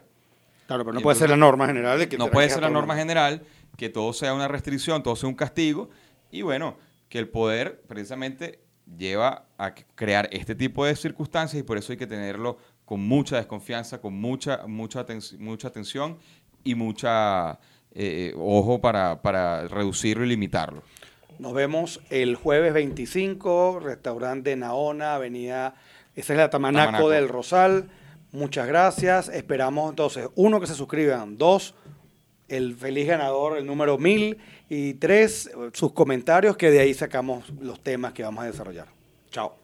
Claro, 0.67 0.83
pero 0.85 0.93
no 0.93 1.01
puede 1.01 1.17
ser 1.17 1.29
la 1.29 1.37
norma 1.37 1.65
general 1.67 1.99
de 1.99 2.07
que 2.07 2.17
No 2.17 2.29
puede 2.29 2.49
ser 2.49 2.61
la 2.61 2.69
norma 2.69 2.95
general, 2.95 3.41
que 3.77 3.89
todo 3.89 4.11
sea 4.11 4.33
una 4.33 4.47
restricción, 4.49 5.01
todo 5.03 5.15
sea 5.15 5.29
un 5.29 5.35
castigo, 5.35 5.89
y 6.31 6.41
bueno, 6.41 6.75
que 7.07 7.19
el 7.19 7.29
poder 7.29 7.81
precisamente 7.87 8.59
lleva 8.97 9.45
a 9.57 9.73
crear 9.95 10.27
este 10.31 10.55
tipo 10.55 10.85
de 10.85 10.95
circunstancias 10.95 11.59
y 11.59 11.63
por 11.63 11.77
eso 11.77 11.91
hay 11.93 11.97
que 11.97 12.07
tenerlo 12.07 12.57
con 12.85 12.99
mucha 13.01 13.37
desconfianza, 13.37 13.99
con 14.01 14.13
mucha, 14.19 14.65
mucha, 14.67 15.05
aten- 15.05 15.37
mucha 15.39 15.67
atención 15.69 16.17
y 16.63 16.75
mucha 16.75 17.59
eh, 17.93 18.33
ojo 18.37 18.79
para, 18.81 19.21
para 19.21 19.67
reducirlo 19.67 20.25
y 20.25 20.29
limitarlo. 20.29 20.83
Nos 21.39 21.53
vemos 21.53 22.01
el 22.09 22.35
jueves 22.35 22.73
25, 22.73 23.79
restaurante 23.81 24.55
Naona, 24.55 25.15
avenida, 25.15 25.75
esa 26.15 26.33
es 26.33 26.39
la 26.39 26.49
Tamanaco, 26.49 26.85
Tamanaco. 26.87 27.09
del 27.09 27.29
Rosal. 27.29 27.89
Muchas 28.31 28.67
gracias. 28.67 29.29
Esperamos 29.29 29.89
entonces, 29.89 30.27
uno, 30.35 30.59
que 30.59 30.67
se 30.67 30.73
suscriban, 30.73 31.37
dos, 31.37 31.75
el 32.47 32.75
feliz 32.75 33.07
ganador, 33.07 33.57
el 33.57 33.65
número 33.65 33.97
1000, 33.97 34.37
y 34.69 34.93
tres, 34.95 35.49
sus 35.73 35.93
comentarios, 35.93 36.57
que 36.57 36.69
de 36.71 36.79
ahí 36.79 36.93
sacamos 36.93 37.51
los 37.59 37.81
temas 37.81 38.13
que 38.13 38.23
vamos 38.23 38.43
a 38.43 38.47
desarrollar. 38.47 38.87
Chao. 39.29 39.55